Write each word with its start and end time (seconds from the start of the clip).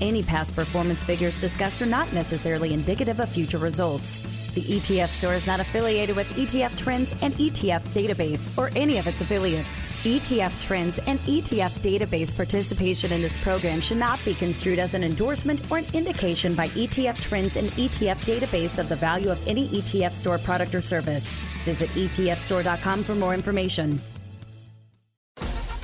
Any 0.00 0.22
past 0.22 0.54
performance 0.54 1.02
figures 1.02 1.36
discussed 1.38 1.82
are 1.82 1.86
not 1.86 2.12
necessarily 2.12 2.72
indicative 2.72 3.18
of 3.18 3.28
future 3.28 3.58
results. 3.58 4.38
The 4.54 4.62
ETF 4.62 5.08
store 5.08 5.34
is 5.34 5.46
not 5.46 5.60
affiliated 5.60 6.14
with 6.14 6.28
ETF 6.34 6.76
Trends 6.76 7.14
and 7.20 7.32
ETF 7.34 7.82
Database 7.88 8.58
or 8.58 8.70
any 8.76 8.98
of 8.98 9.06
its 9.06 9.20
affiliates. 9.20 9.82
ETF 10.04 10.60
Trends 10.60 10.98
and 11.06 11.18
ETF 11.20 11.70
Database 11.80 12.34
participation 12.34 13.12
in 13.12 13.22
this 13.22 13.36
program 13.42 13.80
should 13.80 13.98
not 13.98 14.24
be 14.24 14.34
construed 14.34 14.78
as 14.78 14.94
an 14.94 15.02
endorsement 15.02 15.68
or 15.70 15.78
an 15.78 15.86
indication 15.92 16.54
by 16.54 16.68
ETF 16.68 17.20
Trends 17.20 17.56
and 17.56 17.70
ETF 17.72 18.18
Database 18.18 18.78
of 18.78 18.88
the 18.88 18.96
value 18.96 19.30
of 19.30 19.46
any 19.48 19.68
ETF 19.68 20.12
store 20.12 20.38
product 20.38 20.74
or 20.74 20.80
service. 20.80 21.26
Visit 21.64 21.90
ETFstore.com 21.90 23.02
for 23.02 23.14
more 23.14 23.34
information. 23.34 24.00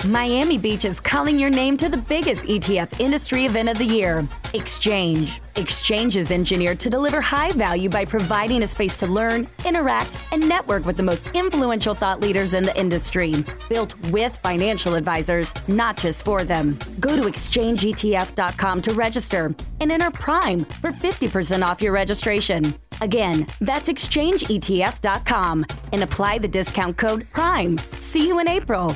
Miami 0.05 0.59
Beach 0.59 0.85
is 0.85 0.99
calling 0.99 1.39
your 1.39 1.49
name 1.49 1.77
to 1.77 1.89
the 1.89 1.97
biggest 1.97 2.43
ETF 2.43 2.99
industry 2.99 3.45
event 3.45 3.69
of 3.69 3.79
the 3.79 3.85
year, 3.85 4.27
Exchange. 4.53 5.41
Exchange 5.55 6.15
is 6.15 6.29
engineered 6.29 6.79
to 6.81 6.91
deliver 6.91 7.19
high 7.21 7.51
value 7.53 7.89
by 7.89 8.05
providing 8.05 8.61
a 8.61 8.67
space 8.67 8.99
to 8.99 9.07
learn, 9.07 9.47
interact, 9.65 10.15
and 10.31 10.47
network 10.47 10.85
with 10.85 10.95
the 10.95 11.03
most 11.03 11.27
influential 11.33 11.95
thought 11.95 12.19
leaders 12.19 12.53
in 12.53 12.63
the 12.63 12.79
industry. 12.79 13.43
Built 13.67 13.99
with 14.11 14.37
financial 14.37 14.93
advisors, 14.93 15.51
not 15.67 15.97
just 15.97 16.23
for 16.23 16.43
them. 16.43 16.77
Go 16.99 17.15
to 17.15 17.23
exchangeetf.com 17.23 18.81
to 18.83 18.93
register 18.93 19.55
and 19.81 19.91
enter 19.91 20.11
Prime 20.11 20.65
for 20.81 20.91
50% 20.91 21.65
off 21.65 21.81
your 21.81 21.93
registration. 21.93 22.75
Again, 23.01 23.47
that's 23.59 23.89
exchangeetf.com 23.89 25.65
and 25.91 26.03
apply 26.03 26.37
the 26.37 26.47
discount 26.47 26.95
code 26.95 27.25
PRIME. 27.33 27.79
See 27.99 28.27
you 28.27 28.37
in 28.39 28.47
April. 28.47 28.95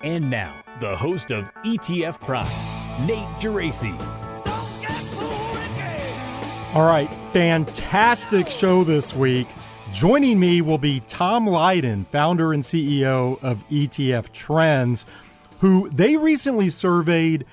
And 0.00 0.30
now, 0.30 0.62
the 0.78 0.96
host 0.96 1.32
of 1.32 1.52
ETF 1.64 2.20
Prime, 2.20 2.46
Nate 3.04 3.26
Geraci. 3.40 3.92
All 6.72 6.86
right, 6.86 7.10
fantastic 7.32 8.48
show 8.48 8.84
this 8.84 9.12
week. 9.12 9.48
Joining 9.92 10.38
me 10.38 10.60
will 10.60 10.78
be 10.78 11.00
Tom 11.08 11.48
Lydon, 11.48 12.04
founder 12.12 12.52
and 12.52 12.62
CEO 12.62 13.42
of 13.42 13.66
ETF 13.70 14.30
Trends, 14.30 15.04
who 15.58 15.90
they 15.90 16.16
recently 16.16 16.70
surveyed 16.70 17.44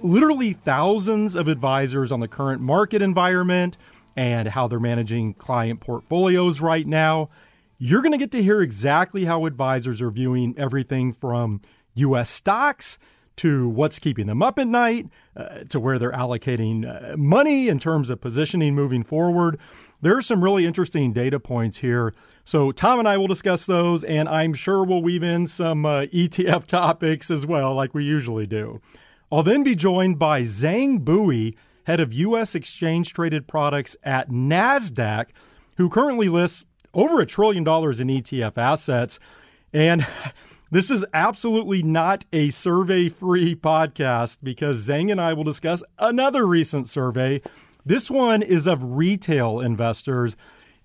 literally 0.00 0.52
thousands 0.52 1.34
of 1.34 1.48
advisors 1.48 2.12
on 2.12 2.20
the 2.20 2.28
current 2.28 2.62
market 2.62 3.02
environment 3.02 3.76
and 4.14 4.46
how 4.46 4.68
they're 4.68 4.78
managing 4.78 5.34
client 5.34 5.80
portfolios 5.80 6.60
right 6.60 6.86
now. 6.86 7.28
You're 7.76 8.02
going 8.02 8.12
to 8.12 8.18
get 8.18 8.30
to 8.32 8.42
hear 8.42 8.60
exactly 8.60 9.24
how 9.24 9.46
advisors 9.46 10.00
are 10.00 10.10
viewing 10.10 10.54
everything 10.56 11.12
from 11.12 11.60
US 11.98 12.30
stocks 12.30 12.98
to 13.38 13.68
what's 13.68 13.98
keeping 13.98 14.26
them 14.26 14.42
up 14.42 14.58
at 14.58 14.66
night, 14.66 15.06
uh, 15.36 15.60
to 15.68 15.78
where 15.78 15.98
they're 15.98 16.12
allocating 16.12 16.84
uh, 16.84 17.16
money 17.16 17.68
in 17.68 17.78
terms 17.78 18.10
of 18.10 18.20
positioning 18.20 18.74
moving 18.74 19.04
forward. 19.04 19.58
There 20.02 20.16
are 20.16 20.22
some 20.22 20.42
really 20.42 20.66
interesting 20.66 21.12
data 21.12 21.40
points 21.40 21.78
here. 21.78 22.12
So, 22.44 22.72
Tom 22.72 22.98
and 22.98 23.08
I 23.08 23.16
will 23.16 23.26
discuss 23.26 23.66
those, 23.66 24.02
and 24.04 24.28
I'm 24.28 24.54
sure 24.54 24.84
we'll 24.84 25.02
weave 25.02 25.22
in 25.22 25.46
some 25.46 25.86
uh, 25.86 26.02
ETF 26.06 26.66
topics 26.66 27.30
as 27.30 27.46
well, 27.46 27.74
like 27.74 27.94
we 27.94 28.04
usually 28.04 28.46
do. 28.46 28.80
I'll 29.30 29.42
then 29.42 29.62
be 29.62 29.74
joined 29.74 30.18
by 30.18 30.42
Giang 30.42 31.04
Bui, 31.04 31.56
head 31.84 32.00
of 32.00 32.12
U.S. 32.12 32.54
exchange 32.54 33.12
traded 33.12 33.46
products 33.46 33.96
at 34.02 34.30
NASDAQ, 34.30 35.26
who 35.76 35.88
currently 35.88 36.28
lists 36.28 36.64
over 36.92 37.20
a 37.20 37.26
trillion 37.26 37.62
dollars 37.64 38.00
in 38.00 38.08
ETF 38.08 38.58
assets. 38.58 39.18
And 39.72 40.06
This 40.70 40.90
is 40.90 41.02
absolutely 41.14 41.82
not 41.82 42.26
a 42.30 42.50
survey 42.50 43.08
free 43.08 43.54
podcast 43.54 44.36
because 44.42 44.86
Giang 44.86 45.10
and 45.10 45.18
I 45.18 45.32
will 45.32 45.44
discuss 45.44 45.82
another 45.98 46.46
recent 46.46 46.86
survey. 46.86 47.40
This 47.86 48.10
one 48.10 48.42
is 48.42 48.66
of 48.66 48.82
retail 48.82 49.60
investors, 49.60 50.36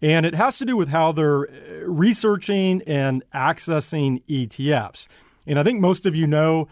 and 0.01 0.25
it 0.25 0.35
has 0.35 0.57
to 0.59 0.65
do 0.65 0.77
with 0.77 0.87
how 0.87 1.11
they're 1.11 1.49
uh, 1.49 1.85
researching 1.85 2.81
and 2.83 3.23
accessing 3.35 4.23
ETFs. 4.27 5.07
And 5.45 5.59
I 5.59 5.63
think 5.63 5.81
most 5.81 6.05
of 6.05 6.15
you 6.15 6.27
know 6.27 6.69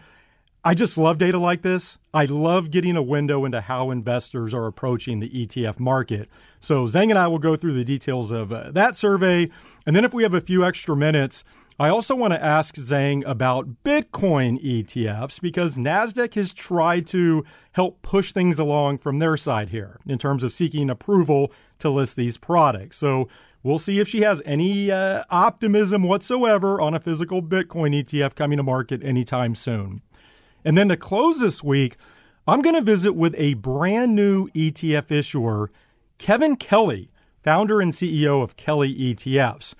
I 0.64 0.74
just 0.74 0.96
love 0.96 1.18
data 1.18 1.38
like 1.38 1.60
this. 1.60 1.98
I 2.14 2.24
love 2.24 2.70
getting 2.70 2.96
a 2.96 3.02
window 3.02 3.44
into 3.44 3.60
how 3.60 3.90
investors 3.90 4.54
are 4.54 4.66
approaching 4.66 5.18
the 5.18 5.28
ETF 5.28 5.80
market. 5.80 6.30
So 6.60 6.86
Giang 6.86 7.10
and 7.10 7.18
I 7.18 7.26
will 7.26 7.40
go 7.40 7.56
through 7.56 7.74
the 7.74 7.84
details 7.84 8.30
of 8.30 8.52
uh, 8.52 8.70
that 8.70 8.94
survey. 8.96 9.50
And 9.84 9.96
then 9.96 10.04
if 10.04 10.14
we 10.14 10.22
have 10.22 10.34
a 10.34 10.40
few 10.40 10.64
extra 10.64 10.96
minutes, 10.96 11.42
I 11.82 11.88
also 11.88 12.14
want 12.14 12.32
to 12.32 12.40
ask 12.40 12.76
Giang 12.76 13.26
about 13.26 13.82
Bitcoin 13.82 14.62
ETFs 14.62 15.40
because 15.40 15.74
NASDAQ 15.74 16.34
has 16.34 16.54
tried 16.54 17.08
to 17.08 17.44
help 17.72 18.02
push 18.02 18.32
things 18.32 18.60
along 18.60 18.98
from 18.98 19.18
their 19.18 19.36
side 19.36 19.70
here 19.70 19.98
in 20.06 20.16
terms 20.16 20.44
of 20.44 20.52
seeking 20.52 20.88
approval 20.88 21.52
to 21.80 21.90
list 21.90 22.14
these 22.14 22.38
products. 22.38 22.98
So 22.98 23.26
we'll 23.64 23.80
see 23.80 23.98
if 23.98 24.06
she 24.06 24.20
has 24.20 24.40
any 24.44 24.92
uh, 24.92 25.24
optimism 25.28 26.04
whatsoever 26.04 26.80
on 26.80 26.94
a 26.94 27.00
physical 27.00 27.42
Bitcoin 27.42 28.00
ETF 28.00 28.36
coming 28.36 28.58
to 28.58 28.62
market 28.62 29.02
anytime 29.02 29.56
soon. 29.56 30.02
And 30.64 30.78
then 30.78 30.88
to 30.88 30.96
close 30.96 31.40
this 31.40 31.64
week, 31.64 31.96
I'm 32.46 32.62
going 32.62 32.76
to 32.76 32.80
visit 32.80 33.14
with 33.14 33.34
a 33.36 33.54
brand 33.54 34.14
new 34.14 34.46
ETF 34.50 35.10
issuer, 35.10 35.72
Kevin 36.18 36.54
Kelly, 36.54 37.10
founder 37.42 37.80
and 37.80 37.90
CEO 37.90 38.40
of 38.40 38.56
Kelly 38.56 38.94
ETFs. 38.94 39.74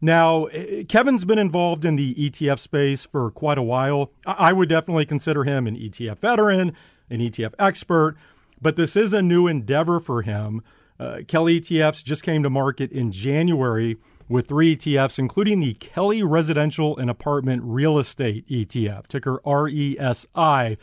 Now, 0.00 0.44
eh, 0.46 0.84
Kevin's 0.88 1.24
been 1.24 1.38
involved 1.38 1.84
in 1.84 1.96
the 1.96 2.14
ETF 2.14 2.58
space 2.58 3.04
for 3.04 3.30
quite 3.30 3.58
a 3.58 3.62
while. 3.62 4.12
I 4.26 4.52
would 4.52 4.68
definitely 4.68 5.06
consider 5.06 5.44
him 5.44 5.66
an 5.66 5.76
ETF 5.76 6.18
veteran, 6.18 6.72
an 7.10 7.20
ETF 7.20 7.54
expert, 7.58 8.16
but 8.60 8.76
this 8.76 8.96
is 8.96 9.12
a 9.12 9.22
new 9.22 9.46
endeavor 9.46 10.00
for 10.00 10.22
him. 10.22 10.62
Uh, 11.00 11.18
Kelly 11.26 11.60
ETFs 11.60 12.02
just 12.02 12.22
came 12.22 12.42
to 12.42 12.50
market 12.50 12.90
in 12.90 13.12
January 13.12 13.98
with 14.28 14.48
three 14.48 14.76
ETFs, 14.76 15.18
including 15.18 15.60
the 15.60 15.74
Kelly 15.74 16.22
Residential 16.22 16.96
and 16.96 17.08
Apartment 17.08 17.62
Real 17.64 17.98
Estate 17.98 18.46
ETF, 18.48 19.06
ticker 19.06 19.40
RESI. 19.44 20.76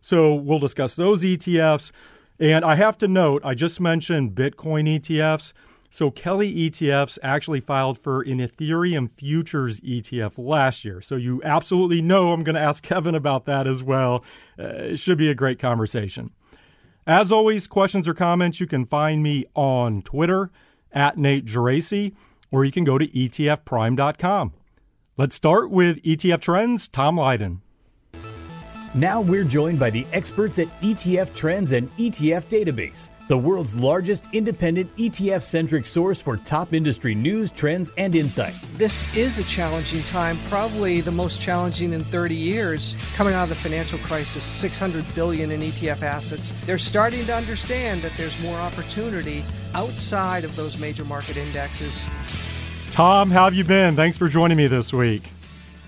So 0.00 0.34
we'll 0.34 0.58
discuss 0.58 0.96
those 0.96 1.22
ETFs. 1.22 1.92
And 2.38 2.64
I 2.64 2.74
have 2.74 2.98
to 2.98 3.08
note, 3.08 3.42
I 3.44 3.54
just 3.54 3.80
mentioned 3.80 4.34
Bitcoin 4.34 5.00
ETFs. 5.00 5.52
So 5.92 6.12
Kelly 6.12 6.70
ETFs 6.70 7.18
actually 7.20 7.60
filed 7.60 7.98
for 7.98 8.22
an 8.22 8.38
Ethereum 8.38 9.10
futures 9.10 9.80
ETF 9.80 10.38
last 10.38 10.84
year. 10.84 11.00
So 11.00 11.16
you 11.16 11.42
absolutely 11.42 12.00
know 12.00 12.32
I'm 12.32 12.44
going 12.44 12.54
to 12.54 12.60
ask 12.60 12.82
Kevin 12.84 13.16
about 13.16 13.44
that 13.46 13.66
as 13.66 13.82
well. 13.82 14.24
Uh, 14.58 14.66
it 14.66 14.96
should 14.98 15.18
be 15.18 15.28
a 15.28 15.34
great 15.34 15.58
conversation. 15.58 16.30
As 17.06 17.32
always, 17.32 17.66
questions 17.66 18.06
or 18.06 18.14
comments, 18.14 18.60
you 18.60 18.68
can 18.68 18.86
find 18.86 19.22
me 19.22 19.46
on 19.56 20.02
Twitter 20.02 20.52
at 20.92 21.18
Nate 21.18 21.44
Geraci, 21.44 22.14
or 22.52 22.64
you 22.64 22.70
can 22.70 22.84
go 22.84 22.98
to 22.98 23.08
etfprime.com. 23.08 24.52
Let's 25.16 25.34
start 25.34 25.70
with 25.70 26.00
ETF 26.02 26.40
Trends, 26.40 26.88
Tom 26.88 27.16
Lydon. 27.16 27.62
Now 28.94 29.20
we're 29.20 29.44
joined 29.44 29.78
by 29.78 29.90
the 29.90 30.06
experts 30.12 30.58
at 30.58 30.68
ETF 30.80 31.34
Trends 31.34 31.72
and 31.72 31.94
ETF 31.96 32.46
Database 32.46 33.08
the 33.30 33.38
world's 33.38 33.76
largest 33.76 34.26
independent 34.32 34.94
ETF 34.96 35.44
centric 35.44 35.86
source 35.86 36.20
for 36.20 36.36
top 36.36 36.74
industry 36.74 37.14
news, 37.14 37.52
trends, 37.52 37.92
and 37.96 38.16
insights. 38.16 38.74
This 38.74 39.06
is 39.14 39.38
a 39.38 39.44
challenging 39.44 40.02
time, 40.02 40.36
probably 40.48 41.00
the 41.00 41.12
most 41.12 41.40
challenging 41.40 41.92
in 41.92 42.00
30 42.00 42.34
years. 42.34 42.96
Coming 43.14 43.32
out 43.32 43.44
of 43.44 43.50
the 43.50 43.54
financial 43.54 44.00
crisis, 44.00 44.42
600 44.42 45.04
billion 45.14 45.52
in 45.52 45.60
ETF 45.60 46.02
assets. 46.02 46.50
They're 46.66 46.76
starting 46.76 47.24
to 47.26 47.32
understand 47.32 48.02
that 48.02 48.10
there's 48.16 48.42
more 48.42 48.58
opportunity 48.58 49.44
outside 49.74 50.42
of 50.42 50.56
those 50.56 50.80
major 50.80 51.04
market 51.04 51.36
indexes. 51.36 52.00
Tom, 52.90 53.30
how 53.30 53.44
have 53.44 53.54
you 53.54 53.62
been? 53.62 53.94
Thanks 53.94 54.18
for 54.18 54.28
joining 54.28 54.56
me 54.56 54.66
this 54.66 54.92
week. 54.92 55.22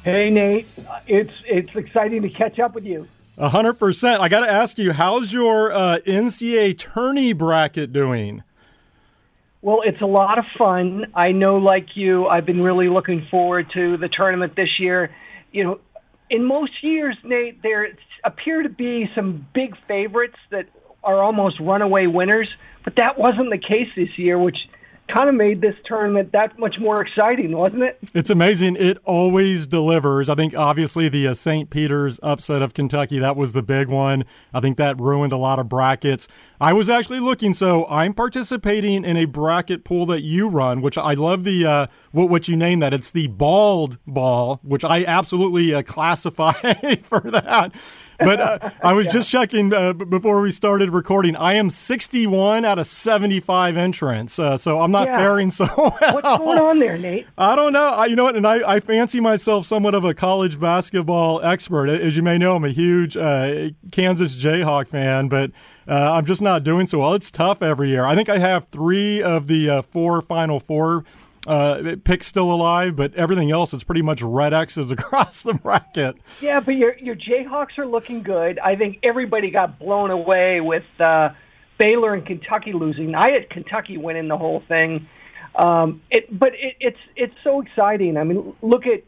Hey 0.04 0.30
Nate, 0.30 0.68
it's 1.08 1.34
it's 1.44 1.74
exciting 1.74 2.22
to 2.22 2.30
catch 2.30 2.60
up 2.60 2.76
with 2.76 2.84
you. 2.84 3.08
Hundred 3.42 3.74
percent. 3.74 4.20
I 4.20 4.28
got 4.28 4.40
to 4.40 4.50
ask 4.50 4.78
you, 4.78 4.92
how's 4.92 5.32
your 5.32 5.72
uh, 5.72 5.98
NCAA 6.06 6.78
tourney 6.78 7.32
bracket 7.32 7.92
doing? 7.92 8.42
Well, 9.60 9.82
it's 9.84 10.00
a 10.00 10.06
lot 10.06 10.38
of 10.38 10.44
fun. 10.58 11.06
I 11.14 11.30
know, 11.30 11.56
like 11.56 11.96
you, 11.96 12.26
I've 12.26 12.46
been 12.46 12.62
really 12.62 12.88
looking 12.88 13.26
forward 13.30 13.70
to 13.74 13.96
the 13.96 14.08
tournament 14.08 14.56
this 14.56 14.80
year. 14.80 15.14
You 15.52 15.64
know, 15.64 15.80
in 16.30 16.44
most 16.44 16.72
years, 16.82 17.16
Nate, 17.22 17.62
there 17.62 17.88
appear 18.24 18.62
to 18.62 18.68
be 18.68 19.08
some 19.14 19.46
big 19.54 19.76
favorites 19.86 20.36
that 20.50 20.66
are 21.04 21.22
almost 21.22 21.60
runaway 21.60 22.06
winners, 22.06 22.48
but 22.84 22.94
that 22.96 23.18
wasn't 23.18 23.50
the 23.50 23.58
case 23.58 23.88
this 23.96 24.16
year, 24.16 24.38
which 24.38 24.56
kind 25.08 25.28
of 25.28 25.34
made 25.34 25.60
this 25.60 25.74
tournament 25.84 26.32
that 26.32 26.58
much 26.58 26.76
more 26.80 27.00
exciting, 27.02 27.56
wasn't 27.56 27.82
it? 27.82 27.98
It's 28.14 28.30
amazing. 28.30 28.76
It 28.76 28.98
always 29.04 29.66
delivers. 29.66 30.28
I 30.28 30.34
think 30.34 30.56
obviously 30.56 31.08
the 31.08 31.28
uh, 31.28 31.34
St. 31.34 31.70
Peter's 31.70 32.18
upset 32.22 32.62
of 32.62 32.74
Kentucky, 32.74 33.18
that 33.18 33.36
was 33.36 33.52
the 33.52 33.62
big 33.62 33.88
one. 33.88 34.24
I 34.54 34.60
think 34.60 34.76
that 34.78 34.98
ruined 35.00 35.32
a 35.32 35.36
lot 35.36 35.58
of 35.58 35.68
brackets. 35.68 36.28
I 36.60 36.72
was 36.72 36.88
actually 36.88 37.20
looking, 37.20 37.54
so 37.54 37.86
I'm 37.88 38.14
participating 38.14 39.04
in 39.04 39.16
a 39.16 39.24
bracket 39.24 39.84
pool 39.84 40.06
that 40.06 40.22
you 40.22 40.48
run, 40.48 40.80
which 40.80 40.96
I 40.96 41.14
love 41.14 41.44
the 41.44 41.66
uh, 41.66 41.86
what 42.12 42.30
what 42.30 42.48
you 42.48 42.56
name 42.56 42.78
that. 42.80 42.94
It's 42.94 43.10
the 43.10 43.26
bald 43.26 43.98
ball, 44.06 44.60
which 44.62 44.84
I 44.84 45.04
absolutely 45.04 45.74
uh, 45.74 45.82
classify 45.82 46.52
for 47.02 47.20
that 47.20 47.72
but 48.24 48.40
uh, 48.40 48.70
I 48.82 48.92
was 48.92 49.06
yeah. 49.06 49.12
just 49.12 49.30
checking 49.30 49.72
uh, 49.72 49.92
before 49.92 50.40
we 50.40 50.50
started 50.50 50.90
recording. 50.90 51.36
I 51.36 51.54
am 51.54 51.70
61 51.70 52.64
out 52.64 52.78
of 52.78 52.86
75 52.86 53.76
entrants, 53.76 54.38
uh, 54.38 54.56
so 54.56 54.80
I'm 54.80 54.90
not 54.90 55.08
yeah. 55.08 55.18
faring 55.18 55.50
so 55.50 55.66
well. 55.76 56.14
What's 56.14 56.38
going 56.38 56.58
on 56.58 56.78
there, 56.78 56.98
Nate? 56.98 57.26
I 57.36 57.56
don't 57.56 57.72
know. 57.72 57.86
I, 57.86 58.06
you 58.06 58.16
know 58.16 58.24
what? 58.24 58.36
And 58.36 58.46
I, 58.46 58.74
I, 58.74 58.80
fancy 58.80 59.20
myself 59.20 59.66
somewhat 59.66 59.94
of 59.94 60.04
a 60.04 60.14
college 60.14 60.58
basketball 60.58 61.40
expert. 61.42 61.88
As 61.88 62.16
you 62.16 62.22
may 62.22 62.38
know, 62.38 62.56
I'm 62.56 62.64
a 62.64 62.70
huge 62.70 63.16
uh, 63.16 63.70
Kansas 63.90 64.36
Jayhawk 64.36 64.88
fan, 64.88 65.28
but 65.28 65.50
uh, 65.88 66.12
I'm 66.12 66.24
just 66.24 66.42
not 66.42 66.64
doing 66.64 66.86
so 66.86 66.98
well. 66.98 67.14
It's 67.14 67.30
tough 67.30 67.62
every 67.62 67.90
year. 67.90 68.04
I 68.04 68.14
think 68.14 68.28
I 68.28 68.38
have 68.38 68.68
three 68.68 69.22
of 69.22 69.46
the 69.46 69.68
uh, 69.68 69.82
four 69.82 70.22
Final 70.22 70.60
Four 70.60 71.04
uh, 71.46 71.96
pick's 72.04 72.26
still 72.26 72.52
alive, 72.52 72.94
but 72.96 73.14
everything 73.14 73.50
else 73.50 73.74
is 73.74 73.82
pretty 73.82 74.02
much 74.02 74.22
red 74.22 74.54
X's 74.54 74.90
across 74.90 75.42
the 75.42 75.54
bracket. 75.54 76.16
Yeah, 76.40 76.60
but 76.60 76.76
your 76.76 76.96
your 76.98 77.16
Jayhawks 77.16 77.78
are 77.78 77.86
looking 77.86 78.22
good. 78.22 78.58
I 78.58 78.76
think 78.76 78.98
everybody 79.02 79.50
got 79.50 79.78
blown 79.78 80.10
away 80.10 80.60
with 80.60 80.84
uh, 81.00 81.30
Baylor 81.78 82.14
and 82.14 82.24
Kentucky 82.24 82.72
losing. 82.72 83.14
I 83.14 83.32
had 83.32 83.50
Kentucky 83.50 83.96
winning 83.96 84.28
the 84.28 84.38
whole 84.38 84.62
thing. 84.68 85.08
Um, 85.54 86.00
it, 86.10 86.26
but 86.36 86.54
it, 86.54 86.76
it's 86.80 87.00
it's 87.16 87.34
so 87.42 87.60
exciting. 87.60 88.16
I 88.16 88.24
mean, 88.24 88.54
look 88.62 88.86
at 88.86 89.02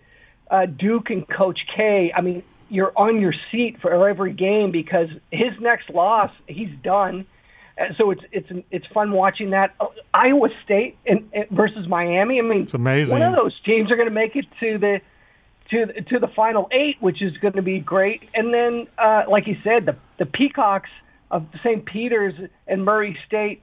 uh, 0.50 0.66
Duke 0.66 1.10
and 1.10 1.28
Coach 1.28 1.60
K. 1.74 2.12
I 2.14 2.20
mean, 2.20 2.42
you're 2.68 2.92
on 2.96 3.20
your 3.20 3.34
seat 3.50 3.80
for 3.80 4.06
every 4.06 4.32
game 4.32 4.72
because 4.72 5.08
his 5.30 5.52
next 5.60 5.88
loss, 5.90 6.30
he's 6.46 6.70
done 6.82 7.26
so 7.98 8.10
it's 8.10 8.22
it's 8.30 8.48
it's 8.70 8.86
fun 8.94 9.12
watching 9.12 9.50
that 9.50 9.74
Iowa 10.12 10.48
State 10.64 10.96
and, 11.06 11.28
and 11.32 11.48
versus 11.50 11.88
Miami. 11.88 12.38
I 12.38 12.42
mean, 12.42 12.62
it's 12.62 12.74
amazing. 12.74 13.18
One 13.18 13.22
of 13.22 13.34
those 13.34 13.52
teams 13.64 13.90
are 13.90 13.96
going 13.96 14.08
to 14.08 14.14
make 14.14 14.36
it 14.36 14.46
to 14.60 14.78
the 14.78 15.00
to 15.70 15.86
the, 15.86 16.02
to 16.02 16.18
the 16.20 16.28
final 16.28 16.68
eight, 16.72 16.96
which 17.00 17.20
is 17.20 17.36
going 17.38 17.54
to 17.54 17.62
be 17.62 17.80
great. 17.80 18.22
And 18.32 18.54
then, 18.54 18.86
uh, 18.96 19.24
like 19.28 19.46
you 19.46 19.56
said, 19.64 19.86
the 19.86 19.96
the 20.18 20.26
Peacocks 20.26 20.90
of 21.30 21.46
St. 21.64 21.84
Peter's 21.84 22.34
and 22.66 22.84
Murray 22.84 23.18
State. 23.26 23.62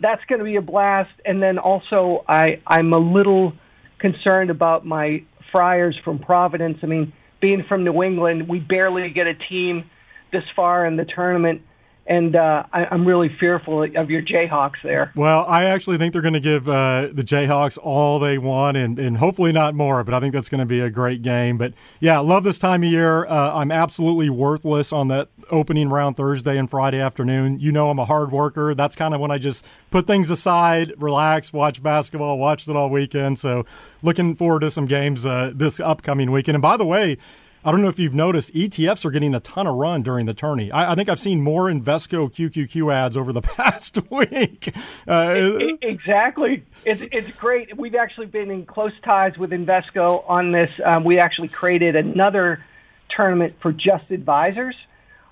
That's 0.00 0.24
going 0.24 0.40
to 0.40 0.44
be 0.44 0.56
a 0.56 0.62
blast. 0.62 1.12
And 1.24 1.40
then 1.40 1.58
also, 1.58 2.24
I 2.28 2.60
I'm 2.66 2.92
a 2.92 2.98
little 2.98 3.52
concerned 4.00 4.50
about 4.50 4.84
my 4.84 5.22
Friars 5.52 5.96
from 6.04 6.18
Providence. 6.18 6.78
I 6.82 6.86
mean, 6.86 7.12
being 7.40 7.62
from 7.68 7.84
New 7.84 8.02
England, 8.02 8.48
we 8.48 8.58
barely 8.58 9.08
get 9.10 9.28
a 9.28 9.34
team 9.34 9.88
this 10.32 10.42
far 10.56 10.84
in 10.84 10.96
the 10.96 11.04
tournament 11.04 11.62
and 12.06 12.36
uh, 12.36 12.64
I, 12.72 12.94
am 12.94 13.06
really 13.06 13.34
fearful 13.40 13.82
of 13.82 14.10
your 14.10 14.22
Jayhawks 14.22 14.82
there. 14.82 15.12
Well, 15.14 15.44
I 15.48 15.64
actually 15.64 15.96
think 15.96 16.12
they're 16.12 16.22
going 16.22 16.34
to 16.34 16.40
give 16.40 16.68
uh, 16.68 17.08
the 17.12 17.22
Jayhawks 17.22 17.78
all 17.82 18.18
they 18.18 18.36
want, 18.36 18.76
and, 18.76 18.98
and 18.98 19.16
hopefully 19.16 19.52
not 19.52 19.74
more. 19.74 20.04
But 20.04 20.14
I 20.14 20.20
think 20.20 20.34
that's 20.34 20.48
going 20.48 20.60
to 20.60 20.66
be 20.66 20.80
a 20.80 20.90
great 20.90 21.22
game. 21.22 21.56
But 21.56 21.72
yeah, 22.00 22.18
love 22.18 22.44
this 22.44 22.58
time 22.58 22.82
of 22.82 22.90
year. 22.90 23.26
Uh, 23.26 23.54
I'm 23.54 23.72
absolutely 23.72 24.28
worthless 24.28 24.92
on 24.92 25.08
that 25.08 25.28
opening 25.50 25.88
round 25.88 26.16
Thursday 26.16 26.58
and 26.58 26.68
Friday 26.68 27.00
afternoon. 27.00 27.58
You 27.58 27.72
know, 27.72 27.90
I'm 27.90 27.98
a 27.98 28.04
hard 28.04 28.30
worker. 28.30 28.74
That's 28.74 28.96
kind 28.96 29.14
of 29.14 29.20
when 29.20 29.30
I 29.30 29.38
just 29.38 29.64
put 29.90 30.06
things 30.06 30.30
aside, 30.30 30.92
relax, 30.98 31.52
watch 31.52 31.82
basketball, 31.82 32.38
watch 32.38 32.68
it 32.68 32.76
all 32.76 32.90
weekend. 32.90 33.38
So 33.38 33.64
looking 34.02 34.34
forward 34.34 34.60
to 34.60 34.70
some 34.70 34.86
games 34.86 35.24
uh, 35.24 35.52
this 35.54 35.80
upcoming 35.80 36.30
weekend. 36.30 36.56
And 36.56 36.62
by 36.62 36.76
the 36.76 36.86
way. 36.86 37.16
I 37.64 37.70
don't 37.70 37.80
know 37.80 37.88
if 37.88 37.98
you've 37.98 38.14
noticed, 38.14 38.52
ETFs 38.52 39.04
are 39.04 39.10
getting 39.10 39.34
a 39.34 39.40
ton 39.40 39.66
of 39.66 39.74
run 39.74 40.02
during 40.02 40.26
the 40.26 40.34
tourney. 40.34 40.70
I, 40.70 40.92
I 40.92 40.94
think 40.94 41.08
I've 41.08 41.20
seen 41.20 41.40
more 41.40 41.64
Invesco 41.64 42.30
QQQ 42.30 42.92
ads 42.92 43.16
over 43.16 43.32
the 43.32 43.40
past 43.42 43.98
week. 44.10 44.74
Uh, 45.08 45.58
exactly. 45.80 46.64
It's, 46.84 47.02
it's 47.10 47.30
great. 47.36 47.76
We've 47.76 47.94
actually 47.94 48.26
been 48.26 48.50
in 48.50 48.66
close 48.66 48.92
ties 49.02 49.38
with 49.38 49.50
Invesco 49.50 50.28
on 50.28 50.52
this. 50.52 50.70
Um, 50.84 51.04
we 51.04 51.18
actually 51.18 51.48
created 51.48 51.96
another 51.96 52.62
tournament 53.08 53.54
for 53.60 53.72
just 53.72 54.10
advisors– 54.10 54.76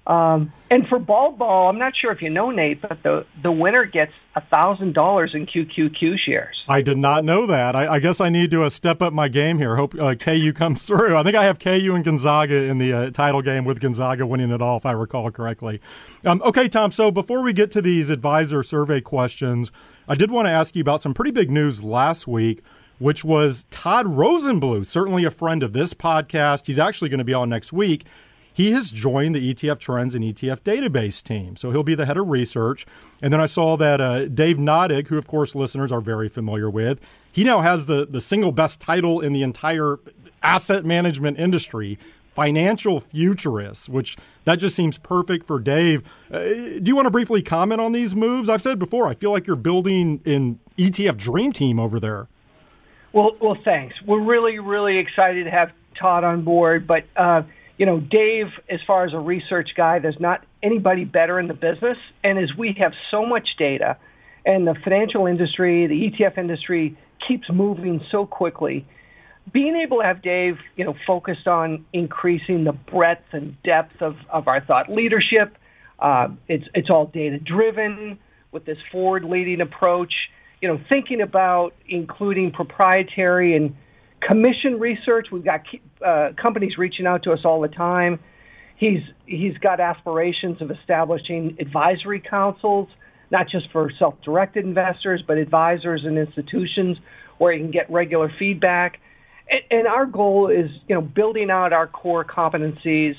um, 0.07 0.53
and 0.69 0.89
for 0.89 0.99
ball 0.99 1.31
ball, 1.31 1.69
I'm 1.69 1.79
not 1.79 1.93
sure 1.97 2.11
if 2.11 2.23
you 2.23 2.31
know 2.31 2.51
Nate, 2.51 2.83
but 2.83 3.03
the 3.05 3.25
the 3.41 3.53
winner 3.53 3.85
gets 3.85 4.13
a 4.35 4.41
thousand 4.41 4.95
dollars 4.95 5.33
in 5.33 5.47
QQQ 5.47 6.19
shares. 6.19 6.65
I 6.69 6.83
did 6.83 6.99
not 6.99 7.25
know 7.25 7.47
that. 7.47 7.77
I, 7.77 7.95
I 7.95 7.99
guess 8.01 8.21
I 8.21 8.29
need 8.29 8.51
to 8.51 8.65
uh, 8.65 8.71
step 8.71 9.01
up 9.01 9.13
my 9.13 9.29
game 9.29 9.59
here. 9.59 9.77
Hope 9.77 9.95
uh, 9.95 10.17
KU 10.17 10.53
comes 10.53 10.83
through. 10.87 11.17
I 11.17 11.23
think 11.23 11.37
I 11.37 11.45
have 11.45 11.61
KU 11.61 11.95
and 11.95 12.05
Gonzaga 12.05 12.65
in 12.65 12.79
the 12.79 12.93
uh, 12.93 13.11
title 13.11 13.43
game 13.43 13.65
with 13.65 13.79
Gonzaga 13.79 14.27
winning 14.27 14.51
it 14.51 14.61
all, 14.61 14.79
if 14.79 14.87
I 14.87 14.93
recall 14.93 15.31
correctly. 15.31 15.81
Um, 16.25 16.43
okay, 16.45 16.69
Tom. 16.69 16.91
So 16.91 17.13
before 17.13 17.43
we 17.43 17.53
get 17.53 17.71
to 17.73 17.83
these 17.83 18.11
advisor 18.11 18.65
survey 18.65 19.01
questions, 19.01 19.71
I 20.09 20.17
did 20.17 20.33
want 20.33 20.47
to 20.47 20.51
ask 20.53 20.75
you 20.75 20.81
about 20.81 21.01
some 21.03 21.15
pretty 21.15 21.31
big 21.31 21.51
news 21.51 21.83
last 21.83 22.27
week 22.27 22.63
which 22.99 23.25
was 23.25 23.67
Todd 23.69 24.07
Rosenbluth, 24.07 24.87
certainly 24.87 25.25
a 25.25 25.31
friend 25.31 25.65
of 25.65 25.73
this 25.73 25.93
podcast. 25.93 26.67
He's 26.67 26.79
actually 26.79 27.09
going 27.09 27.19
to 27.19 27.25
be 27.25 27.35
on 27.35 27.49
next 27.49 27.73
week. 27.73 28.05
He 28.53 28.73
has 28.73 28.91
joined 28.91 29.35
the 29.35 29.55
ETF 29.55 29.79
Trends 29.79 30.15
and 30.15 30.25
ETF 30.25 30.61
Database 30.61 31.23
team. 31.23 31.57
So 31.57 31.71
he'll 31.71 31.83
be 31.83 31.95
the 31.95 32.07
head 32.07 32.17
of 32.17 32.29
research. 32.29 32.87
And 33.23 33.33
then 33.33 33.41
I 33.41 33.47
saw 33.47 33.77
that 33.77 34.01
uh, 34.01 34.27
Dave 34.27 34.59
Nadig, 34.59 35.09
who, 35.09 35.19
of 35.19 35.27
course, 35.27 35.55
listeners 35.55 35.91
are 35.91 36.01
very 36.01 36.29
familiar 36.29 36.69
with, 36.69 37.01
he 37.31 37.45
now 37.45 37.63
has 37.63 37.87
the, 37.87 38.07
the 38.09 38.21
single 38.21 38.53
best 38.53 38.81
title 38.81 39.21
in 39.21 39.33
the 39.33 39.43
entire 39.43 39.99
asset 40.43 40.85
management 40.85 41.39
industry 41.39 41.99
financial 42.35 43.01
futurist, 43.01 43.89
which 43.89 44.17
that 44.45 44.57
just 44.57 44.75
seems 44.75 44.99
perfect 44.99 45.47
for 45.47 45.59
Dave. 45.59 46.03
Uh, 46.31 46.41
do 46.41 46.83
you 46.85 46.97
want 46.97 47.07
to 47.07 47.11
briefly 47.11 47.43
comment 47.43 47.81
on 47.81 47.93
these 47.93 48.17
moves? 48.17 48.49
I've 48.49 48.63
said 48.63 48.79
before, 48.79 49.07
I 49.07 49.15
feel 49.15 49.31
like 49.31 49.47
you're 49.47 49.57
building 49.57 50.21
an 50.25 50.59
ETF 50.79 51.17
dream 51.17 51.53
team 51.53 51.79
over 51.79 52.01
there. 52.01 52.29
Well, 53.13 53.37
well, 53.41 53.57
thanks. 53.63 53.95
We're 54.07 54.23
really, 54.23 54.59
really 54.59 54.97
excited 54.97 55.45
to 55.45 55.51
have 55.51 55.73
Todd 55.95 56.25
on 56.25 56.43
board, 56.43 56.87
but 56.87 57.05
uh, 57.17 57.43
you 57.83 57.87
know, 57.87 57.99
Dave, 57.99 58.47
as 58.69 58.79
far 58.87 59.05
as 59.05 59.13
a 59.13 59.19
research 59.19 59.71
guy, 59.77 59.99
there's 59.99 60.21
not 60.21 60.45
anybody 60.63 61.05
better 61.05 61.41
in 61.41 61.49
the 61.49 61.55
business. 61.55 61.99
And 62.23 62.39
as 62.39 62.55
we 62.57 62.77
have 62.79 62.93
so 63.11 63.27
much 63.27 63.57
data, 63.59 63.97
and 64.47 64.69
the 64.69 64.77
financial 64.85 65.27
industry, 65.27 65.89
the 65.89 66.09
ETF 66.09 66.39
industry 66.39 66.97
keeps 67.27 67.51
moving 67.51 68.01
so 68.09 68.25
quickly, 68.25 68.87
being 69.53 69.75
able 69.75 69.99
to 69.99 70.05
have 70.05 70.23
Dave, 70.23 70.59
you 70.77 70.85
know, 70.85 70.95
focused 71.05 71.49
on 71.49 71.85
increasing 71.93 72.63
the 72.63 72.71
breadth 72.71 73.27
and 73.33 73.61
depth 73.65 74.01
of, 74.01 74.15
of 74.31 74.47
our 74.47 74.61
thought 74.61 74.89
leadership. 74.89 75.59
Uh, 75.99 76.29
it's 76.47 76.69
it's 76.77 76.89
all 76.89 77.07
data 77.07 77.41
driven 77.41 78.17
with 78.53 78.65
this 78.65 78.79
forward 78.93 79.25
leading 79.25 79.61
approach. 79.61 80.15
You 80.61 80.69
know, 80.69 80.81
thinking 80.89 81.21
about 81.21 81.75
including 81.89 82.53
proprietary 82.53 83.57
and 83.57 83.75
commission 84.29 84.79
research. 84.79 85.29
We've 85.33 85.45
got 85.45 85.63
uh, 86.05 86.31
companies 86.41 86.79
reaching 86.79 87.07
out 87.07 87.25
to 87.25 87.33
us 87.33 87.41
all 87.45 87.61
the 87.61 87.69
time. 87.69 88.21
He's 88.77 89.01
he's 89.27 89.57
got 89.59 89.81
aspirations 89.81 90.61
of 90.61 90.71
establishing 90.71 91.57
advisory 91.61 92.21
councils, 92.21 92.89
not 93.31 93.49
just 93.49 93.71
for 93.73 93.91
self-directed 93.99 94.65
investors, 94.65 95.23
but 95.27 95.39
advisors 95.39 96.03
and 96.05 96.19
institutions 96.19 96.99
where 97.39 97.53
he 97.53 97.61
can 97.61 97.71
get 97.71 97.91
regular 97.91 98.33
feedback. 98.39 98.99
And, 99.51 99.61
and 99.71 99.87
our 99.87 100.07
goal 100.07 100.49
is, 100.51 100.71
you 100.89 100.95
know, 100.95 101.01
building 101.01 101.51
out 101.51 101.73
our 101.73 101.87
core 101.87 102.25
competencies 102.25 103.15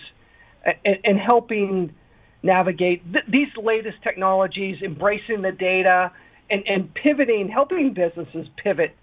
and, 0.66 0.98
and 1.04 1.20
helping 1.20 1.94
navigate 2.42 3.04
th- 3.12 3.26
these 3.30 3.48
latest 3.62 3.98
technologies, 4.04 4.82
embracing 4.84 5.42
the 5.42 5.52
data, 5.52 6.12
and, 6.50 6.64
and 6.68 6.94
pivoting, 6.94 7.50
helping 7.50 7.94
businesses 7.94 8.48
pivot 8.62 8.96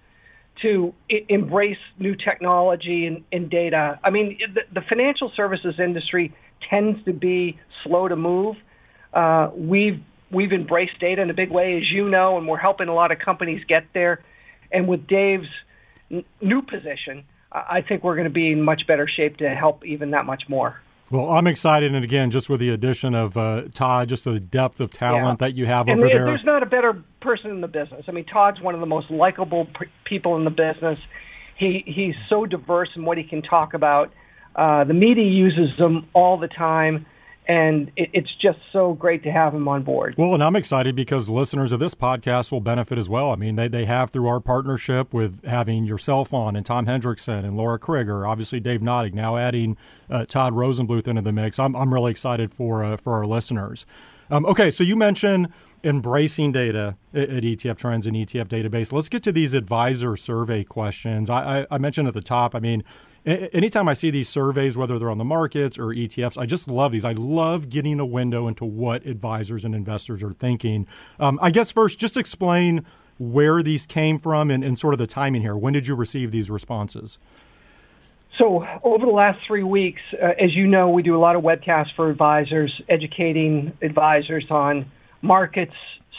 to 0.62 0.95
I- 1.11 1.25
embrace 1.29 1.79
new 1.99 2.14
technology 2.14 3.07
and, 3.07 3.25
and 3.33 3.50
data. 3.50 3.99
I 4.02 4.11
mean, 4.11 4.38
the, 4.55 4.62
the, 4.73 4.81
financial 4.87 5.33
services 5.35 5.75
industry 5.79 6.35
tends 6.69 7.05
to 7.05 7.12
be 7.12 7.59
slow 7.85 8.09
to 8.09 8.17
move. 8.17 8.57
Uh, 9.12 9.50
we've 9.55 10.00
we've 10.31 10.52
embraced 10.52 10.99
data 11.00 11.23
in 11.23 11.31
a 11.31 11.35
big 11.35 11.50
way, 11.50 11.76
as 11.76 11.90
you 11.90 12.09
know, 12.09 12.38
and 12.38 12.47
we're 12.47 12.59
helping 12.59 12.88
a 12.88 12.95
lot 12.95 13.11
of 13.11 13.19
companies 13.19 13.62
get 13.67 13.87
there. 13.95 14.23
And 14.71 14.87
with 14.87 15.07
Dave's 15.07 15.49
n- 16.11 16.25
new 16.40 16.62
position, 16.62 17.25
I 17.50 17.83
think 17.83 18.05
we're 18.05 18.14
going 18.14 18.29
to 18.29 18.33
be 18.33 18.52
in 18.52 18.62
much 18.62 18.87
better 18.87 19.09
shape 19.09 19.38
to 19.38 19.49
help 19.49 19.85
even 19.85 20.12
that 20.12 20.25
much 20.25 20.45
more. 20.49 20.81
Well, 21.11 21.29
I'm 21.29 21.49
excited, 21.49 21.93
and 21.93 22.05
again, 22.05 22.31
just 22.31 22.49
with 22.49 22.61
the 22.61 22.71
addition 22.71 23.14
of 23.14 23.37
uh, 23.37 23.62
Todd, 23.75 24.09
just 24.09 24.25
the 24.25 24.38
depth 24.38 24.79
of 24.79 24.93
talent 24.93 25.40
yeah. 25.40 25.47
that 25.47 25.57
you 25.57 25.67
have 25.67 25.88
and 25.88 25.99
over 25.99 26.09
there, 26.09 26.19
there. 26.19 26.26
There's 26.26 26.45
not 26.45 26.62
a 26.62 26.67
better 26.67 27.02
person 27.21 27.50
in 27.50 27.61
the 27.61 27.69
business. 27.69 28.05
I 28.07 28.12
mean, 28.12 28.26
Todd's 28.26 28.61
one 28.61 28.75
of 28.75 28.81
the 28.81 28.87
most 28.87 29.11
likable 29.11 29.67
p- 29.67 29.87
people 30.05 30.37
in 30.37 30.45
the 30.45 30.50
business. 30.50 31.00
He 31.57 31.83
he's 31.85 32.14
so 32.29 32.47
diverse 32.47 32.90
in 32.95 33.05
what 33.05 33.19
he 33.19 33.25
can 33.25 33.43
talk 33.43 33.75
about. 33.75 34.12
Uh, 34.55 34.85
the 34.85 34.95
media 34.95 35.25
uses 35.25 35.76
them 35.79 36.07
all 36.12 36.38
the 36.38 36.49
time 36.49 37.07
and 37.50 37.90
it, 37.97 38.11
it's 38.12 38.33
just 38.40 38.61
so 38.73 38.95
great 38.95 39.25
to 39.25 39.33
have 39.33 39.52
him 39.52 39.66
on 39.66 39.83
board. 39.83 40.14
Well, 40.16 40.35
and 40.35 40.42
I'm 40.42 40.54
excited 40.54 40.95
because 40.95 41.28
listeners 41.28 41.73
of 41.73 41.80
this 41.80 41.97
podcast 41.97 42.52
will 42.52 42.61
benefit 42.61 42.97
as 42.97 43.09
well. 43.09 43.33
I 43.33 43.35
mean, 43.35 43.57
they, 43.57 43.66
they 43.66 43.87
have 43.87 44.11
through 44.11 44.28
our 44.28 44.38
partnership 44.38 45.12
with 45.12 45.45
having 45.45 45.83
yourself 45.83 46.33
on 46.33 46.54
and 46.54 46.64
Tom 46.64 46.87
Hendrickson 46.87 47.45
and 47.45 47.57
Lara 47.57 47.80
Crigger, 47.80 48.28
obviously 48.28 48.61
Dave 48.61 48.83
Nadig, 48.83 49.14
now 49.14 49.37
adding 49.37 49.76
uh, 50.09 50.26
Todd 50.26 50.52
Rosenbluth 50.52 51.09
into 51.09 51.23
the 51.23 51.33
mix. 51.33 51.59
I'm, 51.59 51.75
I'm 51.75 51.92
really 51.92 52.12
excited 52.12 52.54
for, 52.54 52.85
uh, 52.85 52.97
for 52.97 53.14
our 53.14 53.25
listeners. 53.25 53.85
Um, 54.30 54.47
okay, 54.47 54.71
so 54.71 54.85
you 54.85 54.95
mentioned 54.95 55.49
embracing 55.83 56.52
data 56.52 56.97
at, 57.12 57.30
at, 57.30 57.42
ETF 57.42 57.78
Trends 57.78 58.07
and 58.07 58.14
ETF 58.14 58.47
Database. 58.47 58.92
Let's 58.92 59.09
get 59.09 59.25
to 59.25 59.33
these 59.33 59.54
advisor 59.54 60.16
survey 60.16 60.62
questions. 60.62 61.28
I, 61.28 61.62
I, 61.62 61.66
I 61.73 61.78
mentioned 61.78 62.07
at 62.07 62.14
the 62.14 62.21
top, 62.21 62.54
I 62.54 62.61
mean, 62.61 62.85
anytime 63.27 63.89
I 63.89 63.95
see 63.95 64.11
these 64.11 64.29
surveys, 64.29 64.77
whether 64.77 64.99
they're 64.99 65.11
on 65.11 65.19
the 65.19 65.25
markets 65.25 65.79
or 65.79 65.87
ETFs, 65.87 66.39
I 66.39 66.47
just 66.47 66.69
love 66.69 66.93
these. 66.93 67.05
I 67.05 67.12
love 67.12 67.69
getting 67.69 68.00
a 68.00 68.07
window 68.07 68.49
into 68.49 68.65
what 68.65 69.07
advisors 69.07 69.65
and 69.65 69.75
investors 69.75 70.23
are 70.23 70.33
thinking. 70.33 70.87
Um, 71.19 71.39
I 71.43 71.50
guess 71.50 71.71
first, 71.71 71.99
just 71.99 72.17
explain 72.17 72.85
where 73.19 73.62
these 73.62 73.87
came 73.87 74.19
from 74.19 74.50
and, 74.50 74.65
and 74.65 74.79
sort 74.79 74.95
of 74.95 74.99
the 74.99 75.07
timing 75.07 75.43
here. 75.43 75.57
When 75.57 75.73
did 75.73 75.87
you 75.87 75.95
receive 75.95 76.31
these 76.31 76.50
responses? 76.50 77.19
So, 78.39 78.65
over 78.83 79.05
the 79.05 79.12
last 79.12 79.41
three 79.47 79.65
weeks, 79.65 80.00
uh, 80.15 80.29
as 80.43 80.55
you 80.55 80.67
know, 80.67 80.89
we 80.89 81.03
do 81.03 81.15
a 81.15 81.21
lot 81.21 81.37
of 81.37 81.43
webcasts 81.43 81.95
for 81.95 82.09
advisors, 82.09 82.81
educating 82.89 83.77
advisors 83.83 84.47
on 84.50 84.91
markets, 85.21 85.75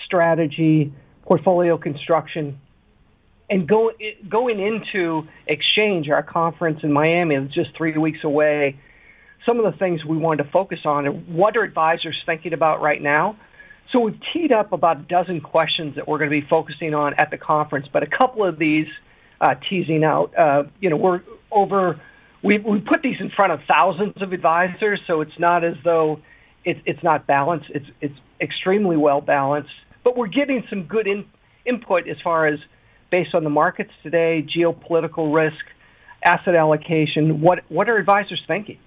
strategy, 0.06 0.94
portfolio 1.24 1.78
construction, 1.78 2.60
and 3.52 3.68
go, 3.68 3.92
going 4.30 4.62
into 4.62 5.28
Exchange, 5.46 6.10
our 6.10 6.24
conference 6.24 6.80
in 6.84 6.94
Miami, 6.94 7.36
is 7.36 7.52
just 7.52 7.76
three 7.76 7.96
weeks 7.98 8.20
away. 8.24 8.80
Some 9.46 9.60
of 9.60 9.72
the 9.72 9.78
things 9.78 10.06
we 10.06 10.16
wanted 10.16 10.44
to 10.44 10.50
focus 10.52 10.80
on 10.86 11.06
are 11.06 11.12
what 11.12 11.58
are 11.58 11.64
advisors 11.64 12.16
thinking 12.26 12.54
about 12.54 12.82
right 12.82 13.02
now? 13.02 13.38
So 13.92 14.00
we've 14.00 14.20
teed 14.32 14.54
up 14.54 14.72
about 14.72 15.02
a 15.02 15.04
dozen 15.04 15.42
questions 15.42 15.96
that 15.98 16.08
we're 16.08 16.18
going 16.18 16.30
to 16.30 16.42
be 16.42 16.48
focusing 16.48 16.94
on 16.94 17.14
at 17.16 17.30
the 17.30 17.38
conference, 17.38 17.88
but 17.92 18.04
a 18.04 18.08
couple 18.08 18.48
of 18.48 18.58
these 18.58 18.88
uh, 19.42 19.56
teasing 19.70 20.06
out, 20.06 20.32
uh, 20.38 20.64
you 20.80 20.90
know, 20.90 20.96
we're 20.96 21.22
over, 21.52 22.00
we, 22.42 22.58
we 22.60 22.80
put 22.80 23.02
these 23.04 23.18
in 23.20 23.30
front 23.32 23.52
of 23.52 23.60
thousands 23.68 24.14
of 24.22 24.32
advisors, 24.32 25.02
so 25.08 25.20
it's 25.20 25.38
not 25.38 25.66
as 25.66 25.76
though 25.84 26.22
it, 26.64 26.78
it's 26.86 27.04
not 27.04 27.28
balanced. 27.28 27.66
It's, 27.72 27.88
it's 28.00 28.16
extremely 28.40 28.96
well 28.96 29.20
balanced, 29.20 29.72
but 30.06 30.16
we're 30.16 30.28
getting 30.28 30.64
some 30.70 30.84
good 30.84 31.06
in, 31.06 31.26
input 31.66 32.08
as 32.08 32.16
far 32.24 32.48
as 32.48 32.60
based 33.12 33.36
on 33.36 33.44
the 33.44 33.50
markets 33.50 33.92
today, 34.02 34.44
geopolitical 34.44 35.34
risk, 35.34 35.64
asset 36.24 36.56
allocation. 36.56 37.42
What 37.42 37.64
what 37.70 37.90
are 37.90 37.98
advisors 37.98 38.42
thinking? 38.48 38.78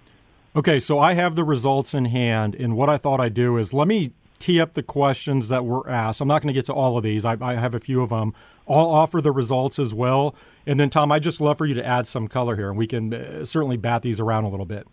Okay, 0.56 0.80
so 0.80 0.98
I 0.98 1.14
have 1.14 1.34
the 1.34 1.44
results 1.44 1.94
in 1.94 2.06
hand, 2.06 2.54
and 2.54 2.76
what 2.76 2.88
I 2.88 2.96
thought 2.96 3.20
I'd 3.20 3.34
do 3.34 3.56
is 3.58 3.72
let 3.72 3.88
me 3.88 4.12
tee 4.38 4.60
up 4.60 4.74
the 4.74 4.82
questions 4.82 5.48
that 5.48 5.64
were 5.64 5.88
asked. 5.88 6.20
I'm 6.20 6.28
not 6.28 6.42
going 6.42 6.48
to 6.48 6.54
get 6.54 6.66
to 6.66 6.72
all 6.72 6.96
of 6.96 7.02
these. 7.02 7.24
I, 7.24 7.36
I, 7.40 7.54
have 7.54 7.74
a 7.74 7.80
few 7.80 8.02
of 8.02 8.10
them. 8.10 8.34
I'll 8.68 8.90
offer 8.90 9.20
the 9.20 9.32
results 9.32 9.78
as 9.78 9.94
well, 9.94 10.34
and 10.66 10.78
then 10.78 10.90
Tom, 10.90 11.10
I 11.10 11.18
just 11.18 11.40
love 11.40 11.58
for 11.58 11.66
you 11.66 11.74
to 11.74 11.84
add 11.84 12.06
some 12.06 12.28
color 12.28 12.54
here, 12.54 12.68
and 12.68 12.78
we 12.78 12.86
can 12.86 13.12
uh, 13.12 13.44
certainly 13.44 13.76
bat 13.76 14.02
these 14.02 14.20
around 14.20 14.44
a 14.44 14.48
little 14.48 14.66
bit. 14.66 14.86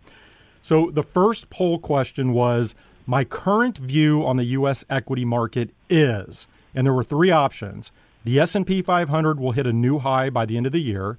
So 0.62 0.90
the 0.90 1.02
first 1.02 1.48
poll 1.48 1.78
question 1.78 2.32
was 2.32 2.74
my 3.06 3.24
current 3.24 3.78
view 3.78 4.24
on 4.24 4.36
the 4.36 4.44
U.S. 4.44 4.84
equity 4.90 5.24
market 5.24 5.70
is, 5.88 6.46
and 6.74 6.86
there 6.86 6.94
were 6.94 7.04
three 7.04 7.30
options. 7.30 7.92
The 8.24 8.38
S&P 8.38 8.82
500 8.82 9.40
will 9.40 9.52
hit 9.52 9.66
a 9.66 9.72
new 9.72 9.98
high 9.98 10.30
by 10.30 10.46
the 10.46 10.56
end 10.56 10.66
of 10.66 10.72
the 10.72 10.80
year. 10.80 11.18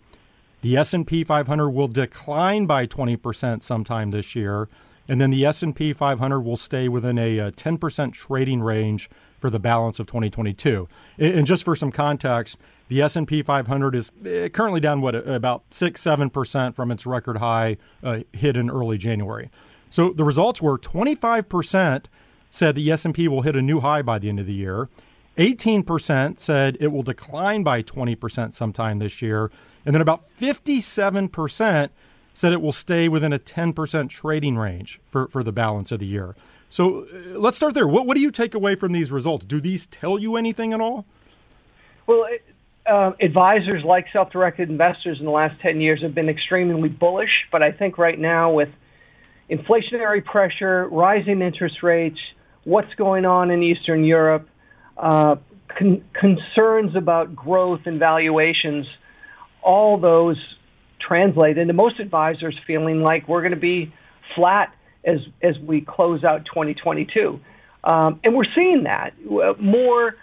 The 0.62 0.78
S&P 0.78 1.26
500 1.26 1.70
will 1.70 1.90
decline 1.90 2.66
by 2.66 2.88
20% 2.88 3.62
sometime 3.62 4.12
this 4.12 4.36
year, 4.36 4.70
and 5.10 5.20
then 5.20 5.30
the 5.30 5.46
S&P 5.46 5.92
500 5.92 6.40
will 6.40 6.56
stay 6.56 6.88
within 6.88 7.20
a, 7.20 7.40
a 7.40 7.52
10% 7.52 8.14
trading 8.14 8.62
range 8.62 9.10
for 9.38 9.50
the 9.50 9.60
balance 9.60 10.00
of 10.00 10.08
2022. 10.08 10.88
And 11.18 11.46
just 11.46 11.66
for 11.66 11.76
some 11.76 11.92
context, 11.92 12.58
the 12.88 13.02
S&P 13.02 13.44
500 13.44 13.96
is 13.96 14.12
eh, 14.26 14.48
currently 14.48 14.80
down 14.80 15.02
what 15.02 15.16
about 15.16 15.64
6 15.72 16.02
7% 16.02 16.74
from 16.74 16.92
its 16.92 17.06
record 17.06 17.38
high 17.38 17.76
uh, 18.02 18.20
hit 18.32 18.56
in 18.56 18.70
early 18.70 18.98
January. 18.98 19.50
So 19.90 20.14
the 20.14 20.24
results 20.24 20.62
were 20.62 20.78
25% 20.78 22.06
said 22.50 22.76
the 22.76 22.92
S&P 22.92 23.28
will 23.28 23.42
hit 23.42 23.58
a 23.58 23.62
new 23.62 23.82
high 23.82 24.02
by 24.02 24.20
the 24.20 24.30
end 24.30 24.40
of 24.40 24.46
the 24.46 24.54
year. 24.54 24.88
18% 25.38 26.40
said 26.40 26.78
it 26.80 26.88
will 26.88 27.04
decline 27.04 27.64
by 27.64 27.82
20% 27.82 28.54
sometime 28.54 29.00
this 29.00 29.22
year. 29.22 29.52
And 29.86 29.96
then 29.96 30.02
about 30.02 30.24
57% 30.40 31.90
said 32.34 32.54
it 32.54 32.62
will 32.62 32.72
stay 32.72 33.10
within 33.10 33.34
a 33.34 33.40
10% 33.40 34.10
trading 34.10 34.58
range 34.58 35.00
for, 35.10 35.28
for 35.28 35.44
the 35.44 35.52
balance 35.52 35.92
of 35.92 36.00
the 36.00 36.06
year. 36.06 36.36
So 36.70 37.06
uh, 37.06 37.40
let's 37.40 37.58
start 37.58 37.74
there. 37.74 37.88
What, 37.88 38.08
what 38.08 38.16
do 38.16 38.22
you 38.22 38.32
take 38.32 38.56
away 38.56 38.76
from 38.76 38.92
these 38.92 39.12
results? 39.12 39.46
Do 39.46 39.62
these 39.62 39.86
tell 39.88 40.18
you 40.18 40.36
anything 40.36 40.74
at 40.74 40.82
all? 40.82 41.06
Well, 42.08 42.26
uh, 42.86 43.12
advisors 43.22 43.84
like 43.84 44.08
self 44.12 44.32
directed 44.32 44.70
investors 44.70 45.20
in 45.20 45.26
the 45.26 45.32
last 45.32 45.60
10 45.62 45.80
years 45.80 46.02
have 46.02 46.14
been 46.14 46.30
extremely 46.30 46.90
bullish, 46.90 47.48
but 47.52 47.64
I 47.64 47.72
think 47.72 47.98
right 47.98 48.20
now 48.20 48.52
with 48.52 48.70
inflationary 49.50 50.24
pressure, 50.24 50.88
rising 50.90 51.42
interest 51.42 51.84
rates, 51.84 52.20
what's 52.64 52.94
going 52.96 53.26
on 53.26 53.52
in 53.52 53.62
Eastern 53.62 54.04
Europe, 54.04 54.50
uh, 54.98 55.36
con- 55.78 56.04
concerns 56.14 56.96
about 56.96 57.36
growth 57.36 57.82
and 57.86 58.00
valuations, 58.00 58.86
all 59.62 59.98
those 59.98 60.38
translate 61.00 61.58
into 61.58 61.74
most 61.74 62.00
advisors 62.00 62.58
feeling 62.66 63.02
like 63.02 63.28
we're 63.28 63.42
going 63.42 63.54
to 63.54 63.58
be 63.58 63.94
flat 64.36 64.74
as 65.06 65.20
as 65.42 65.58
we 65.60 65.82
close 65.82 66.24
out 66.24 66.46
2022, 66.46 67.40
um, 67.84 68.20
and 68.24 68.34
we're 68.34 68.46
seeing 68.56 68.84
that 68.84 69.14
more 69.60 70.16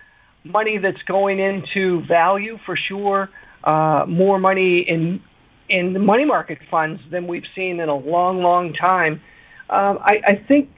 money 0.45 0.79
that's 0.79 1.03
going 1.03 1.39
into 1.39 2.03
value 2.07 2.59
for 2.65 2.77
sure, 2.77 3.29
uh, 3.65 4.05
more 4.09 4.39
money 4.39 4.81
in 4.81 5.23
in 5.69 5.93
the 5.93 5.99
money 5.99 6.25
market 6.25 6.59
funds 6.71 7.01
than 7.11 7.27
we've 7.27 7.45
seen 7.55 7.79
in 7.79 7.89
a 7.89 7.95
long, 7.95 8.43
long 8.43 8.73
time. 8.73 9.21
Um, 9.69 9.99
I, 10.03 10.21
I 10.27 10.35
think 10.49 10.71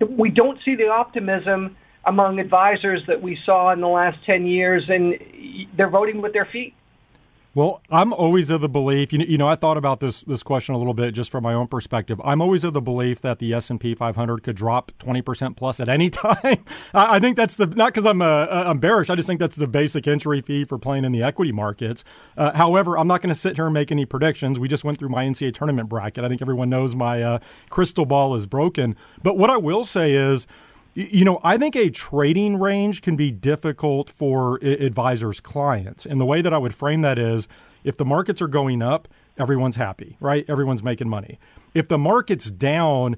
we 0.00 0.30
don't 0.30 0.58
see 0.64 0.74
the 0.74 0.88
optimism 0.88 1.76
among 2.08 2.40
advisors 2.40 3.02
that 3.06 3.20
we 3.20 3.38
saw 3.44 3.72
in 3.72 3.80
the 3.80 3.88
last 3.88 4.24
10 4.24 4.46
years, 4.46 4.84
and 4.88 5.18
they're 5.76 5.90
voting 5.90 6.22
with 6.22 6.32
their 6.32 6.46
feet. 6.46 6.74
Well, 7.54 7.82
I'm 7.90 8.12
always 8.12 8.50
of 8.50 8.60
the 8.60 8.68
belief. 8.68 9.12
You 9.12 9.18
know, 9.18 9.24
you 9.24 9.36
know, 9.36 9.48
I 9.48 9.56
thought 9.56 9.76
about 9.76 9.98
this 9.98 10.20
this 10.20 10.44
question 10.44 10.76
a 10.76 10.78
little 10.78 10.94
bit 10.94 11.12
just 11.12 11.28
from 11.28 11.42
my 11.42 11.54
own 11.54 11.66
perspective. 11.66 12.20
I'm 12.22 12.40
always 12.40 12.62
of 12.62 12.72
the 12.72 12.80
belief 12.80 13.20
that 13.22 13.40
the 13.40 13.52
S 13.52 13.68
and 13.68 13.80
P 13.80 13.96
500 13.96 14.44
could 14.44 14.54
drop 14.54 14.92
20 15.00 15.22
percent 15.22 15.56
plus 15.56 15.80
at 15.80 15.88
any 15.88 16.08
time. 16.24 16.64
I 16.94 17.18
think 17.18 17.36
that's 17.36 17.56
the 17.56 17.66
not 17.66 17.92
because 17.92 18.06
I'm 18.06 18.22
uh, 18.22 18.46
I'm 18.48 18.78
bearish. 18.78 19.10
I 19.10 19.16
just 19.16 19.26
think 19.26 19.40
that's 19.40 19.56
the 19.56 19.66
basic 19.66 20.06
entry 20.06 20.40
fee 20.40 20.66
for 20.66 20.78
playing 20.78 21.04
in 21.04 21.10
the 21.10 21.22
equity 21.24 21.50
markets. 21.50 22.04
Uh, 22.36 22.52
however, 22.52 22.96
I'm 22.96 23.08
not 23.08 23.22
going 23.22 23.34
to 23.34 23.40
sit 23.40 23.56
here 23.56 23.64
and 23.64 23.74
make 23.74 23.90
any 23.90 24.04
predictions. 24.04 24.60
We 24.60 24.68
just 24.68 24.84
went 24.84 24.98
through 24.98 25.08
my 25.08 25.24
NCAA 25.24 25.52
tournament 25.54 25.88
bracket. 25.88 26.22
I 26.22 26.28
think 26.28 26.40
everyone 26.40 26.70
knows 26.70 26.94
my 26.94 27.22
uh, 27.22 27.38
crystal 27.70 28.06
ball 28.06 28.36
is 28.36 28.46
broken. 28.46 28.94
But 29.22 29.36
what 29.36 29.50
I 29.50 29.56
will 29.56 29.84
say 29.84 30.14
is 30.14 30.46
you 30.98 31.24
know, 31.24 31.38
I 31.44 31.58
think 31.58 31.76
a 31.76 31.90
trading 31.90 32.58
range 32.58 33.02
can 33.02 33.14
be 33.14 33.30
difficult 33.30 34.10
for 34.10 34.56
advisors' 34.64 35.38
clients. 35.38 36.04
And 36.04 36.18
the 36.18 36.24
way 36.24 36.42
that 36.42 36.52
I 36.52 36.58
would 36.58 36.74
frame 36.74 37.02
that 37.02 37.20
is 37.20 37.46
if 37.84 37.96
the 37.96 38.04
markets 38.04 38.42
are 38.42 38.48
going 38.48 38.82
up, 38.82 39.06
everyone's 39.38 39.76
happy, 39.76 40.16
right? 40.18 40.44
Everyone's 40.48 40.82
making 40.82 41.08
money. 41.08 41.38
If 41.72 41.86
the 41.86 41.98
market's 41.98 42.50
down, 42.50 43.16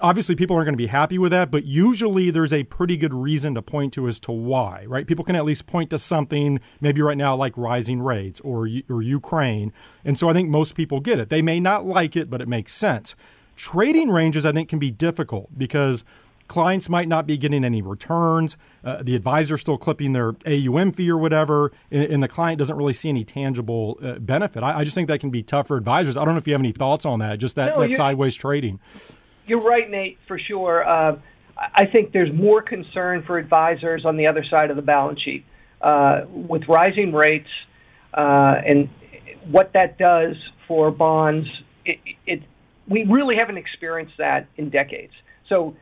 obviously 0.00 0.34
people 0.34 0.56
aren't 0.56 0.66
going 0.66 0.74
to 0.74 0.82
be 0.82 0.88
happy 0.88 1.16
with 1.16 1.30
that, 1.30 1.52
but 1.52 1.64
usually 1.64 2.32
there's 2.32 2.52
a 2.52 2.64
pretty 2.64 2.96
good 2.96 3.14
reason 3.14 3.54
to 3.54 3.62
point 3.62 3.92
to 3.92 4.08
as 4.08 4.18
to 4.20 4.32
why, 4.32 4.84
right? 4.88 5.06
People 5.06 5.24
can 5.24 5.36
at 5.36 5.44
least 5.44 5.66
point 5.66 5.90
to 5.90 5.98
something, 5.98 6.58
maybe 6.80 7.00
right 7.02 7.16
now 7.16 7.36
like 7.36 7.56
rising 7.56 8.02
rates 8.02 8.40
or 8.40 8.68
or 8.88 9.00
Ukraine, 9.00 9.72
and 10.04 10.18
so 10.18 10.28
I 10.28 10.32
think 10.32 10.48
most 10.48 10.74
people 10.74 10.98
get 10.98 11.20
it. 11.20 11.28
They 11.28 11.42
may 11.42 11.60
not 11.60 11.86
like 11.86 12.16
it, 12.16 12.28
but 12.28 12.40
it 12.40 12.48
makes 12.48 12.74
sense. 12.74 13.14
Trading 13.54 14.10
ranges 14.10 14.44
I 14.44 14.50
think 14.50 14.68
can 14.68 14.80
be 14.80 14.90
difficult 14.90 15.56
because 15.56 16.04
clients 16.48 16.88
might 16.88 17.08
not 17.08 17.26
be 17.26 17.36
getting 17.36 17.64
any 17.64 17.82
returns. 17.82 18.56
Uh, 18.84 19.02
the 19.02 19.14
advisor's 19.14 19.60
still 19.60 19.78
clipping 19.78 20.12
their 20.12 20.34
AUM 20.46 20.92
fee 20.92 21.10
or 21.10 21.18
whatever, 21.18 21.72
and, 21.90 22.04
and 22.04 22.22
the 22.22 22.28
client 22.28 22.58
doesn't 22.58 22.76
really 22.76 22.92
see 22.92 23.08
any 23.08 23.24
tangible 23.24 23.98
uh, 24.02 24.18
benefit. 24.18 24.62
I, 24.62 24.80
I, 24.80 24.84
just 24.84 24.94
think 24.94 25.08
that 25.08 25.20
can 25.20 25.30
be 25.30 25.42
tough 25.42 25.68
for 25.68 25.76
advisors. 25.76 26.16
I 26.16 26.24
don't 26.24 26.34
know 26.34 26.38
if 26.38 26.46
you 26.46 26.52
have 26.54 26.60
any 26.60 26.72
thoughts 26.72 27.06
on 27.06 27.20
that, 27.20 27.38
just 27.38 27.56
that, 27.56 27.76
no, 27.76 27.86
that 27.86 27.96
sideways 27.96 28.34
trading. 28.34 28.80
You're 29.46 29.62
right, 29.62 29.88
Nate, 29.90 30.18
for 30.26 30.38
sure. 30.38 30.86
Uh, 30.86 31.18
I 31.56 31.86
think 31.86 32.12
there's 32.12 32.32
more 32.32 32.62
concern 32.62 33.22
for 33.22 33.38
advisors 33.38 34.04
on 34.04 34.16
the 34.16 34.26
other 34.26 34.44
side 34.44 34.70
of 34.70 34.76
the 34.76 34.82
balance 34.82 35.20
sheet. 35.20 35.44
Uh, 35.80 36.24
with 36.28 36.68
rising 36.68 37.12
rates 37.12 37.48
uh, 38.14 38.54
and 38.64 38.88
what 39.50 39.72
that 39.72 39.98
does 39.98 40.36
for 40.68 40.92
bonds, 40.92 41.48
it, 41.84 41.98
it 42.24 42.42
we 42.86 43.04
really 43.04 43.36
haven't 43.36 43.58
experienced 43.58 44.16
that 44.18 44.46
in 44.56 44.70
decades. 44.70 45.12
So 45.48 45.76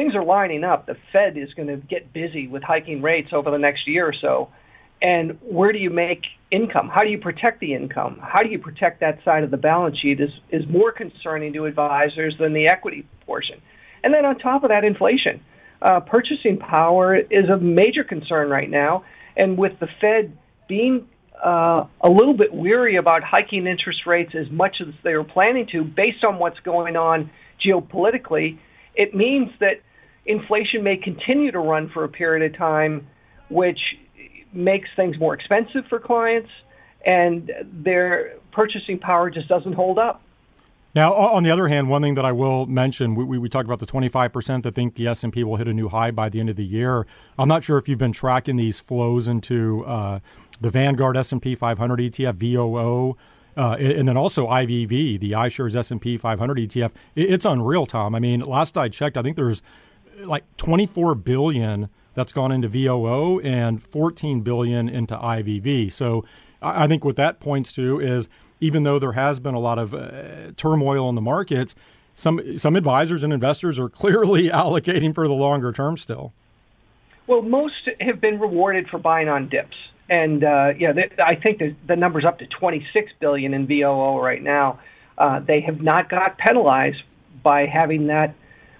things 0.00 0.14
are 0.14 0.24
lining 0.24 0.64
up. 0.64 0.86
The 0.86 0.96
Fed 1.12 1.36
is 1.36 1.52
going 1.52 1.68
to 1.68 1.76
get 1.76 2.10
busy 2.14 2.48
with 2.48 2.62
hiking 2.62 3.02
rates 3.02 3.34
over 3.34 3.50
the 3.50 3.58
next 3.58 3.86
year 3.86 4.06
or 4.06 4.14
so. 4.18 4.48
And 5.02 5.38
where 5.42 5.72
do 5.72 5.78
you 5.78 5.90
make 5.90 6.22
income? 6.50 6.88
How 6.88 7.02
do 7.02 7.10
you 7.10 7.18
protect 7.18 7.60
the 7.60 7.74
income? 7.74 8.18
How 8.22 8.42
do 8.42 8.48
you 8.48 8.58
protect 8.58 9.00
that 9.00 9.18
side 9.26 9.44
of 9.44 9.50
the 9.50 9.58
balance 9.58 9.98
sheet 9.98 10.20
is, 10.20 10.30
is 10.50 10.66
more 10.68 10.90
concerning 10.90 11.52
to 11.52 11.66
advisors 11.66 12.34
than 12.38 12.54
the 12.54 12.66
equity 12.68 13.06
portion. 13.26 13.60
And 14.02 14.14
then 14.14 14.24
on 14.24 14.38
top 14.38 14.64
of 14.64 14.70
that, 14.70 14.84
inflation. 14.84 15.42
Uh, 15.82 16.00
purchasing 16.00 16.56
power 16.56 17.16
is 17.16 17.50
a 17.50 17.58
major 17.58 18.02
concern 18.02 18.48
right 18.48 18.70
now. 18.70 19.04
And 19.36 19.58
with 19.58 19.78
the 19.80 19.88
Fed 20.00 20.36
being 20.66 21.08
uh, 21.44 21.84
a 22.00 22.08
little 22.08 22.34
bit 22.34 22.54
weary 22.54 22.96
about 22.96 23.22
hiking 23.22 23.66
interest 23.66 24.06
rates 24.06 24.32
as 24.34 24.50
much 24.50 24.76
as 24.80 24.94
they 25.04 25.14
were 25.14 25.24
planning 25.24 25.66
to, 25.72 25.84
based 25.84 26.24
on 26.24 26.38
what's 26.38 26.60
going 26.60 26.96
on 26.96 27.30
geopolitically, 27.62 28.58
it 28.94 29.14
means 29.14 29.50
that 29.60 29.82
inflation 30.30 30.82
may 30.82 30.96
continue 30.96 31.50
to 31.52 31.58
run 31.58 31.90
for 31.90 32.04
a 32.04 32.08
period 32.08 32.50
of 32.50 32.58
time, 32.58 33.06
which 33.48 33.80
makes 34.52 34.88
things 34.96 35.18
more 35.18 35.34
expensive 35.34 35.84
for 35.88 35.98
clients, 35.98 36.50
and 37.04 37.50
their 37.62 38.36
purchasing 38.52 38.98
power 38.98 39.30
just 39.30 39.48
doesn't 39.48 39.74
hold 39.74 39.98
up. 39.98 40.22
Now, 40.92 41.14
on 41.14 41.44
the 41.44 41.52
other 41.52 41.68
hand, 41.68 41.88
one 41.88 42.02
thing 42.02 42.16
that 42.16 42.24
I 42.24 42.32
will 42.32 42.66
mention, 42.66 43.14
we, 43.14 43.38
we 43.38 43.48
talked 43.48 43.66
about 43.66 43.78
the 43.78 43.86
25% 43.86 44.64
that 44.64 44.74
think 44.74 44.96
the 44.96 45.06
S&P 45.06 45.44
will 45.44 45.54
hit 45.54 45.68
a 45.68 45.72
new 45.72 45.88
high 45.88 46.10
by 46.10 46.28
the 46.28 46.40
end 46.40 46.50
of 46.50 46.56
the 46.56 46.64
year. 46.64 47.06
I'm 47.38 47.46
not 47.46 47.62
sure 47.62 47.78
if 47.78 47.88
you've 47.88 47.98
been 47.98 48.12
tracking 48.12 48.56
these 48.56 48.80
flows 48.80 49.28
into 49.28 49.84
uh, 49.84 50.18
the 50.60 50.68
Vanguard 50.68 51.16
S&P 51.16 51.54
500 51.54 52.00
ETF, 52.00 52.34
VOO, 52.34 53.16
uh, 53.56 53.76
and 53.78 54.08
then 54.08 54.16
also 54.16 54.48
IVV, 54.48 55.20
the 55.20 55.30
iShares 55.32 55.76
S&P 55.76 56.16
500 56.16 56.58
ETF. 56.58 56.90
It's 57.14 57.44
unreal, 57.44 57.86
Tom. 57.86 58.16
I 58.16 58.18
mean, 58.18 58.40
last 58.40 58.76
I 58.76 58.88
checked, 58.88 59.16
I 59.16 59.22
think 59.22 59.36
there's 59.36 59.62
like 60.18 60.44
24 60.56 61.14
billion 61.14 61.88
that's 62.14 62.32
gone 62.32 62.52
into 62.52 62.68
VOO 62.68 63.40
and 63.40 63.82
14 63.82 64.40
billion 64.40 64.88
into 64.88 65.16
IVV. 65.16 65.92
So 65.92 66.24
I 66.60 66.86
think 66.86 67.04
what 67.04 67.16
that 67.16 67.40
points 67.40 67.72
to 67.74 68.00
is– 68.00 68.28
even 68.60 68.82
though 68.82 68.98
there 68.98 69.12
has 69.12 69.40
been 69.40 69.54
a 69.54 69.58
lot 69.58 69.78
of 69.78 69.94
uh, 69.94 70.52
turmoil 70.56 71.08
in 71.08 71.14
the 71.14 71.20
markets, 71.20 71.74
some 72.14 72.56
some 72.56 72.76
advisors 72.76 73.22
and 73.22 73.32
investors 73.32 73.78
are 73.78 73.88
clearly 73.88 74.48
allocating 74.48 75.14
for 75.14 75.26
the 75.26 75.34
longer 75.34 75.72
term 75.72 75.96
still. 75.96 76.32
Well, 77.26 77.42
most 77.42 77.88
have 78.00 78.20
been 78.20 78.40
rewarded 78.40 78.88
for 78.88 78.98
buying 78.98 79.28
on 79.28 79.48
dips, 79.48 79.76
and 80.08 80.44
uh, 80.44 80.72
yeah, 80.78 80.92
they, 80.92 81.10
I 81.18 81.36
think 81.36 81.58
the, 81.58 81.74
the 81.86 81.96
number's 81.96 82.24
up 82.24 82.38
to 82.40 82.46
26 82.46 83.12
billion 83.20 83.54
in 83.54 83.66
VOO 83.66 84.20
right 84.20 84.42
now. 84.42 84.80
Uh, 85.16 85.38
they 85.38 85.60
have 85.60 85.80
not 85.80 86.08
got 86.08 86.38
penalized 86.38 87.02
by 87.42 87.66
having 87.66 88.08
that 88.08 88.34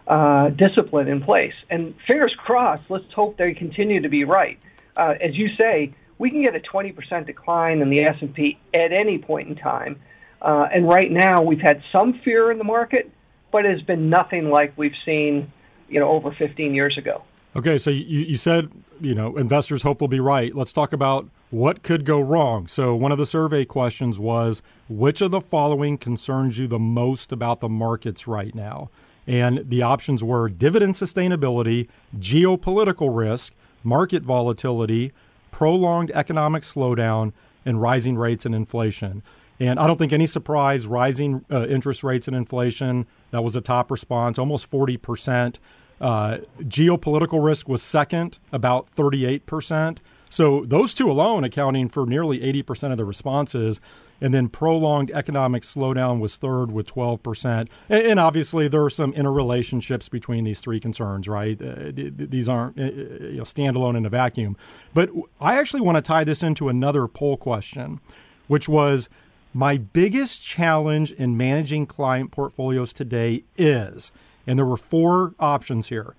uh, 0.06 0.50
discipline 0.50 1.08
in 1.08 1.22
place. 1.22 1.54
And 1.70 1.94
fingers 2.06 2.34
crossed. 2.36 2.84
Let's 2.88 3.12
hope 3.14 3.36
they 3.36 3.54
continue 3.54 4.00
to 4.02 4.08
be 4.08 4.24
right. 4.24 4.58
Uh, 4.96 5.14
as 5.20 5.36
you 5.36 5.48
say, 5.56 5.94
we 6.18 6.30
can 6.30 6.42
get 6.42 6.54
a 6.54 6.60
20% 6.60 7.26
decline 7.26 7.80
in 7.80 7.90
the 7.90 8.00
S&P 8.00 8.58
at 8.74 8.92
any 8.92 9.18
point 9.18 9.48
in 9.48 9.56
time. 9.56 10.00
Uh, 10.42 10.68
and 10.72 10.88
right 10.88 11.10
now, 11.10 11.42
we've 11.42 11.60
had 11.60 11.82
some 11.92 12.20
fear 12.24 12.50
in 12.50 12.58
the 12.58 12.64
market, 12.64 13.10
but 13.52 13.64
it 13.64 13.72
has 13.72 13.82
been 13.82 14.10
nothing 14.10 14.50
like 14.50 14.76
we've 14.76 14.94
seen, 15.04 15.52
you 15.88 16.00
know, 16.00 16.08
over 16.10 16.32
15 16.32 16.74
years 16.74 16.96
ago. 16.98 17.22
Okay, 17.56 17.78
so 17.78 17.90
you, 17.90 18.20
you 18.20 18.36
said, 18.36 18.70
you 19.00 19.14
know, 19.14 19.36
investors 19.36 19.82
hope 19.82 19.98
they'll 19.98 20.08
be 20.08 20.20
right. 20.20 20.54
Let's 20.54 20.72
talk 20.72 20.92
about 20.92 21.28
what 21.50 21.82
could 21.82 22.04
go 22.04 22.20
wrong. 22.20 22.68
So 22.68 22.94
one 22.94 23.10
of 23.12 23.18
the 23.18 23.26
survey 23.26 23.64
questions 23.64 24.18
was, 24.18 24.62
which 24.88 25.20
of 25.20 25.32
the 25.32 25.40
following 25.40 25.98
concerns 25.98 26.58
you 26.58 26.68
the 26.68 26.78
most 26.78 27.32
about 27.32 27.60
the 27.60 27.68
markets 27.68 28.28
right 28.28 28.54
now? 28.54 28.88
And 29.30 29.70
the 29.70 29.80
options 29.80 30.24
were 30.24 30.48
dividend 30.48 30.94
sustainability, 30.94 31.86
geopolitical 32.18 33.16
risk, 33.16 33.52
market 33.84 34.24
volatility, 34.24 35.12
prolonged 35.52 36.10
economic 36.10 36.64
slowdown, 36.64 37.32
and 37.64 37.80
rising 37.80 38.16
rates 38.16 38.44
and 38.44 38.56
inflation. 38.56 39.22
And 39.60 39.78
I 39.78 39.86
don't 39.86 39.98
think 39.98 40.12
any 40.12 40.26
surprise, 40.26 40.84
rising 40.84 41.44
uh, 41.48 41.68
interest 41.68 42.02
rates 42.02 42.26
and 42.26 42.36
inflation, 42.36 43.06
that 43.30 43.44
was 43.44 43.54
a 43.54 43.60
top 43.60 43.92
response, 43.92 44.36
almost 44.36 44.68
40%. 44.68 45.58
Uh, 46.00 46.38
geopolitical 46.62 47.44
risk 47.44 47.68
was 47.68 47.84
second, 47.84 48.38
about 48.50 48.92
38%. 48.96 49.98
So 50.28 50.64
those 50.66 50.92
two 50.92 51.08
alone 51.08 51.44
accounting 51.44 51.88
for 51.88 52.04
nearly 52.04 52.40
80% 52.40 52.90
of 52.90 52.96
the 52.96 53.04
responses. 53.04 53.80
And 54.20 54.34
then 54.34 54.48
prolonged 54.48 55.10
economic 55.12 55.62
slowdown 55.62 56.20
was 56.20 56.36
third 56.36 56.70
with 56.70 56.86
12%. 56.86 57.68
And, 57.88 58.06
and 58.06 58.20
obviously, 58.20 58.68
there 58.68 58.84
are 58.84 58.90
some 58.90 59.12
interrelationships 59.12 60.10
between 60.10 60.44
these 60.44 60.60
three 60.60 60.80
concerns, 60.80 61.26
right? 61.26 61.60
Uh, 61.60 61.92
these 61.94 62.48
aren't 62.48 62.78
uh, 62.78 62.82
uh, 62.82 62.86
you 62.86 63.38
know, 63.38 63.44
standalone 63.44 63.96
in 63.96 64.04
a 64.04 64.10
vacuum. 64.10 64.56
But 64.92 65.10
I 65.40 65.58
actually 65.58 65.80
want 65.80 65.96
to 65.96 66.02
tie 66.02 66.24
this 66.24 66.42
into 66.42 66.68
another 66.68 67.06
poll 67.06 67.36
question, 67.36 68.00
which 68.46 68.68
was 68.68 69.08
my 69.52 69.78
biggest 69.78 70.42
challenge 70.42 71.12
in 71.12 71.36
managing 71.36 71.86
client 71.86 72.30
portfolios 72.30 72.92
today 72.92 73.44
is, 73.56 74.12
and 74.46 74.58
there 74.58 74.66
were 74.66 74.76
four 74.76 75.34
options 75.40 75.88
here 75.88 76.14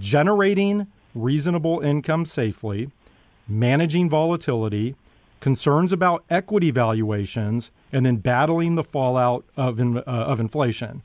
generating 0.00 0.86
reasonable 1.14 1.80
income 1.80 2.24
safely 2.24 2.90
managing 3.48 4.08
volatility, 4.08 4.94
concerns 5.42 5.92
about 5.92 6.24
equity 6.30 6.70
valuations, 6.70 7.72
and 7.92 8.06
then 8.06 8.16
battling 8.16 8.76
the 8.76 8.84
fallout 8.84 9.44
of, 9.56 9.80
in, 9.80 9.98
uh, 9.98 10.02
of 10.06 10.38
inflation. 10.38 11.02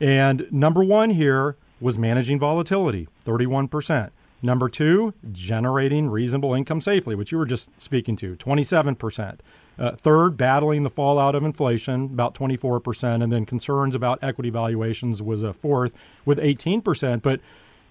And 0.00 0.50
number 0.50 0.82
one 0.82 1.10
here 1.10 1.56
was 1.78 1.98
managing 1.98 2.38
volatility, 2.38 3.06
31%. 3.26 4.10
Number 4.40 4.70
two, 4.70 5.12
generating 5.30 6.08
reasonable 6.08 6.54
income 6.54 6.80
safely, 6.80 7.14
which 7.14 7.30
you 7.30 7.36
were 7.36 7.44
just 7.44 7.68
speaking 7.78 8.16
to, 8.16 8.34
27%. 8.36 9.40
Uh, 9.78 9.92
third, 9.92 10.38
battling 10.38 10.82
the 10.82 10.90
fallout 10.90 11.34
of 11.34 11.44
inflation, 11.44 12.04
about 12.04 12.34
24%. 12.34 13.22
And 13.22 13.30
then 13.30 13.44
concerns 13.44 13.94
about 13.94 14.18
equity 14.22 14.48
valuations 14.48 15.22
was 15.22 15.42
a 15.42 15.52
fourth 15.52 15.92
with 16.24 16.38
18%. 16.38 17.20
But, 17.20 17.40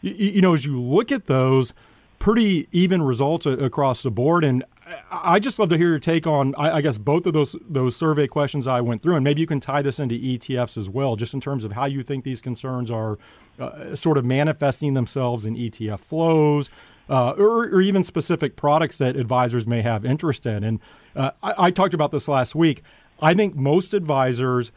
you, 0.02 0.14
you 0.14 0.42
know, 0.42 0.56
as 0.56 0.66
you 0.66 0.82
look 0.82 1.12
at 1.12 1.28
those, 1.28 1.74
pretty 2.18 2.68
even 2.72 3.04
results 3.04 3.46
across 3.46 4.02
the 4.02 4.10
board. 4.10 4.44
And 4.44 4.64
I 5.12 5.40
just 5.40 5.58
love 5.58 5.70
to 5.70 5.78
hear 5.78 5.90
your 5.90 6.00
take 6.00 6.28
on, 6.28 6.54
I 6.56 6.82
guess, 6.82 6.98
both 6.98 7.26
of 7.26 7.34
those 7.34 7.56
those 7.68 7.96
survey 7.96 8.28
questions 8.28 8.68
I 8.68 8.82
went 8.82 9.02
through, 9.02 9.16
and 9.16 9.24
maybe 9.24 9.42
you 9.42 9.48
can 9.48 9.60
tie 9.60 9.82
this 9.82 10.00
into 10.00 10.16
ETFs 10.16 10.78
as 10.78 10.90
well, 10.90 11.16
just 11.16 11.34
in 11.34 11.42
terms 11.42 11.64
of 11.64 11.72
how 11.72 11.86
you 11.86 12.04
think 12.04 12.24
these 12.24 12.42
concerns 12.42 12.92
are 12.92 13.18
uh, 13.60 13.96
sort 13.96 14.18
of 14.18 14.26
manifesting 14.26 14.94
themselves 14.94 15.46
in 15.46 15.56
ETF 15.56 16.00
flows. 16.00 16.70
Uh, 17.08 17.36
or, 17.38 17.66
or, 17.66 17.82
even 17.82 18.04
specific 18.04 18.56
products 18.56 18.98
that 18.98 19.16
advisors 19.16 19.68
may 19.68 19.84
have 19.84 20.04
interest 20.04 20.44
in. 20.44 20.64
And 20.64 20.80
uh, 21.16 21.30
I, 21.44 21.68
I 21.68 21.70
talked 21.70 21.94
about 21.94 22.10
this 22.10 22.28
last 22.28 22.56
week. 22.56 22.82
I 23.22 23.36
think 23.36 23.56
most 23.56 23.94
advisors 23.94 24.72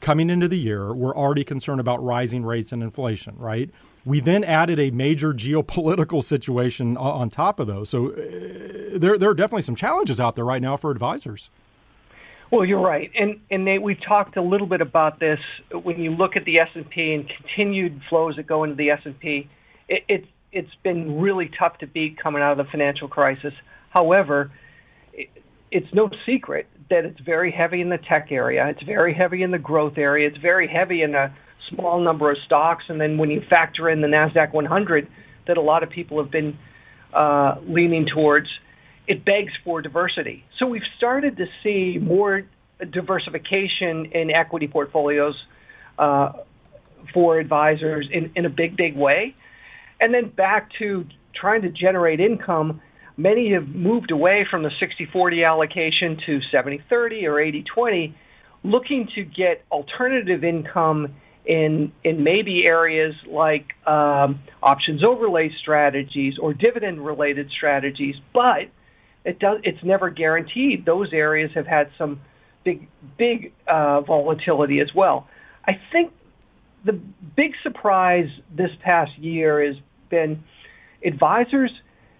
coming 0.00 0.28
into 0.28 0.46
the 0.46 0.58
year 0.58 0.92
were 0.92 1.16
already 1.16 1.42
concerned 1.42 1.80
about 1.80 2.04
rising 2.04 2.44
rates 2.44 2.70
and 2.72 2.82
inflation, 2.82 3.34
right? 3.38 3.70
We 4.04 4.20
then 4.20 4.44
added 4.44 4.80
a 4.80 4.90
major 4.90 5.32
geopolitical 5.32 6.24
situation 6.24 6.96
on 6.96 7.28
top 7.30 7.60
of 7.60 7.66
those. 7.66 7.90
So 7.90 8.08
uh, 8.08 8.98
there, 8.98 9.18
there 9.18 9.30
are 9.30 9.34
definitely 9.34 9.62
some 9.62 9.76
challenges 9.76 10.18
out 10.18 10.36
there 10.36 10.44
right 10.44 10.62
now 10.62 10.76
for 10.76 10.90
advisors. 10.90 11.50
Well, 12.50 12.64
you're 12.64 12.80
right, 12.80 13.12
and 13.16 13.40
and 13.48 13.64
Nate, 13.64 13.80
we've 13.80 14.00
talked 14.00 14.36
a 14.36 14.42
little 14.42 14.66
bit 14.66 14.80
about 14.80 15.20
this. 15.20 15.38
When 15.70 16.00
you 16.00 16.10
look 16.10 16.34
at 16.34 16.44
the 16.44 16.58
S 16.58 16.68
and 16.74 16.88
P 16.88 17.14
and 17.14 17.28
continued 17.28 18.02
flows 18.08 18.34
that 18.36 18.46
go 18.48 18.64
into 18.64 18.74
the 18.74 18.90
S 18.90 19.00
and 19.04 19.18
P, 19.20 19.48
it, 19.88 20.02
it 20.08 20.24
it's 20.50 20.74
been 20.82 21.20
really 21.20 21.48
tough 21.56 21.78
to 21.78 21.86
beat 21.86 22.18
coming 22.18 22.42
out 22.42 22.58
of 22.58 22.66
the 22.66 22.68
financial 22.68 23.06
crisis. 23.06 23.54
However, 23.90 24.50
it, 25.12 25.28
it's 25.70 25.94
no 25.94 26.10
secret 26.26 26.66
that 26.88 27.04
it's 27.04 27.20
very 27.20 27.52
heavy 27.52 27.80
in 27.80 27.88
the 27.88 27.98
tech 27.98 28.32
area. 28.32 28.66
It's 28.66 28.82
very 28.82 29.14
heavy 29.14 29.44
in 29.44 29.52
the 29.52 29.58
growth 29.58 29.96
area. 29.96 30.26
It's 30.26 30.38
very 30.38 30.66
heavy 30.66 31.02
in 31.02 31.14
a 31.14 31.32
small 31.70 32.00
number 32.00 32.30
of 32.30 32.38
stocks, 32.44 32.84
and 32.88 33.00
then 33.00 33.18
when 33.18 33.30
you 33.30 33.42
factor 33.48 33.88
in 33.88 34.00
the 34.00 34.08
Nasdaq 34.08 34.52
100 34.52 35.08
that 35.46 35.56
a 35.56 35.60
lot 35.60 35.82
of 35.82 35.90
people 35.90 36.22
have 36.22 36.30
been 36.30 36.58
uh, 37.12 37.56
leaning 37.66 38.06
towards, 38.06 38.48
it 39.06 39.24
begs 39.24 39.52
for 39.64 39.82
diversity. 39.82 40.44
So 40.58 40.66
we've 40.66 40.82
started 40.96 41.36
to 41.38 41.46
see 41.62 41.98
more 41.98 42.44
diversification 42.92 44.06
in 44.12 44.30
equity 44.30 44.68
portfolios 44.68 45.34
uh, 45.98 46.32
for 47.12 47.38
advisors 47.38 48.08
in, 48.12 48.32
in 48.36 48.46
a 48.46 48.50
big, 48.50 48.76
big 48.76 48.96
way. 48.96 49.34
And 50.00 50.14
then 50.14 50.28
back 50.28 50.70
to 50.78 51.04
trying 51.34 51.62
to 51.62 51.70
generate 51.70 52.20
income, 52.20 52.80
many 53.16 53.52
have 53.52 53.68
moved 53.68 54.10
away 54.10 54.46
from 54.50 54.62
the 54.62 54.70
60 54.78 55.06
40 55.12 55.44
allocation 55.44 56.18
to 56.26 56.40
70 56.50 56.82
30 56.88 57.26
or 57.26 57.40
80 57.40 57.64
20, 57.74 58.16
looking 58.62 59.08
to 59.14 59.24
get 59.24 59.64
alternative 59.70 60.44
income 60.44 61.14
in 61.44 61.92
in 62.04 62.22
maybe 62.22 62.64
areas 62.68 63.14
like 63.26 63.66
um, 63.86 64.40
options 64.62 65.02
overlay 65.02 65.50
strategies 65.60 66.34
or 66.40 66.54
dividend 66.54 67.04
related 67.04 67.50
strategies, 67.50 68.16
but 68.32 68.70
it 69.24 69.38
does 69.38 69.60
it's 69.62 69.82
never 69.82 70.10
guaranteed. 70.10 70.84
Those 70.84 71.12
areas 71.12 71.50
have 71.54 71.66
had 71.66 71.90
some 71.98 72.20
big 72.64 72.88
big 73.16 73.52
uh, 73.66 74.02
volatility 74.02 74.80
as 74.80 74.90
well. 74.94 75.28
I 75.66 75.72
think 75.92 76.12
the 76.84 76.92
big 76.92 77.52
surprise 77.62 78.28
this 78.54 78.70
past 78.82 79.16
year 79.18 79.64
has 79.64 79.76
been 80.10 80.44
advisors 81.04 81.70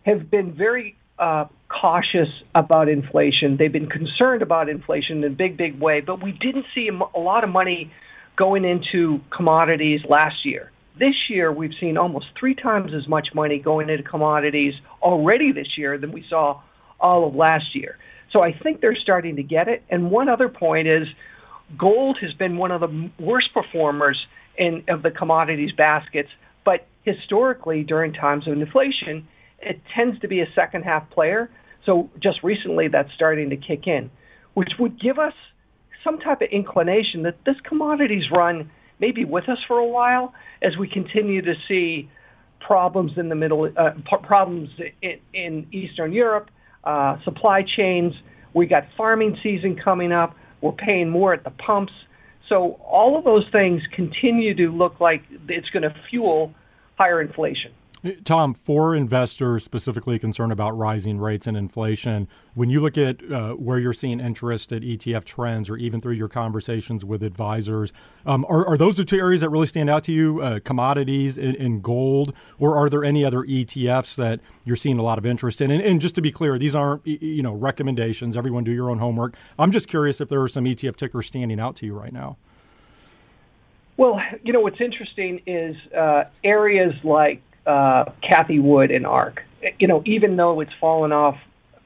have 0.04 0.30
been 0.30 0.52
very 0.52 0.96
uh, 1.18 1.46
cautious 1.68 2.28
about 2.54 2.88
inflation. 2.88 3.56
They've 3.58 3.72
been 3.72 3.88
concerned 3.88 4.42
about 4.42 4.68
inflation 4.68 5.18
in 5.18 5.32
a 5.32 5.34
big, 5.34 5.56
big 5.56 5.78
way, 5.78 6.00
but 6.00 6.22
we 6.22 6.32
didn't 6.32 6.66
see 6.74 6.88
a 6.88 7.18
lot 7.18 7.44
of 7.44 7.50
money 7.50 7.92
going 8.40 8.64
into 8.64 9.20
commodities 9.36 10.00
last 10.08 10.46
year. 10.46 10.72
This 10.98 11.14
year, 11.28 11.52
we've 11.52 11.74
seen 11.78 11.98
almost 11.98 12.24
three 12.38 12.54
times 12.54 12.92
as 12.94 13.06
much 13.06 13.28
money 13.34 13.58
going 13.58 13.90
into 13.90 14.02
commodities 14.02 14.72
already 15.02 15.52
this 15.52 15.76
year 15.76 15.98
than 15.98 16.10
we 16.10 16.24
saw 16.30 16.62
all 16.98 17.28
of 17.28 17.34
last 17.34 17.74
year. 17.74 17.98
So 18.32 18.40
I 18.40 18.58
think 18.62 18.80
they're 18.80 18.96
starting 18.96 19.36
to 19.36 19.42
get 19.42 19.68
it. 19.68 19.82
And 19.90 20.10
one 20.10 20.30
other 20.30 20.48
point 20.48 20.88
is 20.88 21.06
gold 21.76 22.16
has 22.22 22.32
been 22.32 22.56
one 22.56 22.70
of 22.70 22.80
the 22.80 23.10
worst 23.18 23.52
performers 23.52 24.16
in 24.56 24.84
of 24.88 25.02
the 25.02 25.10
commodities 25.10 25.72
baskets, 25.76 26.30
but 26.64 26.86
historically 27.04 27.82
during 27.82 28.14
times 28.14 28.48
of 28.48 28.54
inflation, 28.54 29.28
it 29.60 29.82
tends 29.94 30.18
to 30.20 30.28
be 30.28 30.40
a 30.40 30.48
second 30.54 30.84
half 30.84 31.10
player. 31.10 31.50
So 31.84 32.08
just 32.22 32.42
recently 32.42 32.88
that's 32.88 33.12
starting 33.14 33.50
to 33.50 33.58
kick 33.58 33.86
in, 33.86 34.10
which 34.54 34.70
would 34.78 34.98
give 34.98 35.18
us 35.18 35.34
some 36.04 36.18
type 36.18 36.40
of 36.42 36.48
inclination 36.50 37.22
that 37.24 37.36
this 37.44 37.56
commodities 37.68 38.24
run 38.30 38.70
may 38.98 39.12
be 39.12 39.24
with 39.24 39.48
us 39.48 39.58
for 39.66 39.78
a 39.78 39.86
while 39.86 40.34
as 40.62 40.76
we 40.78 40.88
continue 40.88 41.42
to 41.42 41.54
see 41.68 42.10
problems 42.60 43.12
in 43.16 43.28
the 43.28 43.34
middle, 43.34 43.70
uh, 43.76 43.90
problems 44.22 44.68
in, 45.02 45.18
in 45.32 45.66
Eastern 45.72 46.12
Europe, 46.12 46.50
uh, 46.84 47.16
supply 47.24 47.62
chains. 47.76 48.12
We 48.54 48.66
got 48.66 48.84
farming 48.96 49.38
season 49.42 49.76
coming 49.82 50.12
up. 50.12 50.36
We're 50.60 50.72
paying 50.72 51.08
more 51.08 51.32
at 51.32 51.44
the 51.44 51.50
pumps. 51.50 51.92
So 52.48 52.80
all 52.84 53.16
of 53.16 53.24
those 53.24 53.44
things 53.52 53.80
continue 53.94 54.54
to 54.56 54.76
look 54.76 55.00
like 55.00 55.22
it's 55.48 55.70
going 55.70 55.84
to 55.84 55.94
fuel 56.10 56.52
higher 56.98 57.20
inflation. 57.20 57.72
Tom, 58.24 58.54
for 58.54 58.94
investors 58.94 59.62
specifically 59.62 60.18
concerned 60.18 60.52
about 60.52 60.76
rising 60.76 61.18
rates 61.18 61.46
and 61.46 61.54
inflation, 61.54 62.28
when 62.54 62.70
you 62.70 62.80
look 62.80 62.96
at 62.96 63.22
uh, 63.30 63.52
where 63.52 63.78
you're 63.78 63.92
seeing 63.92 64.20
interest 64.20 64.72
at 64.72 64.80
ETF 64.80 65.24
trends 65.24 65.68
or 65.68 65.76
even 65.76 66.00
through 66.00 66.14
your 66.14 66.28
conversations 66.28 67.04
with 67.04 67.22
advisors, 67.22 67.92
um, 68.24 68.46
are, 68.48 68.66
are, 68.66 68.78
those 68.78 68.96
the 68.96 69.04
two 69.04 69.18
areas 69.18 69.42
that 69.42 69.50
really 69.50 69.66
stand 69.66 69.90
out 69.90 70.02
to 70.04 70.12
you, 70.12 70.40
uh, 70.40 70.60
commodities 70.60 71.36
and, 71.36 71.54
and, 71.56 71.82
gold, 71.82 72.32
or 72.58 72.74
are 72.76 72.88
there 72.88 73.04
any 73.04 73.22
other 73.22 73.42
ETFs 73.42 74.14
that 74.14 74.40
you're 74.64 74.76
seeing 74.76 74.98
a 74.98 75.02
lot 75.02 75.18
of 75.18 75.26
interest 75.26 75.60
in? 75.60 75.70
And, 75.70 75.82
and, 75.82 76.00
just 76.00 76.14
to 76.14 76.22
be 76.22 76.32
clear, 76.32 76.58
these 76.58 76.74
aren't 76.74 77.06
you 77.06 77.42
know 77.42 77.52
recommendations. 77.52 78.34
Everyone 78.34 78.64
do 78.64 78.72
your 78.72 78.90
own 78.90 78.98
homework. 78.98 79.34
I'm 79.58 79.70
just 79.70 79.88
curious 79.88 80.20
if 80.22 80.30
there 80.30 80.40
are 80.40 80.48
some 80.48 80.64
ETF 80.64 80.96
tickers 80.96 81.26
standing 81.26 81.60
out 81.60 81.76
to 81.76 81.86
you 81.86 81.92
right 81.94 82.12
now. 82.12 82.38
Well, 83.98 84.18
you 84.42 84.54
know 84.54 84.60
what's 84.60 84.80
interesting 84.80 85.42
is 85.46 85.76
uh, 85.92 86.24
areas 86.42 86.94
like 87.04 87.42
uh, 87.66 88.04
Cathie 88.22 88.60
Wood 88.60 88.90
and 88.90 89.06
ARK. 89.06 89.42
You 89.78 89.88
know, 89.88 90.02
even 90.06 90.36
though 90.36 90.60
it's 90.60 90.72
fallen 90.80 91.12
off 91.12 91.36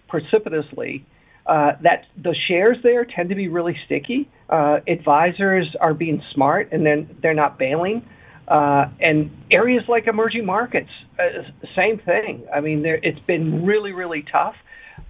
precipitously, 0.08 1.04
uh, 1.46 1.72
that 1.82 2.06
the 2.16 2.34
shares 2.48 2.78
there 2.82 3.04
tend 3.04 3.28
to 3.28 3.34
be 3.34 3.48
really 3.48 3.76
sticky. 3.84 4.28
Uh, 4.48 4.78
advisors 4.86 5.74
are 5.80 5.92
being 5.92 6.22
smart 6.32 6.72
and 6.72 6.86
then 6.86 7.16
they're 7.20 7.34
not 7.34 7.58
bailing. 7.58 8.06
Uh, 8.46 8.86
and 9.00 9.30
areas 9.50 9.82
like 9.88 10.06
emerging 10.06 10.44
markets, 10.44 10.90
uh, 11.18 11.42
same 11.74 11.98
thing. 11.98 12.46
I 12.54 12.60
mean, 12.60 12.84
it's 12.84 13.18
been 13.20 13.64
really, 13.64 13.92
really 13.92 14.24
tough. 14.30 14.54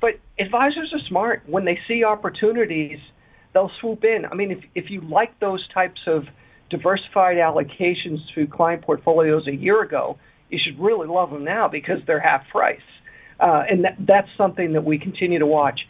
But 0.00 0.20
advisors 0.38 0.92
are 0.92 1.00
smart. 1.09 1.42
When 1.46 1.64
they 1.64 1.79
see 1.87 2.05
opportunities, 2.05 2.98
they'll 3.53 3.70
swoop 3.81 4.05
in. 4.05 4.24
I 4.24 4.35
mean, 4.35 4.50
if 4.50 4.64
if 4.74 4.90
you 4.90 5.00
like 5.03 5.38
those 5.40 5.66
types 5.68 6.00
of 6.07 6.24
diversified 6.70 7.37
allocations 7.37 8.18
to 8.35 8.46
client 8.46 8.83
portfolios 8.83 9.46
a 9.46 9.55
year 9.55 9.83
ago, 9.83 10.18
you 10.54 10.60
should 10.64 10.78
really 10.78 11.08
love 11.08 11.30
them 11.30 11.44
now 11.44 11.68
because 11.68 11.98
they're 12.06 12.20
half 12.20 12.48
price. 12.48 12.80
Uh, 13.40 13.64
and 13.68 13.84
that, 13.84 13.96
that's 13.98 14.28
something 14.38 14.72
that 14.74 14.84
we 14.84 14.98
continue 14.98 15.40
to 15.40 15.46
watch. 15.46 15.80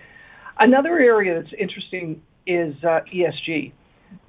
Another 0.59 0.98
area 0.98 1.40
that's 1.40 1.55
interesting 1.59 2.22
is 2.46 2.74
uh, 2.83 3.00
ESG. 3.12 3.72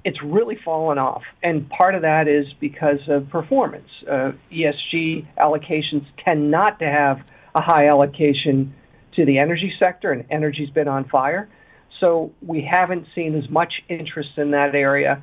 It's 0.04 0.22
really 0.22 0.58
fallen 0.64 0.98
off, 0.98 1.22
and 1.42 1.68
part 1.70 1.94
of 1.94 2.02
that 2.02 2.28
is 2.28 2.46
because 2.60 2.98
of 3.08 3.28
performance. 3.30 3.88
Uh, 4.08 4.32
ESG 4.52 5.26
allocations 5.36 6.04
tend 6.24 6.50
not 6.50 6.78
to 6.80 6.86
have 6.86 7.20
a 7.54 7.62
high 7.62 7.86
allocation 7.88 8.74
to 9.14 9.24
the 9.24 9.38
energy 9.38 9.72
sector, 9.78 10.12
and 10.12 10.24
energy's 10.30 10.70
been 10.70 10.88
on 10.88 11.08
fire. 11.08 11.48
So 12.00 12.32
we 12.42 12.62
haven't 12.62 13.06
seen 13.14 13.34
as 13.34 13.48
much 13.48 13.72
interest 13.88 14.30
in 14.36 14.50
that 14.50 14.74
area 14.74 15.22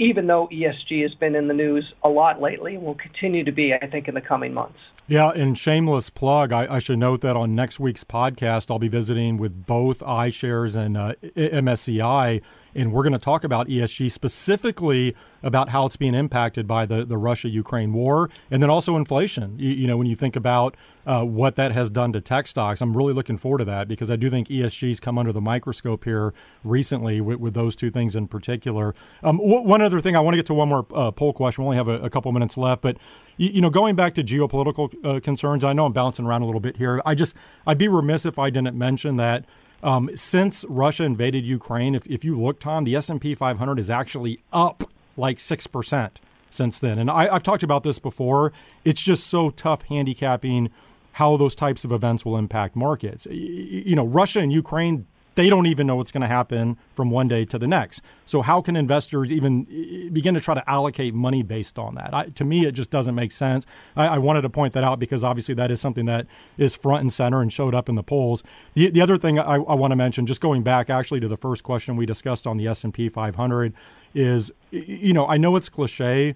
even 0.00 0.26
though 0.26 0.48
ESG 0.48 1.02
has 1.02 1.14
been 1.14 1.34
in 1.34 1.46
the 1.46 1.54
news 1.54 1.92
a 2.02 2.08
lot 2.08 2.40
lately 2.40 2.74
and 2.74 2.84
will 2.84 2.94
continue 2.94 3.44
to 3.44 3.52
be, 3.52 3.74
I 3.74 3.86
think, 3.86 4.08
in 4.08 4.14
the 4.14 4.22
coming 4.22 4.54
months. 4.54 4.78
Yeah, 5.06 5.30
and 5.30 5.58
shameless 5.58 6.08
plug, 6.08 6.52
I, 6.52 6.76
I 6.76 6.78
should 6.78 6.98
note 6.98 7.20
that 7.20 7.36
on 7.36 7.54
next 7.54 7.78
week's 7.78 8.02
podcast, 8.02 8.70
I'll 8.70 8.78
be 8.78 8.88
visiting 8.88 9.36
with 9.36 9.66
both 9.66 10.00
iShares 10.00 10.74
and 10.74 10.96
uh, 10.96 11.14
MSCI 11.36 12.40
and 12.74 12.92
we're 12.92 13.02
going 13.02 13.12
to 13.12 13.18
talk 13.18 13.44
about 13.44 13.68
ESG 13.68 14.10
specifically 14.10 15.14
about 15.42 15.70
how 15.70 15.86
it's 15.86 15.96
being 15.96 16.14
impacted 16.14 16.66
by 16.66 16.86
the, 16.86 17.04
the 17.04 17.16
Russia 17.16 17.48
Ukraine 17.48 17.92
war 17.92 18.30
and 18.50 18.62
then 18.62 18.70
also 18.70 18.96
inflation. 18.96 19.58
You, 19.58 19.70
you 19.70 19.86
know, 19.86 19.96
when 19.96 20.06
you 20.06 20.16
think 20.16 20.36
about 20.36 20.76
uh, 21.06 21.24
what 21.24 21.56
that 21.56 21.72
has 21.72 21.90
done 21.90 22.12
to 22.12 22.20
tech 22.20 22.46
stocks, 22.46 22.80
I'm 22.80 22.96
really 22.96 23.12
looking 23.12 23.36
forward 23.36 23.58
to 23.58 23.64
that 23.66 23.88
because 23.88 24.10
I 24.10 24.16
do 24.16 24.30
think 24.30 24.48
ESG's 24.48 25.00
come 25.00 25.18
under 25.18 25.32
the 25.32 25.40
microscope 25.40 26.04
here 26.04 26.34
recently 26.62 27.20
with, 27.20 27.38
with 27.38 27.54
those 27.54 27.74
two 27.74 27.90
things 27.90 28.14
in 28.14 28.28
particular. 28.28 28.94
Um, 29.22 29.38
one 29.38 29.82
other 29.82 30.00
thing, 30.00 30.16
I 30.16 30.20
want 30.20 30.34
to 30.34 30.38
get 30.38 30.46
to 30.46 30.54
one 30.54 30.68
more 30.68 30.86
uh, 30.94 31.10
poll 31.10 31.32
question. 31.32 31.64
We 31.64 31.66
only 31.66 31.76
have 31.76 31.88
a, 31.88 32.04
a 32.04 32.10
couple 32.10 32.30
minutes 32.32 32.56
left, 32.56 32.82
but 32.82 32.96
you, 33.36 33.48
you 33.48 33.60
know, 33.60 33.70
going 33.70 33.96
back 33.96 34.14
to 34.14 34.22
geopolitical 34.22 34.92
uh, 35.04 35.20
concerns, 35.20 35.64
I 35.64 35.72
know 35.72 35.86
I'm 35.86 35.92
bouncing 35.92 36.26
around 36.26 36.42
a 36.42 36.46
little 36.46 36.60
bit 36.60 36.76
here. 36.76 37.00
I 37.04 37.14
just, 37.14 37.34
I'd 37.66 37.78
be 37.78 37.88
remiss 37.88 38.26
if 38.26 38.38
I 38.38 38.50
didn't 38.50 38.76
mention 38.76 39.16
that 39.16 39.44
um, 39.82 40.10
since 40.14 40.64
Russia 40.68 41.04
invaded 41.04 41.44
Ukraine, 41.44 41.94
if, 41.94 42.06
if 42.06 42.24
you 42.24 42.40
look, 42.40 42.60
Tom, 42.60 42.84
the 42.84 42.96
S&P 42.96 43.34
500 43.34 43.78
is 43.78 43.90
actually 43.90 44.42
up 44.52 44.90
like 45.16 45.38
6% 45.38 46.10
since 46.50 46.78
then. 46.78 46.98
And 46.98 47.10
I, 47.10 47.34
I've 47.34 47.42
talked 47.42 47.62
about 47.62 47.82
this 47.82 47.98
before. 47.98 48.52
It's 48.84 49.02
just 49.02 49.26
so 49.26 49.50
tough 49.50 49.82
handicapping 49.82 50.70
how 51.12 51.36
those 51.36 51.54
types 51.54 51.84
of 51.84 51.92
events 51.92 52.24
will 52.24 52.36
impact 52.36 52.76
markets. 52.76 53.26
You 53.30 53.96
know, 53.96 54.06
Russia 54.06 54.40
and 54.40 54.52
Ukraine 54.52 55.06
they 55.40 55.48
don't 55.48 55.64
even 55.64 55.86
know 55.86 55.96
what's 55.96 56.12
going 56.12 56.20
to 56.20 56.28
happen 56.28 56.76
from 56.92 57.10
one 57.10 57.26
day 57.26 57.46
to 57.46 57.58
the 57.58 57.66
next. 57.66 58.02
So 58.26 58.42
how 58.42 58.60
can 58.60 58.76
investors 58.76 59.32
even 59.32 59.64
begin 60.12 60.34
to 60.34 60.40
try 60.40 60.54
to 60.54 60.70
allocate 60.70 61.14
money 61.14 61.42
based 61.42 61.78
on 61.78 61.94
that? 61.94 62.12
I, 62.12 62.26
to 62.26 62.44
me, 62.44 62.66
it 62.66 62.72
just 62.72 62.90
doesn't 62.90 63.14
make 63.14 63.32
sense. 63.32 63.64
I, 63.96 64.06
I, 64.08 64.18
wanted 64.18 64.42
to 64.42 64.50
point 64.50 64.74
that 64.74 64.84
out 64.84 64.98
because 64.98 65.24
obviously 65.24 65.54
that 65.54 65.70
is 65.70 65.80
something 65.80 66.04
that 66.04 66.26
is 66.58 66.76
front 66.76 67.00
and 67.00 67.12
center 67.12 67.40
and 67.40 67.50
showed 67.50 67.74
up 67.74 67.88
in 67.88 67.94
the 67.94 68.02
polls. 68.02 68.42
The, 68.74 68.90
the 68.90 69.00
other 69.00 69.16
thing 69.16 69.38
I, 69.38 69.54
I 69.54 69.74
want 69.74 69.92
to 69.92 69.96
mention, 69.96 70.26
just 70.26 70.42
going 70.42 70.62
back 70.62 70.90
actually 70.90 71.20
to 71.20 71.28
the 71.28 71.38
first 71.38 71.62
question 71.62 71.96
we 71.96 72.04
discussed 72.04 72.46
on 72.46 72.58
the 72.58 72.68
S 72.68 72.84
and 72.84 72.92
P 72.92 73.08
500, 73.08 73.72
is 74.14 74.52
you 74.70 75.14
know 75.14 75.26
I 75.26 75.38
know 75.38 75.56
it's 75.56 75.70
cliche 75.70 76.34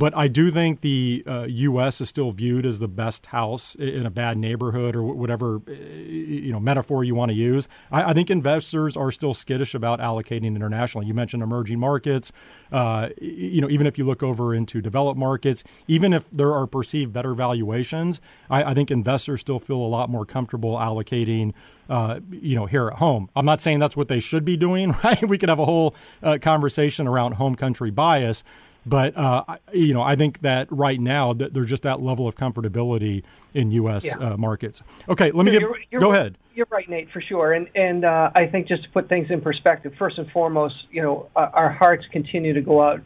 but 0.00 0.16
I 0.16 0.28
do 0.28 0.50
think 0.50 0.80
the 0.80 1.22
uh, 1.26 1.42
U.S. 1.42 2.00
is 2.00 2.08
still 2.08 2.32
viewed 2.32 2.64
as 2.64 2.78
the 2.78 2.88
best 2.88 3.26
house 3.26 3.74
in 3.74 4.06
a 4.06 4.10
bad 4.10 4.38
neighborhood 4.38 4.96
or 4.96 5.02
whatever 5.02 5.60
uh, 5.68 5.72
you 5.72 6.50
know 6.50 6.58
metaphor 6.58 7.04
you 7.04 7.14
want 7.14 7.28
to 7.28 7.34
use. 7.34 7.68
I, 7.92 8.04
I 8.04 8.12
think 8.14 8.30
investors 8.30 8.96
are 8.96 9.10
still 9.10 9.34
skittish 9.34 9.74
about 9.74 10.00
allocating 10.00 10.56
internationally. 10.56 11.06
You 11.06 11.12
mentioned 11.12 11.42
emerging 11.42 11.78
markets. 11.78 12.32
Uh, 12.72 13.10
you 13.20 13.60
know, 13.60 13.68
even 13.68 13.86
if 13.86 13.98
you 13.98 14.06
look 14.06 14.22
over 14.22 14.54
into 14.54 14.80
developed 14.80 15.18
markets, 15.18 15.62
even 15.86 16.14
if 16.14 16.24
there 16.32 16.54
are 16.54 16.66
perceived 16.66 17.12
better 17.12 17.34
valuations, 17.34 18.22
I, 18.48 18.64
I 18.64 18.74
think 18.74 18.90
investors 18.90 19.42
still 19.42 19.58
feel 19.58 19.76
a 19.76 19.90
lot 19.90 20.08
more 20.08 20.24
comfortable 20.24 20.76
allocating 20.76 21.52
uh, 21.90 22.20
you 22.30 22.54
know, 22.54 22.66
here 22.66 22.86
at 22.88 22.98
home. 22.98 23.28
I'm 23.34 23.44
not 23.44 23.60
saying 23.60 23.80
that's 23.80 23.96
what 23.96 24.08
they 24.08 24.20
should 24.20 24.44
be 24.44 24.56
doing, 24.56 24.92
right? 25.04 25.28
We 25.28 25.36
could 25.36 25.48
have 25.48 25.58
a 25.58 25.64
whole 25.66 25.94
uh, 26.22 26.38
conversation 26.40 27.06
around 27.06 27.32
home 27.32 27.56
country 27.56 27.90
bias, 27.90 28.44
but 28.86 29.16
uh, 29.16 29.44
you 29.72 29.94
know, 29.94 30.02
I 30.02 30.16
think 30.16 30.40
that 30.40 30.68
right 30.70 31.00
now 31.00 31.32
that 31.34 31.52
there's 31.52 31.68
just 31.68 31.82
that 31.82 32.00
level 32.00 32.26
of 32.26 32.36
comfortability 32.36 33.22
in 33.54 33.70
U.S. 33.72 34.04
Yeah. 34.04 34.18
Uh, 34.18 34.36
markets. 34.36 34.82
Okay, 35.08 35.30
let 35.32 35.44
me 35.44 35.52
give. 35.52 35.62
You're, 35.62 35.76
you're 35.90 36.00
go 36.00 36.12
ahead. 36.12 36.38
You're 36.54 36.66
right, 36.70 36.88
Nate, 36.88 37.10
for 37.10 37.20
sure. 37.20 37.52
And 37.52 37.68
and 37.74 38.04
uh, 38.04 38.30
I 38.34 38.46
think 38.46 38.68
just 38.68 38.84
to 38.84 38.90
put 38.90 39.08
things 39.08 39.30
in 39.30 39.40
perspective, 39.40 39.92
first 39.98 40.18
and 40.18 40.30
foremost, 40.30 40.74
you 40.90 41.02
know, 41.02 41.28
our 41.36 41.70
hearts 41.70 42.04
continue 42.10 42.54
to 42.54 42.60
go 42.60 42.82
out 42.82 43.02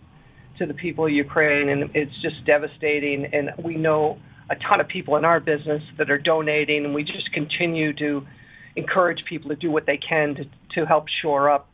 to 0.58 0.66
the 0.66 0.74
people 0.74 1.06
of 1.06 1.12
Ukraine, 1.12 1.68
and 1.68 1.90
it's 1.94 2.14
just 2.22 2.44
devastating. 2.44 3.26
And 3.26 3.50
we 3.62 3.76
know 3.76 4.18
a 4.50 4.56
ton 4.56 4.80
of 4.80 4.88
people 4.88 5.16
in 5.16 5.24
our 5.24 5.40
business 5.40 5.82
that 5.98 6.10
are 6.10 6.18
donating, 6.18 6.84
and 6.84 6.94
we 6.94 7.02
just 7.02 7.32
continue 7.32 7.92
to 7.94 8.26
encourage 8.76 9.24
people 9.24 9.50
to 9.50 9.56
do 9.56 9.70
what 9.70 9.86
they 9.86 9.96
can 9.96 10.34
to 10.36 10.44
to 10.74 10.86
help 10.86 11.06
shore 11.22 11.50
up 11.50 11.68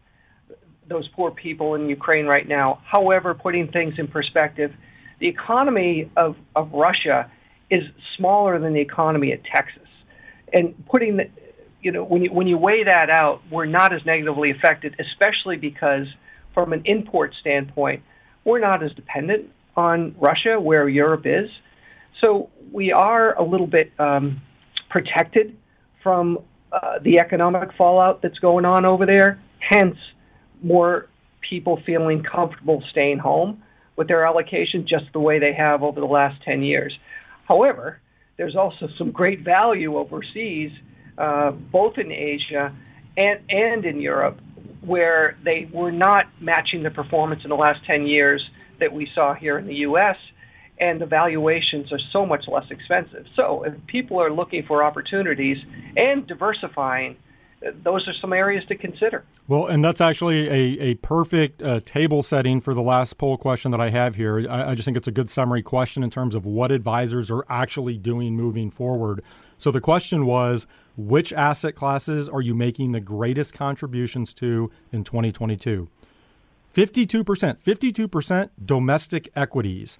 those 0.91 1.09
poor 1.09 1.31
people 1.31 1.77
in 1.77 1.89
Ukraine 1.89 2.27
right 2.27 2.47
now. 2.47 2.83
However, 2.85 3.33
putting 3.33 3.69
things 3.69 3.95
in 3.97 4.09
perspective, 4.09 4.73
the 5.21 5.29
economy 5.29 6.11
of, 6.17 6.37
of 6.55 6.73
Russia 6.73 7.31
is 7.71 7.85
smaller 8.17 8.59
than 8.59 8.75
the 8.75 8.81
economy 8.81 9.33
of 9.33 9.41
Texas. 9.45 9.89
And 10.53 10.75
putting 10.87 11.17
the, 11.17 11.31
you 11.81 11.93
know, 11.93 12.03
when 12.03 12.23
you, 12.23 12.33
when 12.33 12.49
you 12.49 12.59
weigh 12.59 12.85
that 12.85 13.09
out, 13.09 13.41
we're 13.51 13.67
not 13.67 13.95
as 13.95 14.05
negatively 14.05 14.51
affected, 14.51 14.97
especially 14.99 15.57
because 15.57 16.07
from 16.53 16.73
an 16.73 16.83
import 16.85 17.35
standpoint, 17.41 18.03
we're 18.45 18.59
not 18.59 18.83
as 18.83 18.93
dependent 18.93 19.49
on 19.77 20.17
Russia 20.19 20.59
where 20.59 20.89
Europe 20.89 21.23
is. 21.25 21.49
So 22.23 22.51
we 22.73 22.91
are 22.91 23.39
a 23.39 23.45
little 23.45 23.69
bit 23.69 23.93
um, 24.01 24.43
protected 24.89 25.57
from 26.03 26.41
uh, 26.73 26.99
the 27.01 27.21
economic 27.21 27.71
fallout 27.79 28.23
that's 28.23 28.41
going 28.41 28.65
on 28.65 28.85
over 28.85 29.07
there. 29.07 29.41
Hence, 29.61 29.97
more 30.63 31.07
people 31.49 31.81
feeling 31.87 32.23
comfortable 32.23 32.83
staying 32.91 33.19
home 33.19 33.63
with 33.97 34.09
their 34.09 34.25
allocation 34.25 34.87
just 34.87 35.05
the 35.13 35.21
way 35.21 35.39
they 35.39 35.53
have 35.53 35.83
over 35.83 36.01
the 36.01 36.07
last 36.07 36.43
10 36.45 36.63
years. 36.63 36.97
However, 37.49 38.01
there's 38.37 38.57
also 38.57 38.89
some 38.97 39.11
great 39.11 39.41
value 39.41 39.97
overseas, 39.97 40.71
uh, 41.19 41.51
both 41.51 41.99
in 41.99 42.11
Asia 42.11 42.75
and, 43.17 43.41
and 43.51 43.85
in 43.85 44.01
Europe, 44.01 44.39
where 44.81 45.37
they 45.45 45.69
were 45.73 45.93
not 45.93 46.27
matching 46.41 46.83
the 46.83 46.91
performance 46.91 47.43
in 47.45 47.51
the 47.51 47.57
last 47.57 47.85
10 47.87 48.07
years 48.07 48.43
that 48.79 48.93
we 48.93 49.09
saw 49.15 49.35
here 49.35 49.59
in 49.59 49.67
the 49.67 49.75
U.S., 49.75 50.17
and 50.81 50.99
the 50.99 51.07
valuations 51.07 51.93
are 51.93 52.01
so 52.11 52.25
much 52.25 52.47
less 52.49 52.65
expensive. 52.71 53.27
So 53.37 53.65
if 53.65 53.75
people 53.87 54.19
are 54.19 54.33
looking 54.33 54.65
for 54.67 54.83
opportunities 54.83 55.59
and 55.95 56.27
diversifying, 56.27 57.17
those 57.83 58.09
are 58.09 58.15
some 58.15 58.33
areas 58.33 58.65
to 58.69 58.75
consider. 58.75 59.25
Well, 59.47 59.67
and 59.67 59.85
that's 59.85 60.01
actually 60.01 60.49
a, 60.49 60.81
a 60.81 60.95
perfect 60.97 61.63
uh, 61.63 61.81
table 61.81 62.23
setting 62.23 62.61
for 62.61 62.73
the 62.73 62.83
last 62.83 63.19
poll 63.19 63.37
question 63.37 63.71
that 63.73 63.81
I 63.81 63.91
have 63.91 64.15
here. 64.15 64.47
I, 64.49 64.71
I, 64.71 64.75
just 64.75 64.87
think 64.87 64.97
it's 64.97 65.09
a 65.09 65.13
good 65.13 65.29
summary 65.29 65.63
question 65.63 66.03
in 66.03 66.11
terms 66.11 66.35
of 66.35 66.47
what 66.47 66.73
advisors 66.73 67.31
are 67.31 67.45
actually 67.49 67.99
doing 67.99 68.35
moving 68.35 68.71
forward. 68.71 69.23
So 69.59 69.71
the 69.71 69.81
question 69.81 70.25
was 70.25 70.67
which 70.97 71.33
asset 71.33 71.75
classes 71.75 72.29
are 72.29 72.41
you 72.41 72.55
making 72.55 72.93
the 72.93 73.01
greatest 73.01 73.53
contributions 73.53 74.33
to 74.35 74.71
in 74.91 75.05
2022? 75.05 75.89
52%, 76.75 77.59
52% 77.59 78.51
domestic 78.65 79.29
equities. 79.35 79.99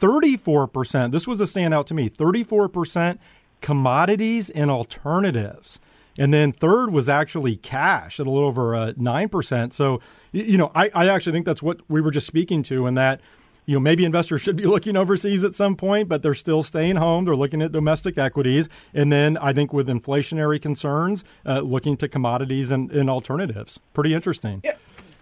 34%, 0.00 1.12
this 1.12 1.26
was 1.26 1.40
a 1.40 1.44
standout 1.44 1.86
to 1.86 1.94
me, 1.94 2.10
34% 2.10 3.18
commodities 3.60 4.50
and 4.50 4.70
alternatives. 4.70 5.80
And 6.18 6.32
then 6.32 6.52
third 6.52 6.90
was 6.90 7.08
actually 7.08 7.56
cash 7.56 8.18
at 8.20 8.26
a 8.26 8.30
little 8.30 8.48
over 8.48 8.74
uh, 8.74 8.92
9%. 8.92 9.72
So, 9.72 10.00
you 10.32 10.56
know, 10.56 10.70
I, 10.74 10.90
I 10.94 11.08
actually 11.08 11.32
think 11.32 11.46
that's 11.46 11.62
what 11.62 11.80
we 11.88 12.00
were 12.00 12.10
just 12.10 12.26
speaking 12.26 12.62
to, 12.64 12.86
and 12.86 12.96
that, 12.96 13.20
you 13.66 13.74
know, 13.74 13.80
maybe 13.80 14.04
investors 14.04 14.40
should 14.42 14.56
be 14.56 14.64
looking 14.64 14.96
overseas 14.96 15.44
at 15.44 15.54
some 15.54 15.76
point, 15.76 16.08
but 16.08 16.22
they're 16.22 16.34
still 16.34 16.62
staying 16.62 16.96
home. 16.96 17.24
They're 17.24 17.36
looking 17.36 17.62
at 17.62 17.72
domestic 17.72 18.18
equities. 18.18 18.68
And 18.94 19.12
then 19.12 19.36
I 19.38 19.52
think 19.52 19.72
with 19.72 19.88
inflationary 19.88 20.60
concerns, 20.60 21.24
uh, 21.44 21.60
looking 21.60 21.96
to 21.98 22.08
commodities 22.08 22.70
and, 22.70 22.90
and 22.90 23.10
alternatives. 23.10 23.80
Pretty 23.92 24.14
interesting. 24.14 24.60
Yeah. 24.64 24.76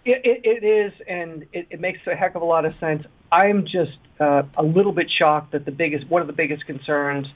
It, 0.07 0.21
it, 0.23 0.41
it 0.45 0.65
is, 0.65 0.93
and 1.09 1.47
it, 1.55 1.67
it, 1.71 1.81
makes 1.81 2.07
a 2.07 2.15
heck 2.15 2.35
of 2.35 2.43
a 2.43 2.45
lot 2.45 2.67
of 2.67 2.75
sense. 2.77 3.07
I'm 3.33 3.65
just 3.65 3.97
uh, 4.21 4.43
a 4.55 4.63
little 4.63 4.93
bit 4.93 5.11
shocked 5.11 5.53
that 5.53 5.65
the 5.65 5.71
biggest, 5.71 6.07
one 6.11 6.21
of 6.21 6.27
the 6.27 6.35
biggest 6.35 6.67
concerns 6.67 7.27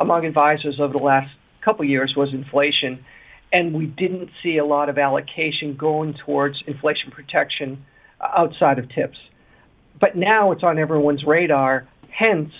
among 0.00 0.26
advisors 0.26 0.80
over 0.80 0.98
the 0.98 1.04
last 1.04 1.32
couple 1.64 1.84
years 1.84 2.14
was 2.16 2.32
inflation, 2.32 3.04
and 3.52 3.74
we 3.74 3.86
didn't 3.86 4.30
see 4.42 4.58
a 4.58 4.64
lot 4.64 4.88
of 4.88 4.98
allocation 4.98 5.76
going 5.76 6.14
towards 6.14 6.62
inflation 6.66 7.10
protection 7.10 7.84
outside 8.20 8.78
of 8.78 8.88
tips. 8.88 9.18
But 10.00 10.16
now 10.16 10.52
it's 10.52 10.62
on 10.62 10.78
everyone's 10.78 11.24
radar. 11.24 11.88
Hence, 12.10 12.52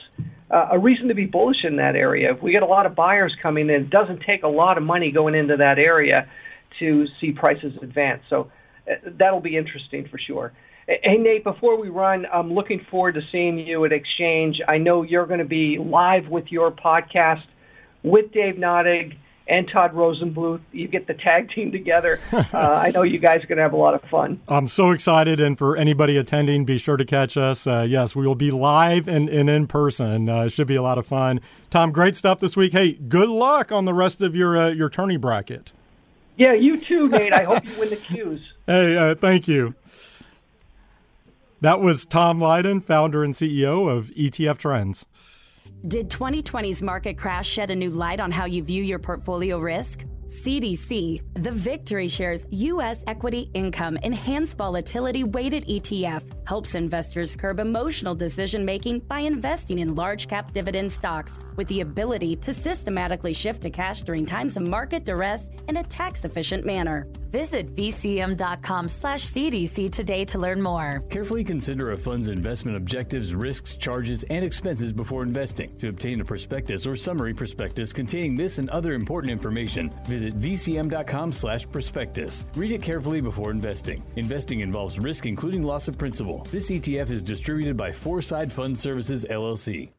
uh, 0.50 0.68
a 0.72 0.78
reason 0.78 1.08
to 1.08 1.14
be 1.14 1.26
bullish 1.26 1.64
in 1.64 1.76
that 1.76 1.94
area. 1.94 2.32
If 2.32 2.42
we 2.42 2.52
get 2.52 2.62
a 2.62 2.66
lot 2.66 2.86
of 2.86 2.94
buyers 2.94 3.34
coming 3.42 3.68
in, 3.68 3.82
it 3.82 3.90
doesn't 3.90 4.20
take 4.20 4.42
a 4.42 4.48
lot 4.48 4.78
of 4.78 4.84
money 4.84 5.10
going 5.10 5.34
into 5.34 5.56
that 5.56 5.78
area 5.78 6.28
to 6.78 7.06
see 7.20 7.32
prices 7.32 7.74
advance. 7.82 8.22
So 8.30 8.50
uh, 8.90 8.94
that'll 9.18 9.40
be 9.40 9.56
interesting 9.56 10.08
for 10.08 10.18
sure. 10.18 10.52
Hey, 10.86 11.18
Nate, 11.18 11.44
before 11.44 11.78
we 11.78 11.90
run, 11.90 12.26
I'm 12.32 12.54
looking 12.54 12.80
forward 12.90 13.16
to 13.16 13.20
seeing 13.30 13.58
you 13.58 13.84
at 13.84 13.92
Exchange. 13.92 14.60
I 14.66 14.78
know 14.78 15.02
you're 15.02 15.26
going 15.26 15.40
to 15.40 15.44
be 15.44 15.76
live 15.76 16.28
with 16.28 16.50
your 16.50 16.70
podcast 16.70 17.42
with 18.02 18.32
Dave 18.32 18.56
Nadig 18.56 19.16
and 19.48 19.68
Todd 19.68 19.94
Rosenbluth. 19.94 20.60
You 20.72 20.88
get 20.88 21.06
the 21.06 21.14
tag 21.14 21.50
team 21.50 21.72
together. 21.72 22.20
Uh, 22.50 22.80
I 22.82 22.90
know 22.90 23.02
you 23.02 23.18
guys 23.18 23.42
are 23.44 23.46
going 23.46 23.56
to 23.56 23.62
have 23.62 23.72
a 23.72 23.76
lot 23.76 23.94
of 23.94 24.02
fun. 24.02 24.40
I'm 24.48 24.68
so 24.68 24.90
excited. 24.90 25.38
And 25.38 25.58
for 25.58 25.76
anybody 25.76 26.16
attending, 26.16 26.64
be 26.64 26.78
sure 26.78 26.96
to 26.96 27.04
catch 27.04 27.36
us. 27.36 27.66
Uh, 27.66 27.84
yes, 27.88 28.16
we 28.16 28.26
will 28.26 28.34
be 28.34 28.50
live 28.50 29.06
and, 29.06 29.28
and 29.28 29.50
in 29.50 29.66
person. 29.66 30.28
Uh, 30.28 30.44
it 30.44 30.50
should 30.50 30.66
be 30.66 30.76
a 30.76 30.82
lot 30.82 30.98
of 30.98 31.06
fun. 31.06 31.40
Tom, 31.70 31.92
great 31.92 32.16
stuff 32.16 32.40
this 32.40 32.56
week. 32.56 32.72
Hey, 32.72 32.92
good 32.94 33.28
luck 33.28 33.70
on 33.70 33.84
the 33.84 33.92
rest 33.92 34.22
of 34.22 34.34
your, 34.34 34.56
uh, 34.56 34.68
your 34.70 34.88
tourney 34.88 35.16
bracket. 35.18 35.72
Yeah, 36.36 36.54
you 36.54 36.82
too, 36.86 37.08
Nate. 37.08 37.34
I 37.34 37.44
hope 37.44 37.64
you 37.64 37.78
win 37.78 37.90
the 37.90 37.96
Qs. 37.96 38.40
Hey, 38.66 38.96
uh, 38.98 39.14
thank 39.14 39.48
you. 39.48 39.74
That 41.62 41.80
was 41.80 42.04
Tom 42.04 42.38
Lydon, 42.38 42.80
founder 42.80 43.24
and 43.24 43.34
CEO 43.34 43.90
of 43.90 44.08
ETF 44.08 44.58
Trends. 44.58 45.06
Did 45.86 46.10
2020's 46.10 46.82
market 46.82 47.16
crash 47.16 47.48
shed 47.48 47.70
a 47.70 47.76
new 47.76 47.90
light 47.90 48.18
on 48.18 48.32
how 48.32 48.46
you 48.46 48.64
view 48.64 48.82
your 48.82 48.98
portfolio 48.98 49.60
risk? 49.60 50.04
CDC, 50.28 51.22
the 51.42 51.50
Victory 51.50 52.06
Shares 52.06 52.44
U.S. 52.50 53.02
Equity 53.06 53.50
Income 53.54 53.96
Enhanced 54.02 54.58
Volatility 54.58 55.24
Weighted 55.24 55.66
ETF, 55.66 56.22
helps 56.46 56.74
investors 56.74 57.34
curb 57.34 57.60
emotional 57.60 58.14
decision 58.14 58.62
making 58.62 58.98
by 59.00 59.20
investing 59.20 59.78
in 59.78 59.94
large 59.94 60.28
cap 60.28 60.52
dividend 60.52 60.92
stocks 60.92 61.40
with 61.56 61.66
the 61.68 61.80
ability 61.80 62.36
to 62.36 62.52
systematically 62.52 63.32
shift 63.32 63.62
to 63.62 63.70
cash 63.70 64.02
during 64.02 64.26
times 64.26 64.58
of 64.58 64.68
market 64.68 65.06
duress 65.06 65.48
in 65.66 65.78
a 65.78 65.82
tax 65.84 66.26
efficient 66.26 66.66
manner. 66.66 67.06
Visit 67.30 67.74
vcm.com 67.74 68.88
slash 68.88 69.26
CDC 69.26 69.92
today 69.92 70.24
to 70.26 70.38
learn 70.38 70.62
more. 70.62 71.04
Carefully 71.10 71.44
consider 71.44 71.92
a 71.92 71.96
fund's 71.96 72.28
investment 72.28 72.76
objectives, 72.76 73.34
risks, 73.34 73.76
charges, 73.76 74.24
and 74.24 74.44
expenses 74.44 74.92
before 74.92 75.22
investing. 75.22 75.76
To 75.78 75.88
obtain 75.88 76.20
a 76.20 76.24
prospectus 76.24 76.86
or 76.86 76.96
summary 76.96 77.34
prospectus 77.34 77.92
containing 77.92 78.36
this 78.36 78.56
and 78.58 78.70
other 78.70 78.94
important 78.94 79.30
information, 79.30 79.92
visit 80.06 80.17
vcm.com 80.22 81.32
slash 81.32 81.68
prospectus. 81.70 82.46
Read 82.54 82.72
it 82.72 82.82
carefully 82.82 83.20
before 83.20 83.50
investing. 83.50 84.02
Investing 84.16 84.60
involves 84.60 84.98
risk, 84.98 85.26
including 85.26 85.62
loss 85.62 85.88
of 85.88 85.98
principal. 85.98 86.46
This 86.50 86.70
ETF 86.70 87.10
is 87.10 87.22
distributed 87.22 87.76
by 87.76 87.92
Foreside 87.92 88.52
Fund 88.52 88.78
Services, 88.78 89.26
LLC. 89.28 89.90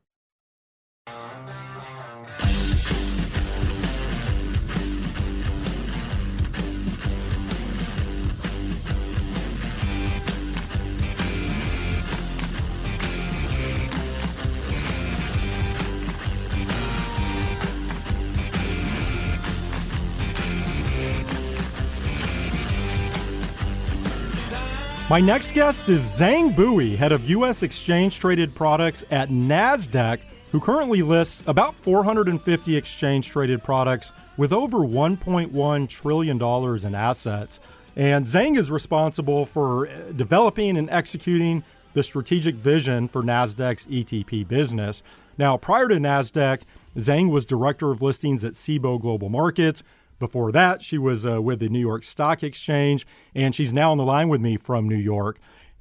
My 25.10 25.20
next 25.20 25.54
guest 25.54 25.90
is 25.90 26.04
Giang 26.20 26.56
Bui, 26.56 26.96
head 26.96 27.12
of 27.12 27.28
U.S. 27.32 27.64
exchange 27.64 28.20
traded 28.20 28.54
products 28.54 29.04
at 29.10 29.30
NASDAQ, 29.30 30.22
who 30.52 30.60
currently 30.60 31.02
lists 31.02 31.42
about 31.48 31.74
450 31.78 32.76
exchange 32.76 33.28
traded 33.28 33.64
products 33.64 34.14
with 34.38 34.54
over 34.54 34.78
$1.1 34.78 35.90
trillion 35.90 36.40
in 36.86 36.96
assets. 36.96 37.60
And 37.96 38.28
Giang 38.28 38.56
is 38.56 38.70
responsible 38.70 39.48
for 39.48 39.88
uh, 39.88 40.12
developing 40.16 40.78
and 40.78 40.88
executing 40.92 41.64
the 41.94 42.04
strategic 42.04 42.54
vision 42.54 43.08
for 43.08 43.24
NASDAQ's 43.24 43.88
ETP 43.88 44.48
business. 44.48 45.02
Now, 45.40 45.58
prior 45.58 45.88
to 45.88 45.96
NASDAQ, 45.96 46.62
Giang 46.96 47.32
was 47.32 47.48
director 47.48 47.90
of 47.90 48.04
listings 48.04 48.46
at 48.46 48.54
Cboe 48.54 49.02
Global 49.02 49.30
Markets, 49.30 49.82
before 50.20 50.52
that, 50.52 50.84
she 50.84 50.98
was 50.98 51.26
uh, 51.26 51.42
with 51.42 51.60
the 51.60 51.70
New 51.70 51.80
York 51.80 52.04
Stock 52.04 52.44
Exchange, 52.44 53.08
and 53.34 53.56
she's 53.56 53.74
now 53.74 53.92
on 53.92 53.98
the 53.98 54.06
line 54.06 54.30
with 54.30 54.42
me 54.42 54.58
from 54.58 54.88
New 54.88 54.96
York. 54.96 55.40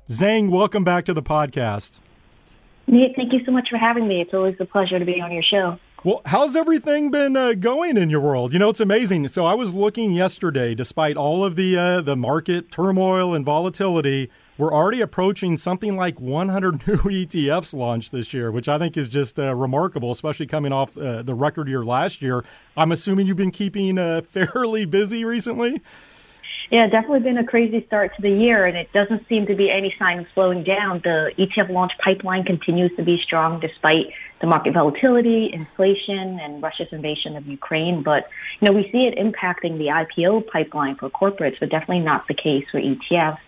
Giang, 0.09 0.51
welcome 0.51 0.85
back 0.85 1.05
to 1.05 1.13
the 1.13 1.23
podcast. 1.23 1.99
Nate, 2.87 3.15
thank 3.15 3.33
you 3.33 3.45
so 3.45 3.53
much 3.53 3.69
for 3.69 3.77
having 3.77 4.09
me. 4.09 4.23
It's 4.23 4.33
always 4.33 4.57
a 4.61 4.65
pleasure 4.65 4.99
to 4.99 5.05
be 5.05 5.21
on 5.21 5.31
your 5.33 5.43
show. 5.43 5.79
Well, 6.05 6.23
how's 6.27 6.55
everything 6.55 7.11
been 7.11 7.37
uh, 7.37 7.55
going 7.55 7.97
in 7.97 8.09
your 8.09 8.21
world? 8.21 8.53
You 8.53 8.61
know, 8.61 8.71
it's 8.71 8.81
amazing. 8.81 9.27
So 9.29 9.45
I 9.45 9.55
was 9.55 9.75
looking 9.75 10.13
yesterday, 10.13 10.75
despite 10.75 11.17
all 11.17 11.45
of 11.45 11.57
the 11.57 11.77
uh, 11.77 12.01
the 12.01 12.17
market 12.17 12.71
turmoil 12.71 13.35
and 13.35 13.45
volatility, 13.45 14.31
we're 14.59 14.75
already 14.75 15.01
approaching 15.01 15.57
something 15.57 15.97
like 15.97 16.21
100 16.21 16.73
new 16.87 16.97
ETFs 16.97 17.73
launched 17.73 18.13
this 18.13 18.35
year, 18.35 18.51
which 18.51 18.69
I 18.69 18.77
think 18.77 18.97
is 18.97 19.09
just 19.09 19.39
uh, 19.39 19.55
remarkable, 19.55 20.11
especially 20.11 20.47
coming 20.47 20.73
off 20.73 20.99
uh, 20.99 21.23
the 21.23 21.35
record 21.35 21.69
year 21.69 21.85
last 21.85 22.21
year. 22.21 22.45
I'm 22.77 22.93
assuming 22.93 23.29
you've 23.29 23.37
been 23.37 23.53
keeping 23.53 23.97
uh, 23.97 24.23
fairly 24.27 24.85
busy 24.85 25.25
recently. 25.25 25.81
Yeah, 26.71 26.87
definitely 26.87 27.21
been 27.21 27.39
a 27.39 27.47
crazy 27.47 27.83
start 27.87 28.15
to 28.17 28.21
the 28.23 28.31
year, 28.31 28.67
and 28.67 28.77
it 28.77 28.93
doesn't 28.93 29.27
seem 29.27 29.47
to 29.47 29.55
be 29.55 29.71
any 29.71 29.95
sign 29.99 30.19
of 30.19 30.27
slowing 30.35 30.65
down. 30.65 31.01
The 31.03 31.33
ETF 31.39 31.71
launch 31.71 31.93
pipeline 32.05 32.45
continues 32.45 32.95
to 32.97 33.03
be 33.03 33.19
strong 33.25 33.59
despite 33.59 34.13
the 34.43 34.47
market 34.47 34.75
volatility, 34.75 35.51
inflation, 35.51 36.39
and 36.39 36.63
Russia's 36.63 36.89
invasion 36.93 37.37
of 37.37 37.47
Ukraine. 37.47 38.03
But, 38.03 38.29
you 38.61 38.69
know, 38.69 38.77
we 38.77 38.83
see 38.93 39.07
it 39.07 39.17
impacting 39.17 39.79
the 39.79 39.87
IPO 39.87 40.47
pipeline 40.49 40.97
for 40.97 41.09
corporates, 41.09 41.59
but 41.59 41.71
definitely 41.71 42.01
not 42.01 42.29
the 42.29 42.35
case 42.35 42.67
for 42.71 42.79
ETFs. 42.79 43.39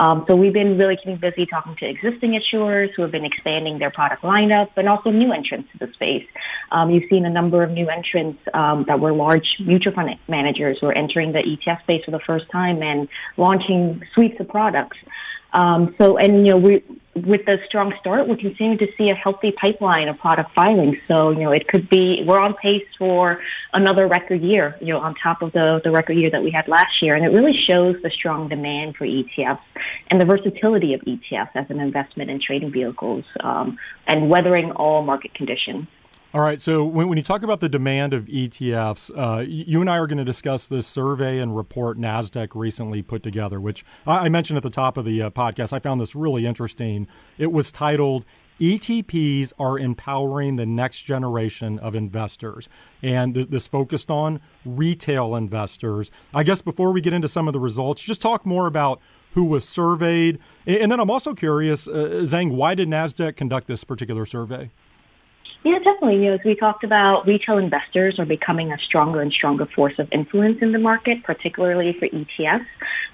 Um, 0.00 0.24
so 0.26 0.34
we've 0.34 0.54
been 0.54 0.78
really 0.78 0.96
keeping 0.96 1.18
busy 1.18 1.44
talking 1.44 1.76
to 1.76 1.86
existing 1.86 2.30
issuers 2.32 2.88
who 2.96 3.02
have 3.02 3.10
been 3.10 3.26
expanding 3.26 3.78
their 3.78 3.90
product 3.90 4.22
lineup 4.22 4.68
and 4.76 4.88
also 4.88 5.10
new 5.10 5.30
entrants 5.30 5.70
to 5.72 5.86
the 5.86 5.92
space. 5.92 6.26
Um, 6.72 6.90
you've 6.90 7.04
seen 7.10 7.26
a 7.26 7.30
number 7.30 7.62
of 7.62 7.70
new 7.70 7.86
entrants 7.90 8.40
um, 8.54 8.86
that 8.88 8.98
were 8.98 9.12
large 9.12 9.56
mutual 9.60 9.92
fund 9.92 10.16
managers 10.26 10.78
who 10.80 10.86
are 10.86 10.96
entering 10.96 11.32
the 11.32 11.40
ETF 11.40 11.82
space 11.82 12.02
for 12.06 12.12
the 12.12 12.20
first 12.20 12.46
time 12.50 12.82
and 12.82 13.08
launching 13.36 14.02
suites 14.14 14.40
of 14.40 14.48
products. 14.48 14.96
Um, 15.52 15.94
so, 15.98 16.16
and 16.16 16.46
you 16.46 16.52
know, 16.52 16.58
we 16.58 16.82
with 17.14 17.44
the 17.44 17.56
strong 17.66 17.92
start, 18.00 18.28
we 18.28 18.36
continue 18.36 18.78
to 18.78 18.86
see 18.96 19.10
a 19.10 19.14
healthy 19.14 19.52
pipeline 19.52 20.08
of 20.08 20.16
product 20.18 20.54
filings. 20.54 20.96
So, 21.08 21.30
you 21.30 21.40
know, 21.40 21.50
it 21.50 21.66
could 21.66 21.88
be 21.90 22.22
we're 22.24 22.38
on 22.38 22.54
pace 22.54 22.86
for 22.98 23.40
another 23.72 24.06
record 24.06 24.42
year. 24.42 24.76
You 24.80 24.94
know, 24.94 25.00
on 25.00 25.14
top 25.22 25.42
of 25.42 25.52
the 25.52 25.80
the 25.82 25.90
record 25.90 26.14
year 26.14 26.30
that 26.30 26.42
we 26.42 26.50
had 26.50 26.68
last 26.68 27.02
year, 27.02 27.14
and 27.14 27.24
it 27.24 27.36
really 27.36 27.58
shows 27.66 27.96
the 28.02 28.10
strong 28.10 28.48
demand 28.48 28.96
for 28.96 29.06
ETFs 29.06 29.58
and 30.10 30.20
the 30.20 30.24
versatility 30.24 30.94
of 30.94 31.00
ETFs 31.00 31.50
as 31.54 31.66
an 31.68 31.80
investment 31.80 32.30
in 32.30 32.40
trading 32.40 32.72
vehicles 32.72 33.24
um, 33.42 33.78
and 34.06 34.30
weathering 34.30 34.70
all 34.72 35.02
market 35.02 35.34
conditions. 35.34 35.86
All 36.32 36.40
right. 36.40 36.60
So 36.60 36.84
when, 36.84 37.08
when 37.08 37.18
you 37.18 37.24
talk 37.24 37.42
about 37.42 37.58
the 37.58 37.68
demand 37.68 38.14
of 38.14 38.26
ETFs, 38.26 39.10
uh, 39.16 39.40
you 39.40 39.80
and 39.80 39.90
I 39.90 39.98
are 39.98 40.06
going 40.06 40.18
to 40.18 40.24
discuss 40.24 40.68
this 40.68 40.86
survey 40.86 41.40
and 41.40 41.56
report 41.56 41.98
NASDAQ 41.98 42.50
recently 42.54 43.02
put 43.02 43.24
together, 43.24 43.60
which 43.60 43.84
I 44.06 44.28
mentioned 44.28 44.56
at 44.56 44.62
the 44.62 44.70
top 44.70 44.96
of 44.96 45.04
the 45.04 45.22
uh, 45.22 45.30
podcast. 45.30 45.72
I 45.72 45.80
found 45.80 46.00
this 46.00 46.14
really 46.14 46.46
interesting. 46.46 47.08
It 47.36 47.50
was 47.50 47.72
titled 47.72 48.24
ETPs 48.60 49.52
are 49.58 49.76
empowering 49.76 50.54
the 50.54 50.66
next 50.66 51.02
generation 51.02 51.80
of 51.80 51.96
investors. 51.96 52.68
And 53.02 53.34
th- 53.34 53.48
this 53.48 53.66
focused 53.66 54.08
on 54.08 54.40
retail 54.64 55.34
investors. 55.34 56.12
I 56.32 56.44
guess 56.44 56.62
before 56.62 56.92
we 56.92 57.00
get 57.00 57.12
into 57.12 57.26
some 57.26 57.48
of 57.48 57.54
the 57.54 57.60
results, 57.60 58.02
just 58.02 58.22
talk 58.22 58.46
more 58.46 58.68
about 58.68 59.00
who 59.32 59.44
was 59.44 59.68
surveyed. 59.68 60.38
And 60.64 60.92
then 60.92 61.00
I'm 61.00 61.10
also 61.10 61.34
curious, 61.34 61.88
uh, 61.88 62.22
Giang, 62.24 62.52
why 62.52 62.76
did 62.76 62.88
NASDAQ 62.88 63.34
conduct 63.34 63.66
this 63.66 63.82
particular 63.82 64.26
survey? 64.26 64.70
Yeah, 65.62 65.78
definitely. 65.78 66.24
You 66.24 66.30
know, 66.30 66.34
as 66.34 66.40
we 66.42 66.54
talked 66.54 66.84
about, 66.84 67.26
retail 67.26 67.58
investors 67.58 68.18
are 68.18 68.24
becoming 68.24 68.72
a 68.72 68.78
stronger 68.78 69.20
and 69.20 69.30
stronger 69.30 69.66
force 69.66 69.92
of 69.98 70.08
influence 70.10 70.58
in 70.62 70.72
the 70.72 70.78
market, 70.78 71.22
particularly 71.22 71.94
for 71.98 72.08
ETFs. 72.08 72.64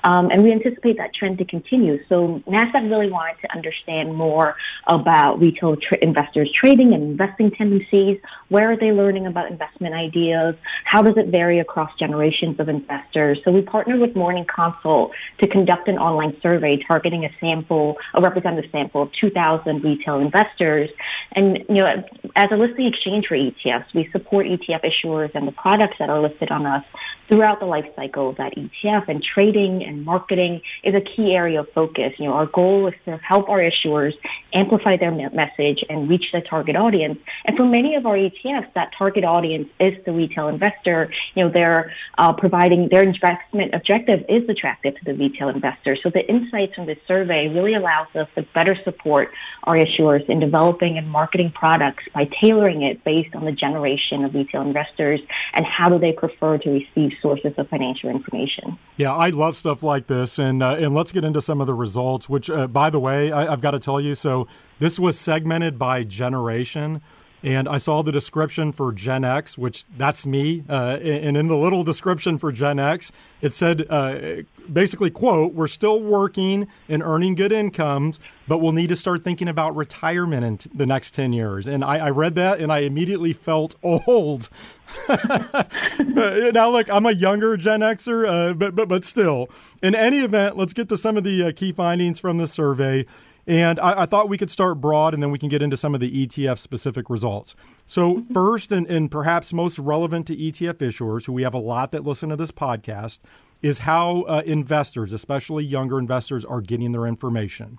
Um, 0.05 0.31
and 0.31 0.45
we 0.45 0.53
anticipate 0.53 0.97
that 0.99 1.13
trend 1.13 1.39
to 1.39 1.45
continue. 1.45 1.99
So 2.09 2.41
NASDAQ 2.47 2.89
really 2.89 3.11
wanted 3.11 3.41
to 3.43 3.53
understand 3.53 4.15
more 4.15 4.55
about 4.87 5.41
retail 5.41 5.75
tra- 5.75 5.99
investors 6.01 6.49
trading 6.55 6.95
and 6.95 7.03
investing 7.03 7.51
tendencies. 7.51 8.19
Where 8.49 8.71
are 8.71 8.77
they 8.77 8.93
learning 8.93 9.27
about 9.27 9.51
investment 9.51 9.95
ideas? 9.95 10.55
How 10.85 11.03
does 11.03 11.15
it 11.17 11.29
vary 11.29 11.59
across 11.59 11.91
generations 11.99 12.61
of 12.61 12.69
investors? 12.69 13.39
So 13.45 13.51
we 13.51 13.63
partnered 13.63 14.01
with 14.01 14.15
Morning 14.15 14.47
Consult 14.53 15.13
to 15.41 15.49
conduct 15.49 15.89
an 15.89 15.99
online 15.99 16.37
survey 16.43 16.79
targeting 16.89 17.25
a 17.25 17.31
sample, 17.41 17.97
a 18.15 18.23
representative 18.23 18.71
sample 18.71 19.03
of 19.03 19.11
2,000 19.21 19.83
retail 19.83 20.21
investors. 20.21 20.91
And, 21.35 21.59
you 21.69 21.77
know, 21.77 22.05
as 22.37 22.47
a 22.53 22.57
listing 22.57 22.87
exchange 22.87 23.27
for 23.27 23.37
ETFs, 23.37 23.87
we 23.95 24.09
support 24.13 24.47
ETF 24.47 24.85
issuers 24.85 25.35
and 25.35 25.47
the 25.49 25.53
products 25.53 25.97
that 25.99 26.09
are 26.09 26.21
listed 26.21 26.51
on 26.51 26.67
us 26.67 26.85
throughout 27.29 27.59
the 27.61 27.67
life 27.67 27.87
cycle 27.97 28.31
of 28.31 28.37
that 28.37 28.55
ETF 28.57 29.09
and 29.09 29.23
trading 29.23 29.83
and 29.85 30.05
marketing 30.05 30.61
is 30.85 30.95
a 30.95 31.01
key 31.01 31.35
area 31.35 31.61
of 31.61 31.69
focus. 31.75 32.13
You 32.19 32.27
know, 32.27 32.35
our 32.35 32.47
goal 32.47 32.87
is 32.87 32.95
to 33.05 33.19
help 33.19 33.49
our 33.49 33.59
issuers 33.59 34.13
amplify 34.55 34.97
their 34.97 35.11
message 35.11 35.85
and 35.89 36.09
reach 36.09 36.27
the 36.33 36.41
target 36.41 36.77
audience. 36.77 37.19
And 37.45 37.57
for 37.57 37.65
many 37.65 37.95
of 37.97 38.07
our 38.07 38.17
ETFs, 38.45 38.73
that 38.75 38.91
target 38.97 39.25
audience 39.25 39.69
is 39.81 39.93
the 40.05 40.13
retail 40.13 40.49
investor. 40.49 41.11
You 41.35 41.45
know, 41.45 41.53
they're 41.55 41.93
uh, 42.19 42.33
providing 42.33 42.89
their 42.91 43.03
investment 43.03 43.75
objective 43.75 44.25
is 44.29 44.49
attractive 44.49 44.95
to 44.95 45.05
the 45.05 45.15
retail 45.15 45.49
investor. 45.49 45.97
So 46.03 46.11
the 46.11 46.27
insights 46.29 46.75
from 46.75 46.87
this 46.87 46.99
survey 47.07 47.49
really 47.49 47.75
allows 47.75 48.09
us 48.15 48.29
to 48.35 48.43
better 48.55 48.77
support 48.85 49.31
our 49.65 49.77
issuers 49.77 50.29
in 50.29 50.41
developing 50.41 50.99
and 50.99 51.09
marketing 51.09 51.53
products 51.55 52.05
by 52.15 52.29
tailoring 52.41 52.83
it 52.83 53.03
based 53.05 53.35
on 53.35 53.45
the 53.45 53.53
generation 53.53 54.25
of 54.25 54.35
retail 54.35 54.63
investors 54.63 55.21
and 55.55 55.65
how 55.67 55.89
do 55.89 55.99
they 55.99 56.13
prefer 56.13 56.59
to 56.59 56.71
receive 56.71 57.13
sources 57.21 57.53
of 57.57 57.69
financial 57.69 58.11
information. 58.11 58.79
Yeah, 58.97 59.15
I 59.15 59.31
love 59.31 59.57
stuff 59.57 59.83
like 59.83 60.07
this, 60.07 60.39
and 60.39 60.63
uh, 60.63 60.77
and 60.79 60.95
let's 60.95 61.13
get 61.13 61.25
into 61.25 61.43
some 61.43 61.61
of 61.61 61.67
the 61.67 61.75
results. 61.75 62.29
Which, 62.29 62.49
uh, 62.49 62.67
by 62.67 62.91
the 62.91 62.99
way, 62.99 63.33
I, 63.33 63.53
I've 63.53 63.61
got 63.61 63.73
to 63.73 63.79
tell 63.79 64.01
you, 64.01 64.15
so 64.15 64.47
this 64.79 64.99
was 64.99 65.19
segmented 65.19 65.79
by 65.79 66.05
generation. 66.05 67.03
And 67.47 67.69
I 67.69 67.79
saw 67.79 68.03
the 68.03 68.11
description 68.11 68.73
for 68.73 68.91
Gen 68.91 69.25
X, 69.25 69.57
which 69.57 69.85
that's 69.97 70.27
me. 70.27 70.65
Uh, 70.69 70.99
and 71.01 71.37
in 71.37 71.47
the 71.47 71.57
little 71.57 71.85
description 71.85 72.39
for 72.39 72.51
Gen 72.51 72.81
X, 72.81 73.13
it 73.41 73.55
said 73.55 73.87
uh, 73.89 74.43
basically, 74.71 75.11
quote, 75.13 75.55
we're 75.55 75.69
still 75.69 76.03
working 76.03 76.67
and 76.89 77.05
earning 77.05 77.37
good 77.37 77.53
incomes, 77.53 78.19
but 78.49 78.59
we'll 78.59 78.73
need 78.73 78.89
to 78.89 78.97
start 78.97 79.23
thinking 79.23 79.47
about 79.47 79.77
retirement 79.77 80.45
in 80.45 80.59
t- 80.59 80.71
the 80.75 80.87
next 80.87 81.13
10 81.13 81.33
years. 81.33 81.69
And 81.69 81.85
I, 81.85 81.99
I 81.99 82.11
read 82.11 82.35
that 82.35 82.59
and 82.59 82.73
I 82.73 82.81
immediately 82.81 83.33
felt 83.33 83.77
old. 83.83 84.49
now, 85.09 86.71
look, 86.71 86.91
I'm 86.91 87.07
a 87.07 87.13
younger 87.13 87.57
Gen 87.57 87.79
Xer, 87.79 88.29
uh, 88.29 88.55
but, 88.55 88.75
but, 88.75 88.89
but 88.89 89.05
still. 89.05 89.49
In 89.85 89.95
any 89.95 90.19
event, 90.19 90.57
let's 90.57 90.73
get 90.73 90.89
to 90.89 90.97
some 90.97 91.17
of 91.17 91.23
the 91.23 91.45
uh, 91.45 91.53
key 91.55 91.71
findings 91.71 92.19
from 92.19 92.39
the 92.39 92.49
survey. 92.49 93.07
And 93.47 93.79
I, 93.79 94.03
I, 94.03 94.07
thought 94.07 94.29
we 94.29 94.39
could 94.39 94.51
start 94.51 94.81
broad 94.81 95.15
and 95.15 95.23
then 95.23 95.31
we 95.31 95.39
can 95.39 95.49
get 95.49 95.63
into 95.63 95.77
some 95.77 95.95
of 95.95 96.01
the 96.01 96.27
ETF 96.27 96.59
specific 96.59 97.09
results. 97.09 97.55
So, 97.87 98.15
mm-hmm. 98.15 98.35
first 98.35 98.73
and, 98.73 98.87
and 98.89 99.09
perhaps 99.09 99.53
most 99.53 99.79
relevant 99.79 100.27
to 100.27 100.37
ETF 100.37 100.79
issuers, 100.79 101.27
who 101.27 101.33
we 101.33 101.43
have 101.43 101.55
a 101.55 101.59
lot 101.59 101.93
that 101.93 102.03
listen 102.05 102.31
to 102.31 102.37
this 102.37 102.51
podcast, 102.51 103.21
is 103.63 103.81
how 103.81 104.23
uh, 104.23 104.43
investors, 104.45 105.13
especially 105.13 105.65
younger 105.65 105.99
investors, 105.99 106.45
are 106.45 106.61
getting 106.61 106.91
their 106.91 107.07
information. 107.07 107.79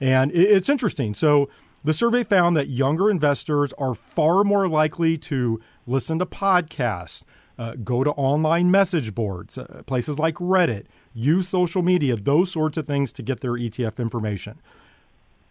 And 0.00 0.30
it, 0.32 0.50
it's 0.50 0.68
interesting. 0.68 1.14
So, 1.14 1.48
the 1.82 1.94
survey 1.94 2.24
found 2.24 2.56
that 2.56 2.68
younger 2.68 3.10
investors 3.10 3.72
are 3.78 3.94
far 3.94 4.44
more 4.44 4.68
likely 4.68 5.16
to 5.18 5.60
listen 5.86 6.18
to 6.18 6.26
podcasts, 6.26 7.22
uh, 7.58 7.74
go 7.76 8.04
to 8.04 8.10
online 8.10 8.70
message 8.70 9.14
boards, 9.14 9.56
uh, 9.56 9.82
places 9.86 10.18
like 10.18 10.34
Reddit, 10.34 10.86
use 11.14 11.48
social 11.48 11.82
media, 11.82 12.16
those 12.16 12.50
sorts 12.50 12.76
of 12.76 12.86
things 12.86 13.12
to 13.14 13.22
get 13.22 13.40
their 13.40 13.52
ETF 13.52 13.98
information. 13.98 14.60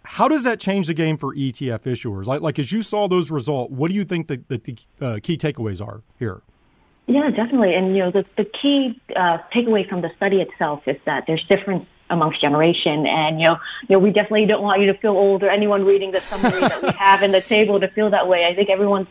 How 0.08 0.28
does 0.28 0.44
that 0.44 0.60
change 0.60 0.88
the 0.88 0.94
game 0.94 1.18
for 1.18 1.36
ETF 1.36 1.82
issuers? 1.84 2.26
Like, 2.26 2.42
like 2.42 2.60
as 2.60 2.72
you 2.72 2.82
saw 2.82 3.08
those 3.08 3.32
results, 3.32 3.72
what 3.72 3.90
do 3.90 3.96
you 3.96 4.06
think 4.06 4.28
the, 4.28 4.42
the, 4.48 4.58
the 4.58 5.06
uh, 5.06 5.20
key 5.22 5.38
takeaways 5.38 5.86
are 5.86 6.02
here? 6.18 6.42
Yeah, 7.08 7.30
definitely. 7.30 7.76
And 7.76 7.96
you 7.96 8.04
know, 8.04 8.12
the 8.12 8.26
the 8.36 8.46
key 8.46 9.00
uh, 9.16 9.38
takeaway 9.54 9.88
from 9.88 10.02
the 10.02 10.10
study 10.18 10.38
itself 10.38 10.84
is 10.88 10.98
that 11.06 11.26
there's 11.28 11.44
difference 11.48 11.86
amongst 12.10 12.42
generation. 12.42 13.06
And 13.06 13.40
you 13.40 13.46
know, 13.46 13.58
you 13.88 13.96
know, 13.96 14.00
we 14.00 14.12
definitely 14.12 14.46
don't 14.46 14.62
want 14.62 14.82
you 14.82 14.92
to 14.92 14.98
feel 15.00 15.12
old 15.12 15.44
or 15.44 15.50
anyone 15.50 15.86
reading 15.86 16.12
the 16.12 16.22
summary 16.22 16.62
that 16.62 16.82
we 16.82 16.92
have 16.92 17.24
in 17.24 17.32
the 17.32 17.42
table 17.42 17.80
to 17.80 17.88
feel 17.90 18.10
that 18.12 18.28
way. 18.28 18.46
I 18.46 18.56
think 18.56 18.70
everyone's 18.70 19.08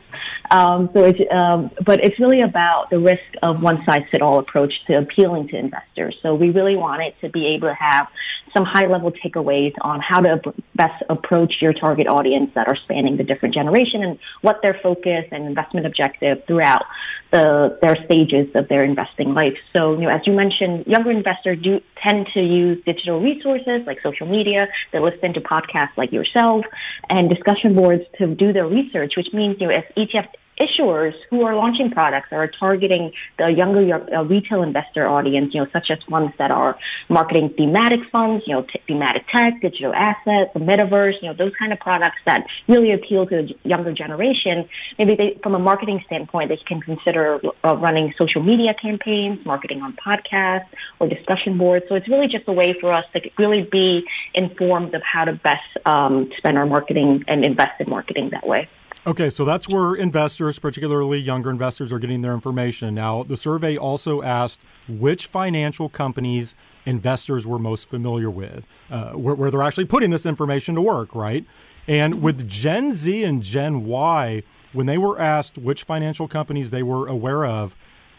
um, 0.51 0.91
so 0.93 1.05
it's 1.05 1.21
um, 1.33 1.71
but 1.85 2.03
it's 2.05 2.19
really 2.19 2.41
about 2.41 2.91
the 2.91 2.99
risk 2.99 3.23
of 3.43 3.63
one 3.63 3.85
size 3.85 4.05
fit 4.11 4.23
all 4.23 4.39
approach 4.39 4.73
to 4.87 4.99
appealing 4.99 5.49
to 5.49 5.57
investors. 5.57 6.17
So 6.23 6.35
we 6.35 6.51
really 6.51 6.77
wanted 6.77 7.15
to 7.21 7.29
be 7.29 7.47
able 7.55 7.69
to 7.69 7.75
have 7.75 8.09
some 8.57 8.65
high 8.65 8.87
level 8.87 9.11
takeaways 9.13 9.75
on 9.81 10.01
how 10.01 10.21
to 10.21 10.41
best 10.75 11.03
approach 11.11 11.55
your 11.61 11.73
target 11.73 12.07
audience 12.07 12.51
that 12.55 12.69
are 12.69 12.77
spanning 12.85 13.17
the 13.17 13.25
different 13.25 13.55
generation 13.55 14.03
and 14.03 14.19
what 14.43 14.61
their 14.63 14.79
focus 14.83 15.25
and 15.33 15.45
investment 15.45 15.87
objective 15.87 16.43
throughout 16.47 16.85
the, 17.33 17.77
their 17.83 17.97
stages 18.05 18.49
of 18.55 18.69
their 18.69 18.85
investing 18.85 19.35
life. 19.35 19.57
So, 19.77 19.95
you 19.95 20.03
know, 20.03 20.11
as 20.11 20.21
you 20.27 20.33
mentioned, 20.33 20.87
younger 20.87 21.11
investors 21.11 21.59
do 21.63 21.81
tend 22.01 22.29
to 22.35 22.41
use 22.41 22.83
digital 22.85 23.21
resources 23.21 23.83
like 23.87 23.99
social 24.03 24.27
media. 24.27 24.67
They 24.93 24.99
listen 24.99 25.35
to 25.35 25.41
podcasts 25.41 25.97
like 25.97 26.13
yourself 26.13 26.65
and 27.09 27.31
discussion 27.31 27.75
boards 27.75 28.03
to 28.19 28.35
do 28.35 28.53
their 28.53 28.67
research, 28.67 29.15
which 29.17 29.29
means, 29.33 29.57
you 29.61 29.69
know, 29.69 29.73
as 29.73 29.85
ETF 29.97 30.29
issuers 30.61 31.15
who 31.31 31.43
are 31.43 31.55
launching 31.55 31.91
products 31.91 32.29
that 32.31 32.37
are 32.37 32.51
targeting 32.59 33.13
the 33.39 33.49
younger 33.49 33.95
uh, 33.95 34.23
retail 34.23 34.63
investor 34.63 35.07
audience, 35.07 35.53
you 35.53 35.61
know, 35.61 35.67
such 35.73 35.91
as 35.91 35.99
ones 36.09 36.31
that 36.39 36.51
are 36.51 36.79
marketing 37.09 37.53
thematic 37.57 38.01
funds, 38.11 38.45
you 38.47 38.55
know, 38.55 38.63
t- 38.63 38.81
thematic 38.87 39.25
tech, 39.35 39.61
digital 39.61 39.93
assets, 39.95 40.51
the 40.55 40.61
metaverse, 40.61 41.15
you 41.21 41.29
know, 41.29 41.35
those 41.35 41.53
kind 41.59 41.73
of 41.73 41.81
products 41.81 42.19
that 42.27 42.47
really 42.69 42.93
appeal 42.93 43.27
to 43.27 43.43
the 43.43 43.55
younger 43.69 43.93
generation. 43.93 44.69
Maybe 44.99 45.17
they, 45.17 45.39
from 45.43 45.55
a 45.55 45.59
marketing 45.59 46.03
standpoint, 46.07 46.51
they 46.51 46.57
can 46.57 46.81
consider 46.81 47.41
uh, 47.65 47.77
running 47.77 48.15
social 48.17 48.43
media 48.43 48.75
campaigns, 48.81 49.45
marketing 49.45 49.83
on 49.83 49.97
podcasts 49.97 50.67
or 51.01 51.09
discussion 51.09 51.59
boards. 51.59 51.85
So 51.89 51.95
it's 51.95 52.09
really 52.09 52.29
just 52.29 52.45
a 52.49 52.53
way 52.53 52.77
for 52.81 52.93
us 52.93 53.05
to 53.15 53.21
really 53.39 53.69
be 53.71 54.05
informed 54.35 54.95
of 54.95 55.03
how 55.03 55.25
to 55.25 55.33
best 55.33 55.65
um, 55.87 56.31
spend 56.39 56.59
our 56.59 56.67
marketing 56.67 57.25
and 57.27 57.45
invest 57.45 57.81
in 57.81 57.91
marketing 57.91 58.31
that 58.31 58.47
way. 58.47 58.69
Okay, 59.07 59.29
so 59.29 59.45
that's 59.45 59.69
where 59.69 59.95
investors, 59.95 60.59
particularly 60.59 61.19
younger 61.19 61.51
investors, 61.51 61.93
are 61.93 61.99
getting 61.99 62.23
their 62.23 62.33
information. 62.33 62.95
Now, 62.95 63.23
the 63.23 63.37
survey 63.37 63.77
also 63.77 64.23
asked 64.23 64.61
which 64.89 65.27
financial 65.27 65.91
companies 65.91 66.55
investors 66.87 67.47
were 67.47 67.59
most 67.59 67.91
familiar 67.91 68.31
with, 68.31 68.65
uh, 68.91 69.11
where, 69.11 69.35
where, 69.35 69.51
they're 69.51 69.63
actually 69.63 69.85
putting 69.85 70.09
this 70.09 70.25
information 70.25 70.75
to 70.77 70.81
work, 70.81 71.15
right? 71.15 71.45
And 71.87 72.23
with 72.23 72.49
Gen 72.49 72.95
Z 72.95 73.23
and 73.25 73.43
Gen 73.43 73.85
Y, 73.85 74.43
when 74.73 74.87
they 74.87 74.97
were 74.97 75.21
asked 75.21 75.59
which 75.59 75.83
financial 75.83 76.27
companies 76.27 76.71
they 76.71 76.83
were 76.83 77.07
aware 77.07 77.45
of, 77.45 77.77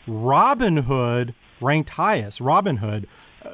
Robinhood 0.08 1.34
ranked 1.60 1.92
highest. 1.92 2.40
Robinhood. 2.40 3.06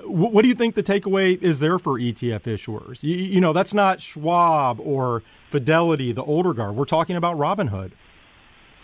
What 0.05 0.41
do 0.41 0.47
you 0.47 0.55
think 0.55 0.75
the 0.75 0.83
takeaway 0.83 1.41
is 1.41 1.59
there 1.59 1.79
for 1.79 1.99
ETF 1.99 2.43
issuers? 2.43 3.03
You, 3.03 3.15
you 3.15 3.41
know, 3.41 3.53
that's 3.53 3.73
not 3.73 4.01
Schwab 4.01 4.79
or 4.79 5.23
Fidelity, 5.49 6.11
the 6.11 6.23
older 6.23 6.53
guard. 6.53 6.75
We're 6.75 6.85
talking 6.85 7.15
about 7.15 7.37
Robinhood. 7.37 7.91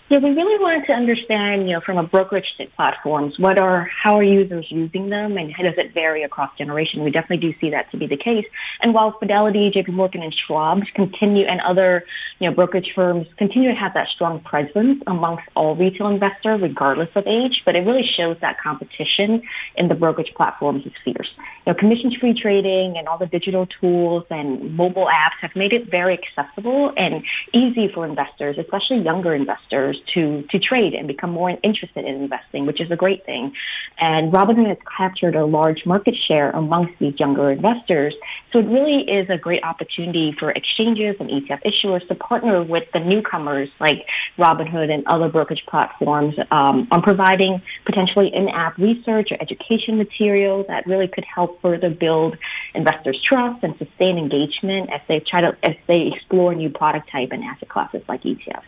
Yeah, 0.10 0.20
we 0.20 0.30
really 0.30 0.58
wanted 0.64 0.88
to 0.88 0.94
understand, 0.94 1.68
you 1.68 1.74
know, 1.74 1.82
from 1.82 1.98
a 1.98 2.04
brokerage 2.04 2.46
platforms, 2.78 3.34
what 3.40 3.60
are 3.60 3.90
how 3.92 4.16
are 4.16 4.24
users 4.24 4.66
using 4.70 5.10
them, 5.10 5.36
and 5.36 5.52
how 5.54 5.64
does 5.64 5.74
it 5.76 5.94
vary 5.94 6.24
across 6.24 6.50
generation? 6.58 7.04
We 7.04 7.12
definitely 7.12 7.46
do 7.46 7.60
see 7.60 7.72
that 7.72 7.92
to 7.92 7.98
be 7.98 8.08
the 8.08 8.16
case. 8.16 8.46
And 8.82 8.94
while 8.94 9.18
Fidelity, 9.20 9.70
J.P. 9.70 9.92
Morgan, 9.92 10.24
and 10.24 10.34
Schwab 10.34 10.84
continue, 10.96 11.46
and 11.46 11.60
other, 11.60 12.06
you 12.40 12.50
know, 12.50 12.56
brokerage 12.56 12.94
firms 12.96 13.28
continue 13.38 13.70
to 13.70 13.76
have 13.76 13.94
that 13.96 14.08
strong 14.16 14.40
presence 14.40 15.04
amongst 15.08 15.44
all 15.58 15.76
retail 15.76 16.08
investors, 16.08 16.62
regardless 16.62 17.10
of 17.16 17.28
age, 17.28 17.64
but 17.66 17.76
it 17.76 17.82
really 17.82 18.10
shows 18.16 18.38
that 18.40 18.62
competition 18.64 19.42
in 19.76 19.90
the 19.90 19.96
brokerage 19.96 20.32
platforms 20.38 20.86
is 20.86 20.94
fierce. 21.04 21.36
You 21.66 21.74
know, 21.74 21.80
commission-free 21.80 22.40
trading 22.42 22.96
and 22.98 23.10
all 23.10 23.18
the 23.18 23.26
digital 23.26 23.68
tools 23.82 24.24
and 24.30 24.74
mobile 24.74 25.08
apps 25.08 25.36
have 25.42 25.52
made 25.54 25.74
it 25.74 25.92
very 25.92 26.18
accessible 26.18 26.94
and 26.96 27.26
easy 27.54 27.92
for 27.94 28.06
investors, 28.06 28.56
especially 28.58 29.02
younger 29.02 29.36
investors 29.36 29.97
to, 30.14 30.44
to 30.50 30.60
trade 30.60 30.94
and 30.94 31.08
become 31.08 31.32
more 31.32 31.50
interested 31.64 32.06
in 32.06 32.16
investing, 32.16 32.66
which 32.66 32.82
is 32.82 32.92
a 32.92 32.96
great 32.96 33.26
thing. 33.26 33.54
And 34.00 34.32
Robinhood 34.32 34.68
has 34.68 34.78
captured 34.98 35.36
a 35.36 35.46
large 35.46 35.86
market 35.86 36.16
share 36.28 36.52
amongst 36.52 37.00
these 37.00 37.20
younger 37.20 37.52
investors. 37.52 38.14
So 38.52 38.60
it 38.60 38.68
really 38.68 39.02
is 39.10 39.30
a 39.30 39.38
great 39.38 39.64
opportunity 39.64 40.36
for 40.40 40.52
exchanges 40.52 41.16
and 41.20 41.30
ETF 41.30 41.62
issuers 41.64 42.08
to 42.08 42.16
partner 42.16 42.64
with 42.64 42.84
the 42.94 43.00
newcomers 43.00 43.70
like 43.80 44.06
Robinhood 44.38 44.92
and 44.92 45.06
other 45.08 45.30
brokerage 45.30 45.64
platforms 45.68 46.36
um, 46.52 46.88
on 46.92 47.02
providing 47.02 47.62
potentially 47.86 48.32
in-app 48.34 48.78
research 48.78 49.32
or 49.32 49.38
education 49.42 49.98
material 49.98 50.66
that 50.68 50.86
really 50.86 51.08
could 51.08 51.26
help 51.26 51.62
further 51.62 51.90
build 51.90 52.38
investors' 52.76 53.22
trust 53.28 53.64
and 53.64 53.76
sustain 53.78 54.18
engagement 54.18 54.90
as 54.92 55.02
they 55.08 55.20
try 55.20 55.42
to 55.42 55.58
as 55.64 55.76
they 55.88 56.12
explore 56.14 56.54
new 56.54 56.70
product 56.70 57.10
type 57.12 57.30
and 57.32 57.44
asset 57.44 57.70
classes 57.70 58.02
like 58.08 58.24
ETFs. 58.24 58.64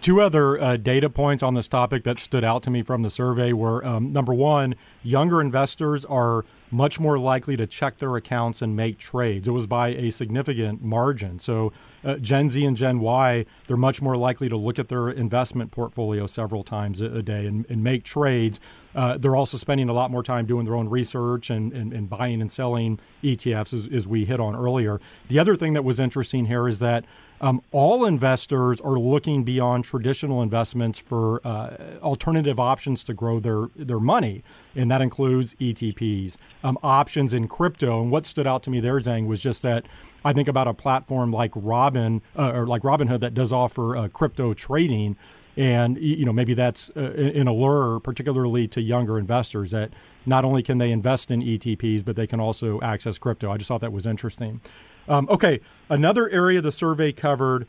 Two 0.00 0.22
other 0.22 0.58
uh, 0.58 0.76
data 0.78 1.10
points 1.10 1.42
on 1.42 1.52
this 1.52 1.68
topic 1.68 2.04
that 2.04 2.20
stood 2.20 2.42
out 2.42 2.62
to 2.62 2.70
me 2.70 2.82
from 2.82 3.02
the 3.02 3.10
survey 3.10 3.52
were 3.52 3.84
um, 3.84 4.12
number 4.12 4.32
one, 4.32 4.74
younger 5.02 5.42
investors 5.42 6.06
are 6.06 6.46
much 6.70 7.00
more 7.00 7.18
likely 7.18 7.56
to 7.56 7.66
check 7.66 7.98
their 7.98 8.16
accounts 8.16 8.62
and 8.62 8.76
make 8.76 8.98
trades. 8.98 9.48
It 9.48 9.52
was 9.52 9.66
by 9.66 9.88
a 9.88 10.10
significant 10.10 10.82
margin. 10.82 11.38
So, 11.38 11.72
uh, 12.04 12.16
Gen 12.16 12.50
Z 12.50 12.64
and 12.64 12.76
Gen 12.76 13.00
Y, 13.00 13.44
they're 13.66 13.76
much 13.76 14.00
more 14.00 14.16
likely 14.16 14.48
to 14.48 14.56
look 14.56 14.78
at 14.78 14.88
their 14.88 15.10
investment 15.10 15.70
portfolio 15.70 16.26
several 16.26 16.64
times 16.64 17.00
a, 17.00 17.06
a 17.06 17.22
day 17.22 17.46
and, 17.46 17.66
and, 17.68 17.84
make 17.84 18.04
trades. 18.04 18.58
Uh, 18.94 19.16
they're 19.18 19.36
also 19.36 19.56
spending 19.56 19.88
a 19.88 19.92
lot 19.92 20.10
more 20.10 20.22
time 20.22 20.46
doing 20.46 20.64
their 20.64 20.74
own 20.74 20.88
research 20.88 21.50
and, 21.50 21.72
and, 21.72 21.92
and 21.92 22.08
buying 22.08 22.40
and 22.40 22.50
selling 22.50 22.98
ETFs, 23.22 23.72
as, 23.72 23.88
as 23.92 24.06
we 24.06 24.24
hit 24.24 24.40
on 24.40 24.56
earlier. 24.56 25.00
The 25.28 25.38
other 25.38 25.56
thing 25.56 25.74
that 25.74 25.84
was 25.84 26.00
interesting 26.00 26.46
here 26.46 26.68
is 26.68 26.78
that 26.78 27.04
um, 27.40 27.62
all 27.70 28.04
investors 28.04 28.80
are 28.80 28.98
looking 28.98 29.44
beyond 29.44 29.84
traditional 29.84 30.42
investments 30.42 30.98
for 30.98 31.40
uh, 31.46 31.98
alternative 32.02 32.60
options 32.60 33.02
to 33.04 33.14
grow 33.14 33.40
their, 33.40 33.68
their 33.74 34.00
money, 34.00 34.42
and 34.76 34.90
that 34.90 35.00
includes 35.00 35.54
ETPs, 35.54 36.36
um, 36.62 36.78
options 36.82 37.34
in 37.34 37.48
crypto. 37.48 38.00
And 38.00 38.10
what 38.10 38.26
stood 38.26 38.46
out 38.46 38.62
to 38.64 38.70
me 38.70 38.80
there, 38.80 38.98
Giang, 39.00 39.26
was 39.26 39.40
just 39.40 39.62
that 39.62 39.86
I 40.24 40.32
think 40.32 40.48
about 40.48 40.68
a 40.68 40.74
platform 40.74 41.32
like 41.32 41.52
Robin 41.54 42.22
uh, 42.36 42.52
or 42.52 42.66
like 42.66 42.82
Robinhood 42.82 43.20
that 43.20 43.34
does 43.34 43.52
offer 43.52 43.96
uh, 43.96 44.08
crypto 44.08 44.54
trading. 44.54 45.16
And 45.56 45.98
you 45.98 46.24
know 46.24 46.32
maybe 46.32 46.54
that's 46.54 46.90
uh, 46.96 47.00
an 47.00 47.48
allure, 47.48 47.98
particularly 48.00 48.68
to 48.68 48.80
younger 48.80 49.18
investors, 49.18 49.72
that 49.72 49.90
not 50.24 50.44
only 50.44 50.62
can 50.62 50.78
they 50.78 50.92
invest 50.92 51.30
in 51.30 51.42
ETPs, 51.42 52.04
but 52.04 52.16
they 52.16 52.26
can 52.26 52.40
also 52.40 52.80
access 52.80 53.18
crypto. 53.18 53.50
I 53.50 53.56
just 53.56 53.68
thought 53.68 53.80
that 53.80 53.92
was 53.92 54.06
interesting. 54.06 54.60
Um, 55.08 55.26
okay, 55.28 55.60
another 55.88 56.28
area 56.30 56.60
the 56.60 56.70
survey 56.70 57.10
covered 57.10 57.66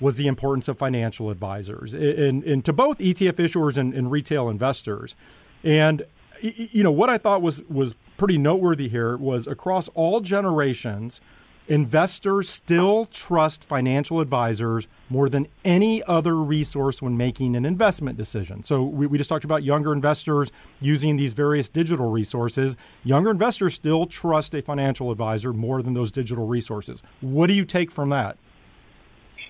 was 0.00 0.16
the 0.16 0.26
importance 0.26 0.68
of 0.68 0.78
financial 0.78 1.30
advisors 1.30 1.94
and, 1.94 2.42
and 2.44 2.64
to 2.64 2.72
both 2.72 2.98
ETF 2.98 3.34
issuers 3.34 3.76
and, 3.76 3.94
and 3.94 4.10
retail 4.10 4.48
investors. 4.48 5.14
And 5.62 6.04
you 6.40 6.82
know 6.82 6.90
what 6.90 7.10
I 7.10 7.18
thought 7.18 7.42
was 7.42 7.62
was 7.62 7.94
pretty 8.16 8.38
noteworthy 8.38 8.88
here 8.88 9.16
was 9.16 9.46
across 9.46 9.88
all 9.94 10.20
generations, 10.20 11.20
investors 11.66 12.48
still 12.48 13.06
trust 13.06 13.64
financial 13.64 14.20
advisors 14.20 14.86
more 15.08 15.28
than 15.28 15.46
any 15.64 16.02
other 16.04 16.36
resource 16.36 17.00
when 17.00 17.16
making 17.16 17.56
an 17.56 17.64
investment 17.64 18.18
decision. 18.18 18.62
So 18.62 18.82
we, 18.82 19.06
we 19.06 19.18
just 19.18 19.30
talked 19.30 19.44
about 19.44 19.62
younger 19.62 19.92
investors 19.92 20.52
using 20.80 21.16
these 21.16 21.32
various 21.32 21.68
digital 21.68 22.10
resources. 22.10 22.76
Younger 23.02 23.30
investors 23.30 23.74
still 23.74 24.06
trust 24.06 24.54
a 24.54 24.62
financial 24.62 25.10
advisor 25.10 25.52
more 25.52 25.82
than 25.82 25.94
those 25.94 26.12
digital 26.12 26.46
resources. 26.46 27.02
What 27.20 27.46
do 27.46 27.54
you 27.54 27.64
take 27.64 27.90
from 27.90 28.10
that? 28.10 28.36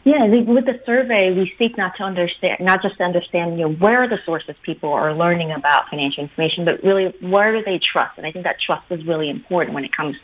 Yeah, 0.05 0.27
with 0.27 0.67
the 0.67 0.79
survey, 0.85 1.33
we 1.33 1.51
seek 1.59 1.79
not 1.79 1.97
to 1.97 2.03
understand, 2.03 2.59
not 2.61 2.83
just 2.83 2.99
to 2.99 3.05
understand, 3.05 3.59
you 3.59 3.65
know, 3.65 3.73
where 3.73 4.03
are 4.03 4.09
the 4.09 4.19
sources 4.27 4.55
people 4.63 4.93
are 4.93 5.15
learning 5.15 5.51
about 5.51 5.89
financial 5.89 6.23
information, 6.23 6.67
but 6.67 6.85
really 6.85 7.15
where 7.23 7.57
do 7.57 7.65
they 7.65 7.81
trust? 7.81 8.19
And 8.19 8.27
I 8.27 8.31
think 8.31 8.45
that 8.45 8.57
trust 8.65 8.85
is 8.91 9.07
really 9.07 9.31
important 9.31 9.75
when 9.75 9.83
it 9.83 9.97
comes 9.97 10.15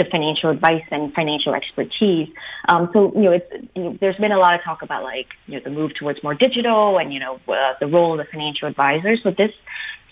to 0.00 0.10
financial 0.10 0.50
advice 0.50 0.82
and 0.90 1.14
financial 1.14 1.54
expertise. 1.54 2.28
Um, 2.68 2.90
so, 2.92 3.12
you 3.14 3.22
know, 3.22 3.32
it's, 3.32 3.46
you 3.76 3.82
know, 3.84 3.98
there's 4.00 4.16
been 4.16 4.32
a 4.32 4.38
lot 4.38 4.54
of 4.54 4.64
talk 4.64 4.82
about 4.82 5.04
like, 5.04 5.28
you 5.46 5.54
know, 5.54 5.60
the 5.62 5.70
move 5.70 5.92
towards 5.96 6.20
more 6.24 6.34
digital 6.34 6.98
and, 6.98 7.14
you 7.14 7.20
know, 7.20 7.38
uh, 7.46 7.74
the 7.78 7.86
role 7.86 8.18
of 8.18 8.18
the 8.18 8.30
financial 8.32 8.66
advisor. 8.66 9.16
So 9.22 9.30
this 9.30 9.52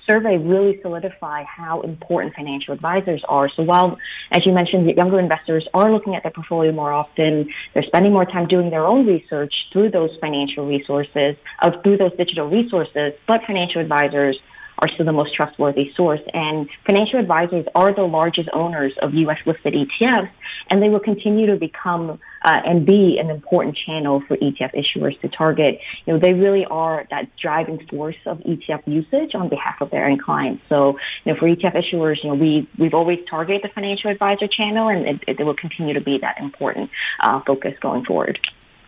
survey 0.09 0.39
really 0.39 0.81
solidify 0.83 1.45
how 1.45 1.81
important 1.83 2.35
financial 2.35 2.75
advisors 2.75 3.23
are. 3.29 3.49
So 3.49 3.63
while, 3.63 3.99
as 4.33 4.47
you 4.47 4.53
mentioned, 4.53 4.89
younger 4.97 5.19
investors 5.19 5.67
are 5.75 5.91
looking 5.91 6.15
at 6.15 6.23
their 6.23 6.33
portfolio 6.33 6.73
more 6.73 6.93
often, 6.93 7.49
they're 7.75 7.83
spending 7.85 8.13
more 8.13 8.25
time 8.25 8.47
doing 8.47 8.71
their 8.71 8.87
own 8.87 9.07
research 9.07 9.55
through 9.73 9.91
those 9.91 10.11
financial 10.21 10.67
resources, 10.67 11.37
uh, 11.61 11.71
through 11.83 11.97
those 11.97 12.13
digital 12.17 12.49
resources, 12.49 13.13
but 13.27 13.43
financial 13.47 13.81
advisors 13.81 14.39
are 14.79 14.89
still 14.89 15.07
the 15.07 15.13
most 15.13 15.35
trustworthy 15.35 15.93
source. 15.97 16.21
And 16.33 16.69
financial 16.87 17.19
advisors 17.19 17.67
are 17.75 17.95
the 17.95 18.03
largest 18.03 18.49
owners 18.53 18.93
of 19.01 19.15
U.S. 19.15 19.39
listed 19.47 19.75
ETFs, 19.75 20.31
and 20.71 20.83
they 20.83 20.89
will 20.89 21.01
continue 21.01 21.47
to 21.47 21.57
become 21.57 22.19
uh, 22.45 22.61
and 22.65 22.87
be 22.87 23.19
an 23.19 23.31
important 23.31 23.77
channel 23.77 24.23
for 24.29 24.37
ETF 24.37 24.75
issuers 24.75 25.21
to 25.21 25.29
target. 25.29 25.81
You 26.05 26.15
know, 26.15 26.21
they 26.21 26.33
really 26.33 26.65
are 26.67 27.07
that 27.11 27.31
driving 27.41 27.85
force 27.89 28.17
of 28.27 28.39
ETF 28.39 28.87
usage 28.87 29.35
on 29.35 29.49
behalf 29.49 29.81
of 29.81 29.91
their 29.91 30.07
end 30.07 30.23
clients. 30.23 30.63
So, 30.69 30.99
you 31.25 31.33
know, 31.33 31.39
for 31.39 31.49
ETF 31.49 31.75
issuers, 31.75 32.17
you 32.23 32.31
know, 32.31 32.37
we 32.37 32.69
we've 32.79 32.95
always 32.95 33.19
targeted 33.29 33.63
the 33.63 33.69
financial 33.75 34.11
advisor 34.11 34.47
channel, 34.47 34.89
and 34.89 35.07
it, 35.07 35.39
it 35.41 35.45
will 35.45 35.57
continue 35.57 35.95
to 35.95 36.01
be 36.01 36.19
that 36.19 36.39
important 36.41 36.91
uh, 37.21 37.41
focus 37.47 37.75
going 37.81 38.05
forward. 38.05 38.39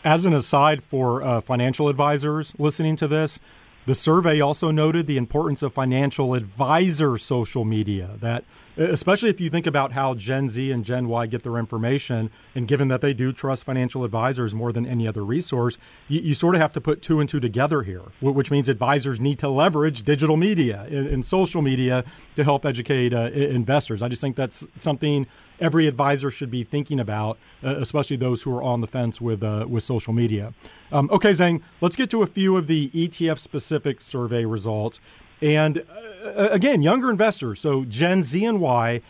As 0.04 0.24
an 0.24 0.32
aside 0.32 0.82
for 0.82 1.22
uh, 1.22 1.40
financial 1.40 1.88
advisors 1.88 2.54
listening 2.58 2.94
to 2.96 3.08
this, 3.08 3.40
the 3.88 3.94
survey 3.94 4.38
also 4.38 4.70
noted 4.70 5.06
the 5.06 5.16
importance 5.16 5.62
of 5.62 5.72
financial 5.72 6.34
advisor 6.34 7.16
social 7.16 7.64
media, 7.64 8.18
that 8.20 8.44
especially 8.76 9.30
if 9.30 9.40
you 9.40 9.48
think 9.48 9.66
about 9.66 9.92
how 9.92 10.12
Gen 10.12 10.50
Z 10.50 10.70
and 10.70 10.84
Gen 10.84 11.08
Y 11.08 11.24
get 11.24 11.42
their 11.42 11.56
information, 11.56 12.30
and 12.54 12.68
given 12.68 12.88
that 12.88 13.00
they 13.00 13.14
do 13.14 13.32
trust 13.32 13.64
financial 13.64 14.04
advisors 14.04 14.54
more 14.54 14.72
than 14.72 14.84
any 14.84 15.08
other 15.08 15.24
resource, 15.24 15.78
you, 16.06 16.20
you 16.20 16.34
sort 16.34 16.54
of 16.54 16.60
have 16.60 16.74
to 16.74 16.82
put 16.82 17.00
two 17.00 17.18
and 17.18 17.30
two 17.30 17.40
together 17.40 17.82
here, 17.82 18.02
which 18.20 18.50
means 18.50 18.68
advisors 18.68 19.22
need 19.22 19.38
to 19.38 19.48
leverage 19.48 20.02
digital 20.02 20.36
media 20.36 20.86
and, 20.90 21.06
and 21.06 21.24
social 21.24 21.62
media 21.62 22.04
to 22.36 22.44
help 22.44 22.66
educate 22.66 23.14
uh, 23.14 23.30
investors. 23.32 24.02
I 24.02 24.08
just 24.08 24.20
think 24.20 24.36
that's 24.36 24.66
something 24.76 25.26
every 25.60 25.86
advisor 25.86 26.30
should 26.30 26.50
be 26.50 26.64
thinking 26.64 27.00
about, 27.00 27.38
uh, 27.62 27.76
especially 27.76 28.16
those 28.16 28.42
who 28.42 28.56
are 28.56 28.62
on 28.62 28.80
the 28.80 28.86
fence 28.86 29.20
with 29.20 29.42
uh, 29.42 29.66
with 29.68 29.82
social 29.82 30.12
media. 30.12 30.54
Um, 30.90 31.08
okay, 31.12 31.32
Giang, 31.32 31.62
let's 31.80 31.96
get 31.96 32.10
to 32.10 32.22
a 32.22 32.26
few 32.26 32.56
of 32.56 32.66
the 32.66 32.90
ETF 32.90 33.38
specific 33.38 34.00
survey 34.00 34.44
results. 34.44 35.00
And 35.40 35.84
uh, 36.24 36.48
again, 36.50 36.82
younger 36.82 37.10
investors, 37.10 37.60
so 37.60 37.84
Gen 37.84 38.24
Z 38.24 38.44
and 38.44 38.60
Y, 38.60 39.00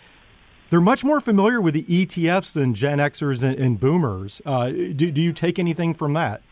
they're 0.70 0.80
much 0.80 1.03
more 1.03 1.20
familiar 1.20 1.61
with 1.61 1.74
the 1.74 1.84
ETFs 1.84 2.53
than 2.53 2.74
Gen 2.74 2.99
Xers 2.99 3.42
and, 3.42 3.59
and 3.59 3.80
Boomers. 3.80 4.42
Uh, 4.44 4.68
do, 4.68 5.11
do 5.11 5.20
you 5.20 5.32
take 5.32 5.59
anything 5.59 5.94
from 5.94 6.12
that? 6.12 6.42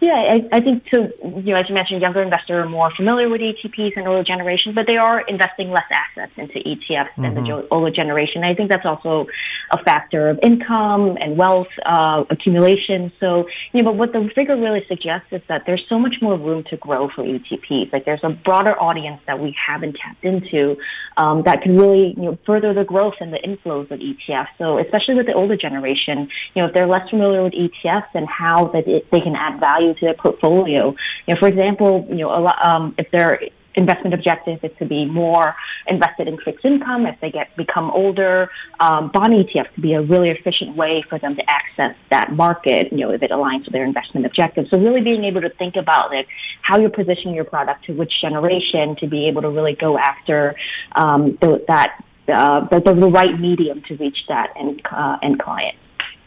Yeah, 0.00 0.14
I, 0.14 0.48
I 0.52 0.60
think 0.60 0.84
to 0.92 1.12
you 1.24 1.52
know, 1.52 1.56
as 1.56 1.68
you 1.68 1.74
mentioned, 1.74 2.00
younger 2.02 2.22
investors 2.22 2.64
are 2.64 2.68
more 2.68 2.90
familiar 2.96 3.28
with 3.28 3.40
ETPs 3.40 3.96
and 3.96 4.06
older 4.06 4.22
generation, 4.22 4.72
but 4.72 4.86
they 4.86 4.96
are 4.96 5.20
investing 5.22 5.70
less 5.70 5.90
assets 5.90 6.32
into 6.36 6.60
ETFs 6.60 7.08
than 7.16 7.34
mm-hmm. 7.34 7.44
the 7.44 7.68
older 7.72 7.90
generation. 7.90 8.44
I 8.44 8.54
think 8.54 8.70
that's 8.70 8.86
also 8.86 9.26
a 9.72 9.82
factor 9.82 10.28
of 10.28 10.38
income 10.42 11.18
and 11.20 11.36
wealth 11.36 11.68
uh, 11.84 12.24
accumulation. 12.30 13.12
So, 13.18 13.48
you 13.72 13.82
know, 13.82 13.90
but 13.90 13.98
what 13.98 14.12
the 14.12 14.30
figure 14.34 14.56
really 14.56 14.84
suggests 14.88 15.28
is 15.32 15.42
that 15.48 15.62
there's 15.66 15.84
so 15.88 15.98
much 15.98 16.14
more 16.22 16.38
room 16.38 16.62
to 16.70 16.76
grow 16.76 17.10
for 17.14 17.24
ETPs. 17.24 17.92
Like 17.92 18.04
there's 18.04 18.22
a 18.22 18.30
broader 18.30 18.80
audience 18.80 19.20
that 19.26 19.40
we 19.40 19.54
haven't 19.66 19.96
tapped 19.96 20.24
into 20.24 20.76
um, 21.16 21.42
that 21.44 21.62
can 21.62 21.76
really 21.76 22.14
you 22.16 22.22
know 22.22 22.38
further 22.46 22.72
the 22.72 22.84
growth 22.84 23.14
and 23.20 23.32
the 23.32 23.38
inflows 23.38 23.90
of 23.90 23.98
ETFs. 23.98 24.48
So, 24.58 24.78
especially 24.78 25.16
with 25.16 25.26
the 25.26 25.34
older 25.34 25.56
generation, 25.56 26.28
you 26.54 26.62
know, 26.62 26.68
if 26.68 26.74
they're 26.74 26.86
less 26.86 27.08
familiar 27.10 27.42
with 27.42 27.52
ETFs 27.52 28.08
and 28.14 28.28
how 28.28 28.68
that 28.68 28.86
it, 28.86 29.10
they 29.10 29.20
can 29.20 29.34
add 29.34 29.58
value 29.60 29.87
value 29.88 29.98
to 29.98 30.06
their 30.06 30.14
portfolio. 30.14 30.94
You 31.26 31.34
know, 31.34 31.40
for 31.40 31.48
example, 31.48 32.06
you 32.08 32.16
know, 32.16 32.30
a 32.30 32.40
lot, 32.40 32.56
um, 32.64 32.94
if 32.98 33.10
they're 33.10 33.40
investment 33.74 34.12
objective 34.12 34.58
is 34.64 34.72
to 34.76 34.84
be 34.84 35.04
more 35.04 35.54
invested 35.86 36.26
in 36.26 36.36
fixed 36.38 36.64
income 36.64 37.06
as 37.06 37.14
they 37.20 37.30
get 37.30 37.54
become 37.56 37.92
older. 37.92 38.50
Um, 38.80 39.08
bond 39.14 39.34
ETFs 39.34 39.72
to 39.76 39.80
be 39.80 39.94
a 39.94 40.02
really 40.02 40.30
efficient 40.30 40.74
way 40.74 41.04
for 41.08 41.16
them 41.20 41.36
to 41.36 41.42
access 41.48 41.94
that 42.10 42.32
market, 42.32 42.90
you 42.90 42.98
know, 42.98 43.12
if 43.12 43.22
it 43.22 43.30
aligns 43.30 43.66
with 43.66 43.72
their 43.72 43.84
investment 43.84 44.26
objective. 44.26 44.66
So 44.72 44.80
really 44.80 45.02
being 45.02 45.22
able 45.22 45.42
to 45.42 45.50
think 45.50 45.76
about 45.76 46.12
it, 46.12 46.26
how 46.62 46.78
you're 46.78 46.90
positioning 46.90 47.36
your 47.36 47.44
product 47.44 47.84
to 47.84 47.92
which 47.92 48.12
generation 48.20 48.96
to 48.96 49.06
be 49.06 49.28
able 49.28 49.42
to 49.42 49.50
really 49.50 49.76
go 49.76 49.96
after 49.96 50.56
um, 50.96 51.38
the, 51.40 51.64
that 51.68 52.02
uh, 52.34 52.66
the, 52.66 52.80
the, 52.80 53.08
right 53.08 53.38
medium 53.38 53.82
to 53.86 53.96
reach 53.96 54.18
that 54.28 54.52
end, 54.58 54.82
uh, 54.90 55.18
end 55.22 55.38
client. 55.38 55.78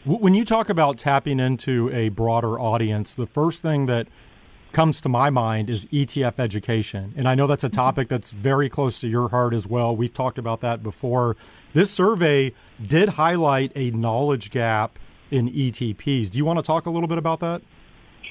When 0.04 0.34
you 0.34 0.44
talk 0.44 0.68
about 0.68 0.98
tapping 0.98 1.38
into 1.38 1.88
a 1.92 2.08
broader 2.08 2.58
audience, 2.58 3.14
the 3.14 3.26
first 3.26 3.62
thing 3.62 3.86
that 3.86 4.08
comes 4.72 5.00
to 5.02 5.08
my 5.08 5.30
mind 5.30 5.70
is 5.70 5.86
ETF 5.86 6.40
education. 6.40 7.14
And 7.16 7.28
I 7.28 7.36
know 7.36 7.46
that's 7.46 7.62
a 7.62 7.68
mm-hmm. 7.68 7.76
topic 7.76 8.08
that's 8.08 8.32
very 8.32 8.68
close 8.68 9.00
to 9.02 9.08
your 9.08 9.28
heart 9.28 9.54
as 9.54 9.68
well. 9.68 9.94
We've 9.94 10.12
talked 10.12 10.38
about 10.38 10.60
that 10.62 10.82
before. 10.82 11.36
This 11.72 11.88
survey 11.88 12.52
did 12.84 13.10
highlight 13.10 13.70
a 13.76 13.92
knowledge 13.92 14.50
gap 14.50 14.98
in 15.30 15.48
ETPs. 15.48 16.30
Do 16.30 16.38
you 16.38 16.44
want 16.44 16.58
to 16.58 16.64
talk 16.64 16.86
a 16.86 16.90
little 16.90 17.08
bit 17.08 17.18
about 17.18 17.38
that? 17.38 17.62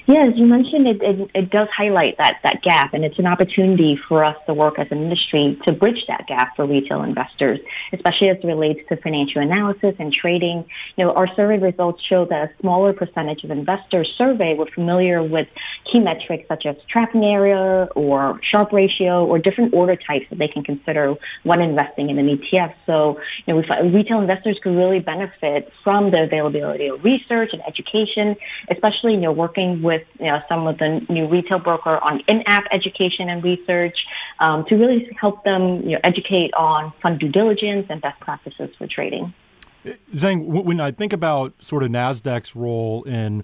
Yeah, 0.06 0.22
as 0.26 0.34
you 0.34 0.46
mentioned, 0.46 0.88
it, 0.88 1.00
it, 1.00 1.30
it, 1.32 1.50
does 1.50 1.68
highlight 1.76 2.16
that, 2.18 2.40
that 2.42 2.60
gap, 2.64 2.92
and 2.92 3.04
it's 3.04 3.20
an 3.20 3.26
opportunity 3.26 3.96
for 4.08 4.26
us 4.26 4.36
to 4.46 4.54
work 4.54 4.76
as 4.80 4.88
an 4.90 4.98
industry 4.98 5.56
to 5.64 5.72
bridge 5.72 6.04
that 6.08 6.26
gap 6.26 6.56
for 6.56 6.66
retail 6.66 7.04
investors, 7.04 7.60
especially 7.92 8.30
as 8.30 8.38
it 8.42 8.46
relates 8.46 8.80
to 8.88 8.96
financial 8.96 9.42
analysis 9.42 9.94
and 10.00 10.12
trading. 10.12 10.64
You 10.96 11.04
know, 11.04 11.12
our 11.12 11.28
survey 11.36 11.58
results 11.58 12.02
show 12.08 12.24
that 12.30 12.50
a 12.50 12.50
smaller 12.60 12.92
percentage 12.92 13.44
of 13.44 13.52
investors 13.52 14.12
surveyed 14.18 14.58
were 14.58 14.68
familiar 14.74 15.22
with 15.22 15.46
key 15.92 16.00
metrics 16.00 16.48
such 16.48 16.66
as 16.66 16.74
tracking 16.90 17.22
error 17.22 17.86
or 17.94 18.40
Sharpe 18.50 18.72
ratio 18.72 19.24
or 19.24 19.38
different 19.38 19.72
order 19.72 19.94
types 19.94 20.26
that 20.30 20.38
they 20.38 20.48
can 20.48 20.64
consider 20.64 21.14
when 21.44 21.60
investing 21.60 22.10
in 22.10 22.18
an 22.18 22.26
ETF. 22.26 22.74
So, 22.86 23.20
you 23.46 23.54
know, 23.54 23.62
retail 23.92 24.20
investors 24.20 24.58
could 24.64 24.74
really 24.74 24.98
benefit 24.98 25.70
from 25.84 26.10
the 26.10 26.22
availability 26.22 26.88
of 26.88 27.04
research 27.04 27.50
and 27.52 27.62
education, 27.68 28.34
especially, 28.72 29.12
you 29.12 29.20
know, 29.20 29.32
working 29.32 29.82
with 29.82 29.91
with 29.92 30.06
you 30.18 30.26
know, 30.26 30.40
some 30.48 30.66
of 30.66 30.78
the 30.78 31.04
new 31.08 31.26
retail 31.28 31.58
broker 31.58 31.98
on 31.98 32.22
in-app 32.28 32.64
education 32.72 33.28
and 33.28 33.44
research 33.44 33.98
um, 34.40 34.64
to 34.66 34.76
really 34.76 35.08
help 35.20 35.44
them 35.44 35.82
you 35.82 35.92
know, 35.92 36.00
educate 36.04 36.52
on 36.54 36.92
fund 37.02 37.18
due 37.20 37.28
diligence 37.28 37.86
and 37.90 38.00
best 38.00 38.18
practices 38.20 38.70
for 38.78 38.86
trading. 38.86 39.34
Giang, 40.14 40.46
when 40.46 40.80
I 40.80 40.92
think 40.92 41.12
about 41.12 41.54
sort 41.60 41.82
of 41.82 41.90
NASDAQ's 41.90 42.54
role 42.54 43.02
in 43.02 43.42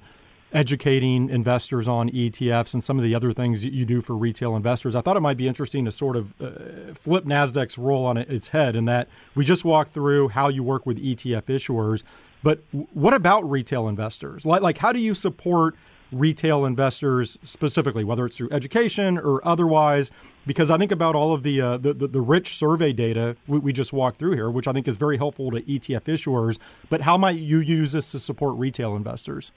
educating 0.52 1.28
investors 1.28 1.86
on 1.86 2.08
ETFs 2.10 2.72
and 2.72 2.82
some 2.82 2.96
of 2.96 3.04
the 3.04 3.14
other 3.14 3.32
things 3.32 3.64
you 3.64 3.84
do 3.84 4.00
for 4.00 4.16
retail 4.16 4.56
investors, 4.56 4.94
I 4.94 5.00
thought 5.00 5.16
it 5.16 5.20
might 5.20 5.36
be 5.36 5.48
interesting 5.48 5.84
to 5.84 5.92
sort 5.92 6.16
of 6.16 6.40
uh, 6.40 6.94
flip 6.94 7.24
NASDAQ's 7.24 7.76
role 7.76 8.06
on 8.06 8.16
its 8.16 8.50
head 8.50 8.74
in 8.74 8.86
that 8.86 9.08
we 9.34 9.44
just 9.44 9.64
walked 9.64 9.92
through 9.92 10.28
how 10.28 10.48
you 10.48 10.62
work 10.62 10.86
with 10.86 10.98
ETF 10.98 11.44
issuers. 11.44 12.02
But 12.42 12.60
what 12.70 13.14
about 13.14 13.48
retail 13.50 13.88
investors? 13.88 14.46
Like, 14.46 14.62
like 14.62 14.78
how 14.78 14.92
do 14.92 15.00
you 15.00 15.14
support 15.14 15.74
retail 16.12 16.64
investors 16.64 17.38
specifically, 17.42 18.04
whether 18.04 18.24
it's 18.26 18.36
through 18.36 18.50
education 18.50 19.18
or 19.18 19.46
otherwise? 19.46 20.10
Because 20.46 20.70
I 20.70 20.78
think 20.78 20.92
about 20.92 21.14
all 21.14 21.34
of 21.34 21.42
the 21.42 21.60
uh, 21.60 21.76
the, 21.76 21.92
the, 21.92 22.08
the, 22.08 22.20
rich 22.20 22.56
survey 22.56 22.92
data 22.92 23.36
we, 23.46 23.58
we, 23.58 23.72
just 23.72 23.92
walked 23.92 24.18
through 24.18 24.32
here, 24.32 24.50
which 24.50 24.66
I 24.66 24.72
think 24.72 24.88
is 24.88 24.96
very 24.96 25.18
helpful 25.18 25.50
to 25.50 25.60
ETF 25.60 26.04
issuers. 26.04 26.58
But 26.88 27.02
how 27.02 27.18
might 27.18 27.38
you 27.38 27.58
use 27.58 27.92
this 27.92 28.10
to 28.12 28.20
support 28.20 28.56
retail 28.56 28.96
investors? 28.96 29.52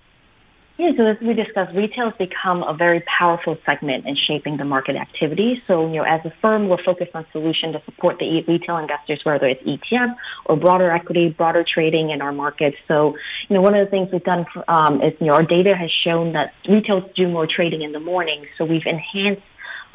Yeah, 0.81 0.93
so 0.97 1.05
as 1.05 1.19
we 1.21 1.35
discussed, 1.35 1.75
retail 1.75 2.09
has 2.09 2.17
become 2.17 2.63
a 2.63 2.73
very 2.73 3.01
powerful 3.01 3.55
segment 3.69 4.07
in 4.07 4.15
shaping 4.15 4.57
the 4.57 4.65
market 4.65 4.95
activity. 4.95 5.61
So, 5.67 5.85
you 5.85 5.97
know, 5.97 6.03
as 6.05 6.25
a 6.25 6.33
firm, 6.41 6.69
we're 6.69 6.81
focused 6.83 7.11
on 7.13 7.23
solutions 7.31 7.75
to 7.75 7.83
support 7.85 8.17
the 8.17 8.41
retail 8.47 8.77
investors, 8.77 9.21
whether 9.23 9.45
it's 9.45 9.61
ETF 9.61 10.15
or 10.45 10.57
broader 10.57 10.89
equity, 10.89 11.29
broader 11.29 11.63
trading 11.63 12.09
in 12.09 12.23
our 12.23 12.31
markets. 12.31 12.77
So, 12.87 13.15
you 13.47 13.53
know, 13.53 13.61
one 13.61 13.75
of 13.75 13.85
the 13.85 13.91
things 13.91 14.11
we've 14.11 14.23
done 14.23 14.47
um, 14.67 15.03
is, 15.03 15.13
you 15.19 15.27
know, 15.27 15.33
our 15.33 15.43
data 15.43 15.75
has 15.75 15.91
shown 15.91 16.33
that 16.33 16.55
retail 16.67 17.07
do 17.15 17.27
more 17.27 17.45
trading 17.45 17.83
in 17.83 17.91
the 17.91 17.99
morning. 17.99 18.47
So 18.57 18.65
we've 18.65 18.87
enhanced 18.87 19.43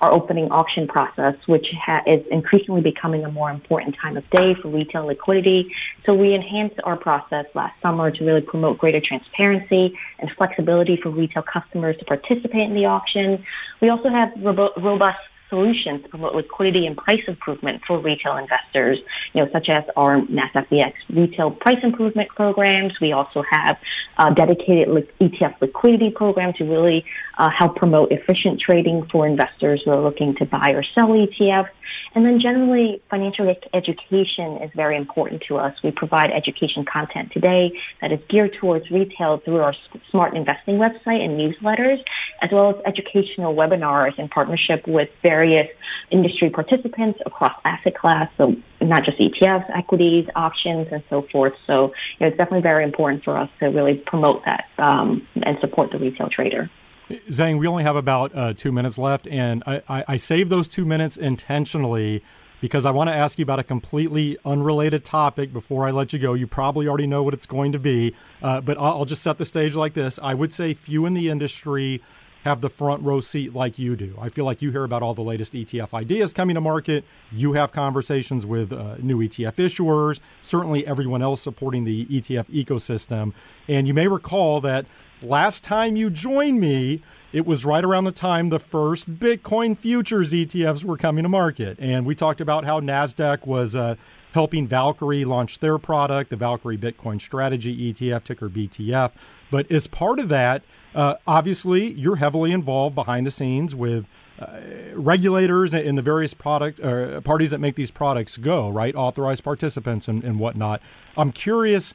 our 0.00 0.12
opening 0.12 0.50
auction 0.50 0.86
process, 0.86 1.34
which 1.46 1.66
ha- 1.84 2.02
is 2.06 2.24
increasingly 2.30 2.80
becoming 2.80 3.24
a 3.24 3.30
more 3.30 3.50
important 3.50 3.96
time 4.00 4.16
of 4.16 4.28
day 4.30 4.54
for 4.60 4.68
retail 4.68 5.06
liquidity. 5.06 5.72
So 6.04 6.14
we 6.14 6.34
enhanced 6.34 6.76
our 6.84 6.96
process 6.96 7.46
last 7.54 7.80
summer 7.80 8.10
to 8.10 8.24
really 8.24 8.42
promote 8.42 8.78
greater 8.78 9.00
transparency 9.00 9.96
and 10.18 10.30
flexibility 10.36 10.98
for 11.02 11.10
retail 11.10 11.42
customers 11.42 11.96
to 11.98 12.04
participate 12.04 12.62
in 12.62 12.74
the 12.74 12.86
auction. 12.86 13.44
We 13.80 13.88
also 13.88 14.08
have 14.10 14.32
robust 14.42 15.18
solutions 15.48 16.02
to 16.02 16.08
promote 16.08 16.34
liquidity 16.34 16.86
and 16.86 16.96
price 16.96 17.22
improvement 17.26 17.82
for 17.86 18.00
retail 18.00 18.36
investors, 18.36 18.98
you 19.32 19.42
know, 19.42 19.50
such 19.52 19.68
as 19.68 19.84
our 19.96 20.20
NASDAQ 20.22 20.92
retail 21.10 21.50
price 21.50 21.78
improvement 21.82 22.28
programs. 22.30 22.92
We 23.00 23.12
also 23.12 23.42
have 23.50 23.76
a 24.18 24.34
dedicated 24.34 24.88
ETF 25.20 25.60
liquidity 25.60 26.10
program 26.10 26.52
to 26.54 26.64
really 26.64 27.04
uh, 27.38 27.50
help 27.56 27.76
promote 27.76 28.12
efficient 28.12 28.60
trading 28.60 29.06
for 29.10 29.26
investors 29.26 29.82
who 29.84 29.90
are 29.90 30.02
looking 30.02 30.34
to 30.36 30.46
buy 30.46 30.72
or 30.74 30.82
sell 30.94 31.08
ETFs. 31.08 31.68
And 32.16 32.24
then 32.24 32.40
generally, 32.40 33.02
financial 33.10 33.54
education 33.74 34.62
is 34.62 34.70
very 34.74 34.96
important 34.96 35.42
to 35.48 35.58
us. 35.58 35.74
We 35.84 35.90
provide 35.90 36.30
education 36.30 36.86
content 36.90 37.30
today 37.30 37.72
that 38.00 38.10
is 38.10 38.18
geared 38.30 38.56
towards 38.58 38.90
retail 38.90 39.42
through 39.44 39.58
our 39.58 39.74
smart 40.10 40.34
investing 40.34 40.76
website 40.76 41.20
and 41.22 41.38
newsletters, 41.38 42.02
as 42.40 42.48
well 42.50 42.70
as 42.70 42.76
educational 42.86 43.54
webinars 43.54 44.18
in 44.18 44.30
partnership 44.30 44.88
with 44.88 45.10
various 45.22 45.68
industry 46.10 46.48
participants 46.48 47.18
across 47.26 47.52
asset 47.66 47.94
class, 47.94 48.30
so 48.40 48.56
not 48.80 49.04
just 49.04 49.18
ETFs, 49.18 49.66
equities, 49.76 50.26
options, 50.34 50.88
and 50.90 51.02
so 51.10 51.26
forth. 51.30 51.52
So 51.66 51.92
you 52.18 52.20
know, 52.22 52.28
it's 52.28 52.38
definitely 52.38 52.62
very 52.62 52.84
important 52.84 53.24
for 53.24 53.36
us 53.36 53.50
to 53.60 53.66
really 53.66 54.02
promote 54.06 54.42
that 54.46 54.64
um, 54.78 55.28
and 55.34 55.58
support 55.60 55.90
the 55.92 55.98
retail 55.98 56.30
trader. 56.30 56.70
Giang, 57.08 57.58
we 57.58 57.68
only 57.68 57.84
have 57.84 57.94
about 57.94 58.34
uh, 58.34 58.52
two 58.52 58.72
minutes 58.72 58.98
left, 58.98 59.28
and 59.28 59.62
I, 59.64 59.82
I, 59.88 60.04
I 60.08 60.16
saved 60.16 60.50
those 60.50 60.66
two 60.66 60.84
minutes 60.84 61.16
intentionally 61.16 62.22
because 62.60 62.84
I 62.84 62.90
want 62.90 63.08
to 63.08 63.14
ask 63.14 63.38
you 63.38 63.44
about 63.44 63.60
a 63.60 63.64
completely 63.64 64.36
unrelated 64.44 65.04
topic 65.04 65.52
before 65.52 65.86
I 65.86 65.92
let 65.92 66.12
you 66.12 66.18
go. 66.18 66.34
You 66.34 66.48
probably 66.48 66.88
already 66.88 67.06
know 67.06 67.22
what 67.22 67.32
it's 67.32 67.46
going 67.46 67.70
to 67.72 67.78
be, 67.78 68.14
uh, 68.42 68.60
but 68.60 68.76
I'll, 68.76 68.98
I'll 68.98 69.04
just 69.04 69.22
set 69.22 69.38
the 69.38 69.44
stage 69.44 69.76
like 69.76 69.94
this. 69.94 70.18
I 70.20 70.34
would 70.34 70.52
say 70.52 70.74
few 70.74 71.06
in 71.06 71.14
the 71.14 71.28
industry 71.28 72.02
have 72.42 72.60
the 72.60 72.70
front 72.70 73.02
row 73.02 73.20
seat 73.20 73.54
like 73.54 73.78
you 73.78 73.96
do. 73.96 74.16
I 74.20 74.28
feel 74.28 74.44
like 74.44 74.62
you 74.62 74.70
hear 74.70 74.84
about 74.84 75.02
all 75.02 75.14
the 75.14 75.22
latest 75.22 75.52
ETF 75.52 75.92
ideas 75.92 76.32
coming 76.32 76.54
to 76.54 76.60
market. 76.60 77.04
You 77.32 77.54
have 77.54 77.72
conversations 77.72 78.46
with 78.46 78.72
uh, 78.72 78.96
new 78.98 79.18
ETF 79.18 79.56
issuers, 79.56 80.20
certainly 80.42 80.86
everyone 80.86 81.22
else 81.22 81.42
supporting 81.42 81.82
the 81.82 82.06
ETF 82.06 82.46
ecosystem. 82.46 83.32
And 83.66 83.88
you 83.88 83.94
may 83.94 84.06
recall 84.06 84.60
that 84.60 84.86
last 85.22 85.64
time 85.64 85.96
you 85.96 86.10
joined 86.10 86.60
me, 86.60 87.02
it 87.32 87.44
was 87.46 87.64
right 87.64 87.84
around 87.84 88.04
the 88.04 88.12
time 88.12 88.48
the 88.48 88.58
first 88.58 89.18
Bitcoin 89.18 89.76
futures 89.76 90.32
ETFs 90.32 90.84
were 90.84 90.96
coming 90.96 91.22
to 91.22 91.28
market. 91.28 91.76
And 91.78 92.06
we 92.06 92.14
talked 92.14 92.40
about 92.40 92.64
how 92.64 92.80
NASDAQ 92.80 93.46
was 93.46 93.76
uh, 93.76 93.96
helping 94.32 94.66
Valkyrie 94.66 95.24
launch 95.24 95.58
their 95.58 95.78
product, 95.78 96.30
the 96.30 96.36
Valkyrie 96.36 96.78
Bitcoin 96.78 97.20
Strategy 97.20 97.92
ETF, 97.92 98.24
ticker 98.24 98.48
BTF. 98.48 99.12
But 99.50 99.70
as 99.70 99.86
part 99.86 100.18
of 100.18 100.28
that, 100.28 100.62
uh, 100.94 101.16
obviously, 101.26 101.92
you're 101.92 102.16
heavily 102.16 102.52
involved 102.52 102.94
behind 102.94 103.26
the 103.26 103.30
scenes 103.30 103.74
with 103.74 104.06
uh, 104.38 104.60
regulators 104.94 105.74
and 105.74 105.96
the 105.96 106.02
various 106.02 106.34
product 106.34 106.80
uh, 106.80 107.20
parties 107.22 107.50
that 107.50 107.58
make 107.58 107.74
these 107.74 107.90
products 107.90 108.36
go, 108.36 108.68
right? 108.68 108.94
Authorized 108.94 109.42
participants 109.44 110.08
and, 110.08 110.22
and 110.24 110.38
whatnot. 110.38 110.80
I'm 111.16 111.32
curious. 111.32 111.94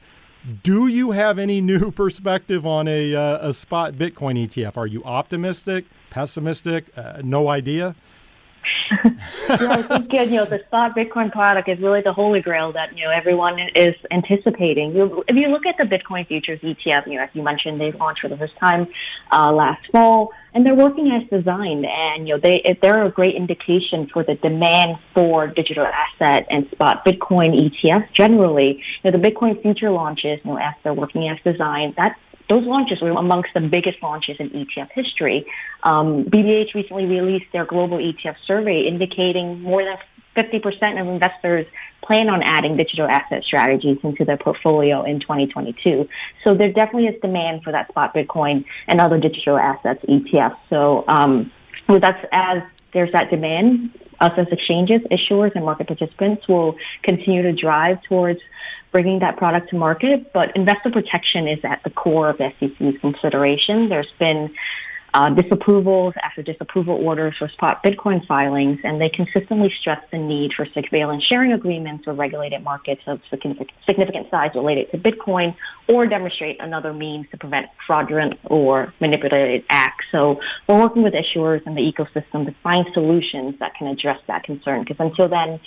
Do 0.63 0.87
you 0.87 1.11
have 1.11 1.37
any 1.37 1.61
new 1.61 1.91
perspective 2.03 2.65
on 2.65 2.87
a, 2.87 3.15
uh, 3.15 3.49
a 3.49 3.53
spot 3.53 3.93
Bitcoin 3.93 4.47
ETF? 4.47 4.77
Are 4.77 4.87
you 4.87 5.03
optimistic, 5.03 5.85
pessimistic, 6.09 6.85
uh, 6.97 7.21
no 7.23 7.47
idea? 7.47 7.95
yeah, 9.03 9.11
I 9.49 9.81
think 9.83 10.13
you 10.13 10.37
know 10.37 10.45
the 10.45 10.61
spot 10.67 10.95
Bitcoin 10.95 11.31
product 11.31 11.69
is 11.69 11.79
really 11.79 12.01
the 12.01 12.13
holy 12.13 12.41
grail 12.41 12.71
that 12.73 12.95
you 12.95 13.03
know 13.05 13.11
everyone 13.11 13.57
is 13.75 13.95
anticipating. 14.11 14.95
You, 14.95 15.23
if 15.27 15.35
you 15.35 15.47
look 15.47 15.65
at 15.65 15.77
the 15.77 15.83
Bitcoin 15.83 16.27
futures 16.27 16.59
ETF, 16.59 17.07
you 17.07 17.15
know 17.15 17.23
as 17.23 17.29
you 17.33 17.41
mentioned, 17.41 17.79
they 17.79 17.91
launched 17.93 18.21
for 18.21 18.29
the 18.29 18.37
first 18.37 18.55
time 18.57 18.87
uh, 19.31 19.51
last 19.51 19.81
fall, 19.91 20.31
and 20.53 20.65
they're 20.65 20.75
working 20.75 21.11
as 21.11 21.27
designed. 21.29 21.85
And 21.85 22.27
you 22.27 22.35
know 22.35 22.41
they 22.41 22.77
they're 22.81 23.05
a 23.05 23.11
great 23.11 23.35
indication 23.35 24.09
for 24.11 24.23
the 24.23 24.35
demand 24.35 24.97
for 25.13 25.47
digital 25.47 25.87
asset 25.87 26.45
and 26.49 26.69
spot 26.71 27.05
Bitcoin 27.05 27.57
ETFs 27.59 28.13
generally. 28.13 28.83
You 29.03 29.11
know 29.11 29.17
the 29.17 29.29
Bitcoin 29.29 29.61
future 29.61 29.89
launches, 29.91 30.39
you 30.43 30.51
know 30.51 30.57
as 30.57 30.73
they're 30.83 30.93
working 30.93 31.27
as 31.29 31.37
designed, 31.43 31.95
that 31.95 32.17
those 32.49 32.65
launches 32.65 33.01
were 33.01 33.11
amongst 33.11 33.49
the 33.53 33.61
biggest 33.61 34.01
launches 34.03 34.35
in 34.39 34.49
ETF 34.49 34.89
history. 34.93 35.45
Um, 35.83 36.25
BBH 36.25 36.73
recently 36.73 37.05
released 37.05 37.45
their 37.53 37.65
global 37.65 37.97
ETF 37.97 38.35
survey 38.45 38.85
indicating 38.87 39.61
more 39.61 39.83
than 39.83 39.97
50% 40.37 41.01
of 41.01 41.07
investors 41.07 41.65
plan 42.03 42.29
on 42.29 42.41
adding 42.43 42.77
digital 42.77 43.07
asset 43.07 43.43
strategies 43.43 43.97
into 44.03 44.25
their 44.25 44.37
portfolio 44.37 45.03
in 45.03 45.19
2022. 45.19 46.07
So 46.43 46.53
there 46.53 46.71
definitely 46.71 47.07
is 47.07 47.21
demand 47.21 47.63
for 47.63 47.71
that 47.71 47.89
spot 47.89 48.13
Bitcoin 48.13 48.65
and 48.87 48.99
other 48.99 49.17
digital 49.17 49.57
assets 49.57 50.03
ETFs. 50.07 50.57
So 50.69 51.05
um, 51.07 51.51
that's 51.87 52.25
as 52.31 52.63
there's 52.93 53.11
that 53.13 53.29
demand, 53.29 53.97
us 54.21 54.31
as 54.37 54.47
exchanges, 54.51 55.01
issuers, 55.11 55.51
and 55.55 55.65
market 55.65 55.87
participants 55.87 56.47
will 56.47 56.75
continue 57.03 57.41
to 57.41 57.53
drive 57.53 58.01
towards 58.03 58.39
bringing 58.91 59.19
that 59.19 59.37
product 59.37 59.69
to 59.71 59.75
market. 59.75 60.31
But 60.33 60.55
investor 60.55 60.91
protection 60.91 61.47
is 61.47 61.59
at 61.63 61.81
the 61.83 61.89
core 61.89 62.29
of 62.29 62.37
SEC's 62.37 62.99
consideration. 63.01 63.89
There's 63.89 64.11
been 64.19 64.53
uh, 65.13 65.27
disapprovals 65.27 66.13
after 66.23 66.41
disapproval 66.41 66.95
orders 66.95 67.35
for 67.37 67.49
spot 67.49 67.83
Bitcoin 67.83 68.25
filings, 68.27 68.79
and 68.83 68.99
they 69.01 69.09
consistently 69.09 69.71
stress 69.81 69.99
the 70.11 70.17
need 70.17 70.51
for 70.55 70.65
surveillance 70.73 71.23
sharing 71.31 71.51
agreements 71.51 72.05
or 72.07 72.13
regulated 72.13 72.63
markets 72.63 73.01
of 73.07 73.19
significant 73.29 74.29
size 74.29 74.51
related 74.55 74.89
to 74.91 74.97
Bitcoin, 74.97 75.55
or 75.89 76.07
demonstrate 76.07 76.61
another 76.61 76.93
means 76.93 77.25
to 77.31 77.37
prevent 77.37 77.67
fraudulent 77.85 78.39
or 78.45 78.93
manipulated 79.01 79.63
acts. 79.69 80.05
So 80.11 80.39
we're 80.67 80.79
working 80.79 81.03
with 81.03 81.13
issuers 81.13 81.61
and 81.65 81.75
the 81.75 81.81
ecosystem 81.81 82.45
to 82.45 82.55
find 82.63 82.85
solutions 82.93 83.55
that 83.59 83.73
can 83.75 83.87
address 83.87 84.19
that 84.27 84.43
concern. 84.43 84.85
Because 84.87 84.97
until 84.99 85.27
then, 85.27 85.59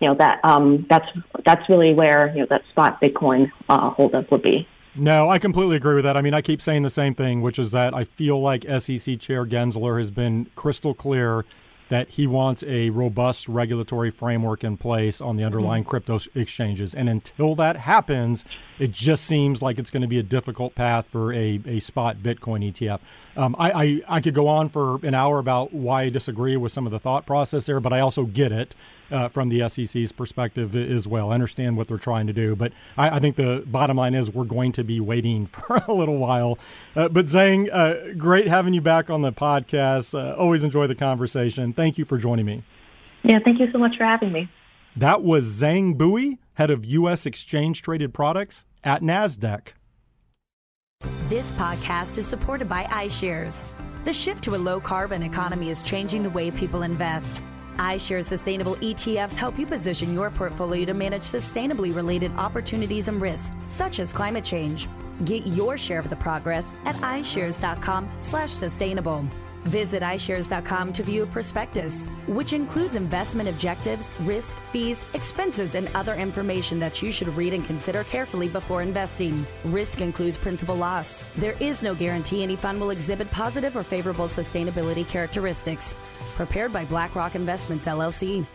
you 0.00 0.08
know 0.08 0.14
that 0.16 0.40
um, 0.44 0.86
that's 0.90 1.06
that's 1.46 1.68
really 1.68 1.94
where 1.94 2.32
you 2.34 2.40
know 2.40 2.46
that 2.50 2.62
spot 2.70 3.00
Bitcoin 3.00 3.50
uh, 3.68 3.90
holdup 3.90 4.30
would 4.30 4.42
be. 4.42 4.66
No, 4.94 5.28
I 5.28 5.38
completely 5.38 5.76
agree 5.76 5.94
with 5.94 6.04
that. 6.04 6.16
I 6.16 6.22
mean, 6.22 6.34
I 6.34 6.42
keep 6.42 6.60
saying 6.60 6.82
the 6.82 6.90
same 6.90 7.14
thing, 7.14 7.42
which 7.42 7.58
is 7.58 7.70
that 7.70 7.94
I 7.94 8.04
feel 8.04 8.40
like 8.40 8.64
SEC 8.64 9.20
Chair 9.20 9.46
Gensler 9.46 9.98
has 9.98 10.10
been 10.10 10.50
crystal 10.56 10.94
clear 10.94 11.44
that 11.90 12.08
he 12.10 12.26
wants 12.26 12.62
a 12.66 12.88
robust 12.90 13.48
regulatory 13.48 14.10
framework 14.10 14.62
in 14.62 14.76
place 14.76 15.20
on 15.20 15.36
the 15.36 15.44
underlying 15.44 15.82
mm-hmm. 15.82 15.90
crypto 15.90 16.20
exchanges. 16.34 16.94
And 16.94 17.08
until 17.08 17.56
that 17.56 17.76
happens, 17.76 18.44
it 18.78 18.92
just 18.92 19.24
seems 19.24 19.60
like 19.60 19.76
it's 19.76 19.90
going 19.90 20.02
to 20.02 20.08
be 20.08 20.18
a 20.18 20.22
difficult 20.22 20.76
path 20.76 21.06
for 21.10 21.32
a, 21.32 21.60
a 21.66 21.80
spot 21.80 22.18
Bitcoin 22.18 22.72
ETF. 22.72 23.00
Um, 23.36 23.56
I, 23.58 23.70
I, 23.70 24.02
I 24.08 24.20
could 24.20 24.34
go 24.34 24.46
on 24.46 24.68
for 24.68 25.04
an 25.04 25.14
hour 25.14 25.40
about 25.40 25.72
why 25.72 26.02
I 26.02 26.08
disagree 26.10 26.56
with 26.56 26.70
some 26.70 26.86
of 26.86 26.92
the 26.92 27.00
thought 27.00 27.26
process 27.26 27.66
there, 27.66 27.80
but 27.80 27.92
I 27.92 27.98
also 27.98 28.24
get 28.24 28.52
it 28.52 28.74
uh, 29.10 29.28
from 29.28 29.48
the 29.48 29.68
SEC's 29.68 30.12
perspective 30.12 30.74
as 30.76 31.06
well. 31.06 31.30
I 31.30 31.34
understand 31.34 31.76
what 31.76 31.88
they're 31.88 31.98
trying 31.98 32.26
to 32.26 32.32
do, 32.32 32.54
but 32.56 32.72
I, 32.96 33.16
I 33.16 33.18
think 33.18 33.36
the 33.36 33.62
bottom 33.66 33.96
line 33.96 34.14
is 34.14 34.30
we're 34.30 34.44
going 34.44 34.72
to 34.72 34.84
be 34.84 35.00
waiting 35.00 35.46
for 35.46 35.82
a 35.86 35.92
little 35.92 36.18
while. 36.18 36.58
Uh, 36.94 37.08
but 37.08 37.26
Giang, 37.26 37.68
uh, 37.72 38.14
great 38.14 38.48
having 38.48 38.74
you 38.74 38.80
back 38.80 39.10
on 39.10 39.22
the 39.22 39.32
podcast. 39.32 40.14
Uh, 40.14 40.34
always 40.36 40.64
enjoy 40.64 40.86
the 40.86 40.94
conversation. 40.94 41.72
Thank 41.72 41.98
you 41.98 42.04
for 42.04 42.18
joining 42.18 42.46
me. 42.46 42.62
Yeah, 43.22 43.38
thank 43.44 43.60
you 43.60 43.70
so 43.70 43.78
much 43.78 43.96
for 43.96 44.04
having 44.04 44.32
me. 44.32 44.48
That 44.96 45.22
was 45.22 45.60
Giang 45.60 45.96
Bui, 45.96 46.38
head 46.54 46.70
of 46.70 46.84
U.S. 46.84 47.26
exchange 47.26 47.82
traded 47.82 48.12
products 48.14 48.64
at 48.82 49.02
NASDAQ. 49.02 49.68
This 51.28 51.52
podcast 51.54 52.18
is 52.18 52.26
supported 52.26 52.68
by 52.68 52.84
iShares. 52.84 53.62
The 54.04 54.12
shift 54.12 54.42
to 54.44 54.54
a 54.54 54.58
low 54.58 54.80
carbon 54.80 55.22
economy 55.22 55.70
is 55.70 55.82
changing 55.82 56.22
the 56.22 56.30
way 56.30 56.50
people 56.50 56.82
invest 56.82 57.40
iShares 57.80 58.26
Sustainable 58.26 58.76
ETFs 58.76 59.34
help 59.34 59.58
you 59.58 59.66
position 59.66 60.14
your 60.14 60.30
portfolio 60.30 60.84
to 60.84 60.94
manage 60.94 61.22
sustainably 61.22 61.92
related 61.94 62.30
opportunities 62.36 63.08
and 63.08 63.20
risks, 63.20 63.50
such 63.68 63.98
as 63.98 64.12
climate 64.12 64.44
change. 64.44 64.88
Get 65.24 65.46
your 65.46 65.76
share 65.76 65.98
of 65.98 66.08
the 66.10 66.16
progress 66.16 66.64
at 66.84 66.94
iShares.com/sustainable. 66.96 69.24
Visit 69.64 70.02
iShares.com 70.02 70.92
to 70.94 71.02
view 71.02 71.22
a 71.22 71.26
prospectus, 71.26 72.06
which 72.26 72.52
includes 72.52 72.96
investment 72.96 73.48
objectives, 73.48 74.10
risk, 74.20 74.56
fees, 74.72 74.98
expenses, 75.14 75.74
and 75.74 75.88
other 75.94 76.14
information 76.14 76.78
that 76.80 77.02
you 77.02 77.12
should 77.12 77.28
read 77.28 77.52
and 77.52 77.64
consider 77.64 78.04
carefully 78.04 78.48
before 78.48 78.82
investing. 78.82 79.46
Risk 79.64 80.00
includes 80.00 80.38
principal 80.38 80.76
loss. 80.76 81.24
There 81.36 81.56
is 81.60 81.82
no 81.82 81.94
guarantee 81.94 82.42
any 82.42 82.56
fund 82.56 82.80
will 82.80 82.90
exhibit 82.90 83.30
positive 83.30 83.76
or 83.76 83.82
favorable 83.82 84.28
sustainability 84.28 85.06
characteristics. 85.06 85.94
Prepared 86.36 86.72
by 86.72 86.84
BlackRock 86.86 87.34
Investments, 87.34 87.86
LLC. 87.86 88.46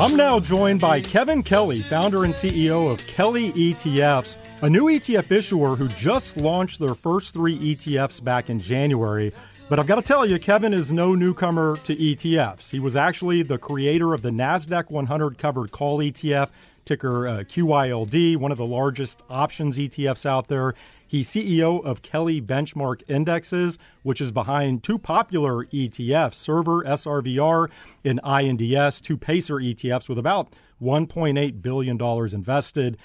I'm 0.00 0.16
now 0.16 0.40
joined 0.40 0.80
by 0.80 1.02
Kevin 1.02 1.42
Kelly, 1.42 1.80
founder 1.80 2.24
and 2.24 2.32
CEO 2.32 2.90
of 2.90 3.06
Kelly 3.06 3.52
ETFs, 3.52 4.38
a 4.62 4.70
new 4.70 4.84
ETF 4.84 5.30
issuer 5.30 5.76
who 5.76 5.88
just 5.88 6.38
launched 6.38 6.80
their 6.80 6.94
first 6.94 7.34
three 7.34 7.58
ETFs 7.58 8.24
back 8.24 8.48
in 8.48 8.60
January. 8.60 9.30
But 9.68 9.78
I've 9.78 9.86
got 9.86 9.96
to 9.96 10.02
tell 10.02 10.24
you, 10.24 10.38
Kevin 10.38 10.72
is 10.72 10.90
no 10.90 11.14
newcomer 11.14 11.76
to 11.84 11.94
ETFs. 11.94 12.70
He 12.70 12.80
was 12.80 12.96
actually 12.96 13.42
the 13.42 13.58
creator 13.58 14.14
of 14.14 14.22
the 14.22 14.30
NASDAQ 14.30 14.90
100 14.90 15.36
covered 15.36 15.70
call 15.70 15.98
ETF, 15.98 16.48
ticker 16.86 17.28
uh, 17.28 17.32
QYLD, 17.40 18.38
one 18.38 18.52
of 18.52 18.56
the 18.56 18.64
largest 18.64 19.22
options 19.28 19.76
ETFs 19.76 20.24
out 20.24 20.48
there. 20.48 20.74
He's 21.10 21.28
CEO 21.28 21.84
of 21.84 22.02
Kelly 22.02 22.40
Benchmark 22.40 23.02
Indexes, 23.08 23.78
which 24.04 24.20
is 24.20 24.30
behind 24.30 24.84
two 24.84 24.96
popular 24.96 25.64
ETFs, 25.64 26.34
Server 26.34 26.84
SRVR 26.84 27.68
and 28.04 28.20
INDS, 28.24 29.00
two 29.00 29.16
Pacer 29.16 29.56
ETFs 29.56 30.08
with 30.08 30.18
about 30.18 30.52
$1.8 30.80 31.60
billion 31.60 32.00
invested. 32.00 32.96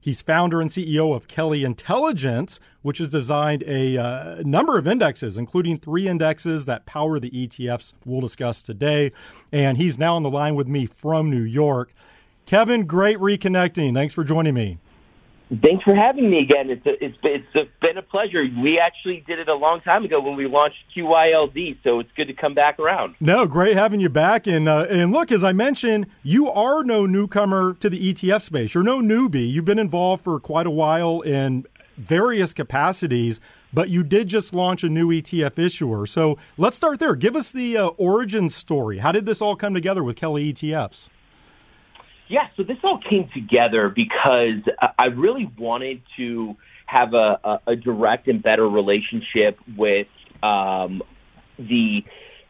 He's 0.00 0.20
founder 0.20 0.60
and 0.60 0.70
CEO 0.70 1.14
of 1.14 1.28
Kelly 1.28 1.62
Intelligence, 1.62 2.58
which 2.82 2.98
has 2.98 3.10
designed 3.10 3.62
a 3.64 3.96
uh, 3.96 4.42
number 4.44 4.76
of 4.76 4.88
indexes, 4.88 5.38
including 5.38 5.78
three 5.78 6.08
indexes 6.08 6.64
that 6.64 6.84
power 6.84 7.20
the 7.20 7.30
ETFs 7.30 7.92
we'll 8.04 8.20
discuss 8.20 8.60
today. 8.64 9.12
And 9.52 9.78
he's 9.78 9.96
now 9.96 10.16
on 10.16 10.24
the 10.24 10.30
line 10.30 10.56
with 10.56 10.66
me 10.66 10.86
from 10.86 11.30
New 11.30 11.44
York. 11.44 11.94
Kevin, 12.44 12.86
great 12.86 13.18
reconnecting. 13.18 13.94
Thanks 13.94 14.12
for 14.12 14.24
joining 14.24 14.54
me. 14.54 14.78
Thanks 15.60 15.84
for 15.84 15.94
having 15.94 16.30
me 16.30 16.38
again. 16.38 16.70
It's 16.70 16.86
a, 16.86 17.04
it's 17.04 17.16
it's 17.22 17.70
been 17.82 17.98
a 17.98 18.02
pleasure. 18.02 18.42
We 18.62 18.78
actually 18.78 19.22
did 19.26 19.38
it 19.38 19.48
a 19.48 19.54
long 19.54 19.82
time 19.82 20.02
ago 20.02 20.18
when 20.18 20.34
we 20.34 20.46
launched 20.46 20.78
QYLD, 20.96 21.76
so 21.84 22.00
it's 22.00 22.10
good 22.16 22.28
to 22.28 22.32
come 22.32 22.54
back 22.54 22.78
around. 22.78 23.16
No, 23.20 23.44
great 23.44 23.76
having 23.76 24.00
you 24.00 24.08
back. 24.08 24.46
And 24.46 24.66
uh, 24.66 24.86
and 24.88 25.12
look, 25.12 25.30
as 25.30 25.44
I 25.44 25.52
mentioned, 25.52 26.06
you 26.22 26.50
are 26.50 26.82
no 26.82 27.04
newcomer 27.04 27.74
to 27.80 27.90
the 27.90 28.14
ETF 28.14 28.42
space. 28.42 28.72
You're 28.72 28.82
no 28.82 29.00
newbie. 29.00 29.50
You've 29.50 29.66
been 29.66 29.78
involved 29.78 30.24
for 30.24 30.40
quite 30.40 30.66
a 30.66 30.70
while 30.70 31.20
in 31.20 31.66
various 31.98 32.54
capacities. 32.54 33.38
But 33.74 33.88
you 33.88 34.02
did 34.02 34.28
just 34.28 34.54
launch 34.54 34.84
a 34.84 34.88
new 34.88 35.08
ETF 35.08 35.58
issuer. 35.58 36.06
So 36.06 36.38
let's 36.58 36.76
start 36.76 36.98
there. 36.98 37.14
Give 37.14 37.34
us 37.34 37.50
the 37.50 37.78
uh, 37.78 37.86
origin 37.96 38.50
story. 38.50 38.98
How 38.98 39.12
did 39.12 39.24
this 39.24 39.40
all 39.40 39.56
come 39.56 39.72
together 39.72 40.04
with 40.04 40.16
Kelly 40.16 40.52
ETFs? 40.52 41.08
Yeah, 42.32 42.48
so 42.56 42.62
this 42.62 42.78
all 42.82 42.98
came 42.98 43.28
together 43.34 43.90
because 43.94 44.62
I 44.98 45.08
really 45.08 45.52
wanted 45.58 46.00
to 46.16 46.56
have 46.86 47.12
a, 47.12 47.38
a, 47.44 47.60
a 47.66 47.76
direct 47.76 48.26
and 48.26 48.42
better 48.42 48.66
relationship 48.66 49.58
with 49.76 50.06
um, 50.42 51.02
the 51.58 52.02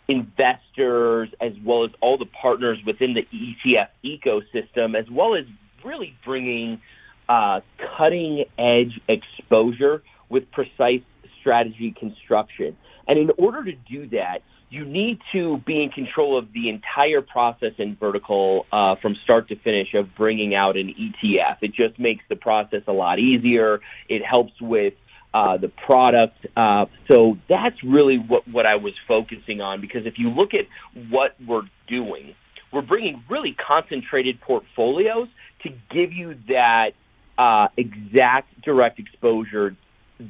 investors 0.07 1.30
as 1.41 1.55
well 1.64 1.83
as 1.83 1.91
all 2.01 2.16
the 2.16 2.26
partners 2.26 2.78
within 2.87 3.14
the 3.14 3.26
ETF 3.35 3.89
ecosystem, 4.05 4.97
as 4.97 5.11
well 5.11 5.35
as 5.35 5.47
really 5.85 6.16
bringing 6.24 6.80
uh, 7.28 7.59
cutting 7.99 8.45
edge 8.57 9.01
exposure 9.09 10.05
with 10.28 10.49
precise 10.53 11.03
strategy 11.41 11.93
construction. 11.99 12.76
And 13.09 13.18
in 13.18 13.33
order 13.37 13.64
to 13.64 13.72
do 13.72 14.07
that, 14.11 14.45
you 14.73 14.87
need 14.87 15.20
to 15.33 15.59
be 15.66 15.83
in 15.83 15.91
control 15.91 16.39
of 16.39 16.51
the 16.55 16.70
entire 16.70 17.20
process 17.20 17.73
and 17.77 18.01
vertical 18.01 18.64
uh, 18.73 18.95
from 19.03 19.14
start 19.23 19.49
to 19.49 19.57
finish 19.57 19.93
of 19.93 20.14
bringing 20.14 20.55
out 20.55 20.79
an 20.79 20.89
ETF. 20.89 21.59
It 21.61 21.75
just 21.75 21.99
makes 21.99 22.25
the 22.31 22.37
process 22.37 22.83
a 22.87 22.93
lot 22.93 23.18
easier. 23.18 23.81
It 24.09 24.25
helps 24.25 24.59
with 24.62 24.95
uh, 25.35 25.59
the 25.59 25.68
product. 25.68 26.47
Uh, 26.57 26.87
so 27.07 27.37
that's 27.51 27.85
really 27.85 28.16
what, 28.16 28.49
what 28.49 28.64
I 28.64 28.77
was 28.77 28.95
focusing 29.07 29.61
on 29.61 29.83
because 29.83 30.07
if 30.07 30.18
you 30.18 30.31
look 30.31 30.55
at 30.55 30.64
what 31.11 31.37
we're 31.47 31.68
doing, 31.87 32.35
we're 32.73 32.81
bringing 32.81 33.23
really 33.29 33.55
concentrated 33.55 34.41
portfolios 34.41 35.29
to 35.64 35.68
give 35.91 36.14
you 36.14 36.37
that 36.49 36.93
uh, 37.37 37.68
exact 37.77 38.62
direct 38.62 38.99
exposure 38.99 39.77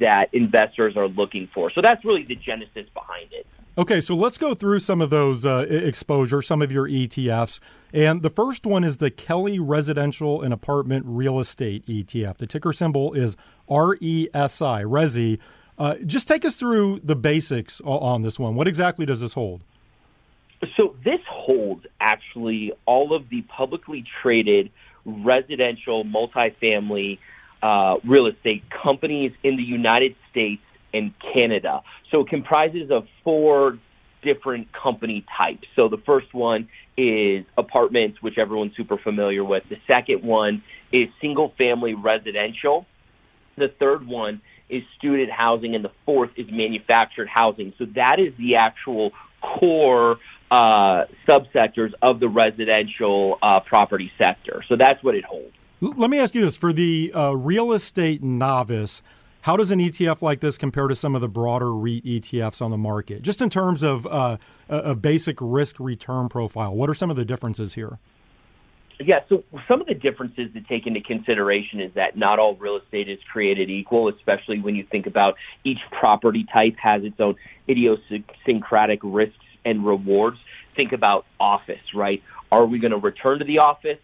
that 0.01 0.31
investors 0.33 0.97
are 0.97 1.07
looking 1.07 1.49
for. 1.55 1.71
So 1.71 1.81
that's 1.81 2.05
really 2.05 2.25
the 2.25 2.35
genesis 2.35 2.87
behind 2.93 3.33
it. 3.33 3.47
Okay, 3.77 4.03
so 4.03 4.15
let's 4.15 4.37
go 4.37 4.55
through 4.55 4.81
some 4.81 5.01
of 5.01 5.09
those 5.09 5.47
uh, 5.47 5.65
exposure, 5.69 6.43
some 6.43 6.61
of 6.61 6.71
your 6.71 6.87
ETFs. 6.87 7.59
And 7.91 8.21
the 8.21 8.29
first 8.29 8.67
one 8.67 8.85
is 8.85 8.99
the 8.99 9.11
Kelly 9.11 9.59
Residential 9.59 10.43
and 10.43 10.53
Apartment 10.53 11.07
Real 11.09 11.41
Estate 11.41 11.87
ETF. 11.87 12.37
The 12.37 12.47
ticker 12.47 12.75
symbol 12.75 13.15
is 13.15 13.35
RESI, 13.71 14.85
RESI. 14.85 15.39
Uh, 15.79 15.95
just 16.05 16.29
take 16.29 16.45
us 16.45 16.57
through 16.57 17.01
the 17.03 17.17
basics 17.17 17.81
on 17.83 18.21
this 18.21 18.39
one. 18.39 18.57
What 18.57 18.69
exactly 18.69 19.07
does 19.07 19.23
this 19.23 19.33
hold? 19.33 19.63
So, 20.77 20.95
this 21.03 21.21
holds 21.27 21.87
actually 21.99 22.73
all 22.85 23.17
of 23.17 23.31
the 23.31 23.41
publicly 23.43 24.05
traded 24.21 24.71
residential 25.07 26.05
multifamily 26.05 27.19
uh, 27.63 27.97
real 28.05 28.27
estate 28.27 28.65
companies 28.71 29.33
in 29.43 29.57
the 29.57 29.63
United 29.63 30.15
States 30.31 30.63
and 30.93 31.13
Canada. 31.35 31.83
So 32.11 32.21
it 32.21 32.29
comprises 32.29 32.91
of 32.91 33.07
four 33.25 33.79
different 34.23 34.69
company 34.73 35.25
types. 35.37 35.67
So 35.75 35.89
the 35.89 35.99
first 36.07 36.33
one 36.33 36.69
is 36.97 37.45
apartments, 37.59 38.23
which 38.23 38.39
everyone's 38.39 38.77
super 38.77 38.99
familiar 38.99 39.45
with. 39.45 39.65
The 39.69 39.79
second 39.91 40.23
one 40.23 40.63
is 40.93 41.09
single 41.21 41.53
family 41.59 41.95
residential. 41.95 42.87
The 43.57 43.69
third 43.81 44.07
one 44.07 44.41
is 44.69 44.83
student 44.97 45.31
housing, 45.31 45.75
and 45.75 45.85
the 45.85 45.91
fourth 46.07 46.31
is 46.37 46.47
manufactured 46.51 47.29
housing. 47.29 47.75
So 47.79 47.87
that 47.95 48.17
is 48.19 48.33
the 48.39 48.57
actual 48.57 49.13
core 49.41 50.17
uh, 50.51 51.05
subsectors 51.29 51.93
of 52.01 52.21
the 52.21 52.29
residential 52.29 53.39
uh, 53.43 53.61
property 53.61 54.11
sector. 54.23 54.63
So 54.69 54.77
that's 54.79 55.03
what 55.03 55.15
it 55.15 55.25
holds. 55.25 55.55
Let 55.81 56.11
me 56.11 56.19
ask 56.19 56.35
you 56.35 56.43
this 56.43 56.57
for 56.57 56.73
the 56.73 57.13
uh, 57.13 57.33
real 57.33 57.73
estate 57.73 58.23
novice. 58.23 59.03
How 59.43 59.57
does 59.57 59.73
an 59.73 59.81
ETF 59.81 60.23
like 60.23 60.39
this 60.39 60.57
compare 60.57 60.87
to 60.87 60.95
some 60.95 61.17
of 61.17 61.21
the 61.21 61.29
broader 61.29 61.75
REIT 61.75 62.05
ETFs 62.05 62.63
on 62.63 62.71
the 62.71 62.77
market? 62.77 63.23
Just 63.23 63.43
in 63.43 63.51
terms 63.51 63.83
of 63.83 64.07
uh, 64.07 64.37
a 64.69 64.95
basic 64.95 65.37
risk 65.41 65.81
return 65.81 66.29
profile, 66.29 66.73
what 66.73 66.89
are 66.89 66.95
some 66.95 67.11
of 67.11 67.17
the 67.17 67.25
differences 67.25 67.75
here? 67.75 67.99
Yeah, 69.01 69.19
so 69.29 69.43
some 69.67 69.81
of 69.81 69.89
the 69.89 69.95
differences 69.95 70.53
to 70.53 70.61
take 70.61 70.87
into 70.87 71.01
consideration 71.01 71.81
is 71.81 71.93
that 71.95 72.17
not 72.17 72.39
all 72.39 72.55
real 72.55 72.77
estate 72.77 73.09
is 73.09 73.19
created 73.33 73.69
equal, 73.69 74.09
especially 74.09 74.61
when 74.61 74.77
you 74.77 74.87
think 74.89 75.09
about 75.09 75.35
each 75.65 75.81
property 75.91 76.47
type 76.57 76.77
has 76.81 77.03
its 77.03 77.19
own 77.19 77.35
idiosyncratic 77.69 79.01
risks 79.03 79.45
and 79.65 79.85
rewards. 79.85 80.39
Think 80.77 80.93
about 80.93 81.27
office, 81.41 81.83
right? 81.97 82.23
Are 82.53 82.65
we 82.65 82.79
going 82.79 82.93
to 82.93 82.99
return 82.99 83.41
to 83.41 83.45
the 83.45 83.59
office? 83.59 83.99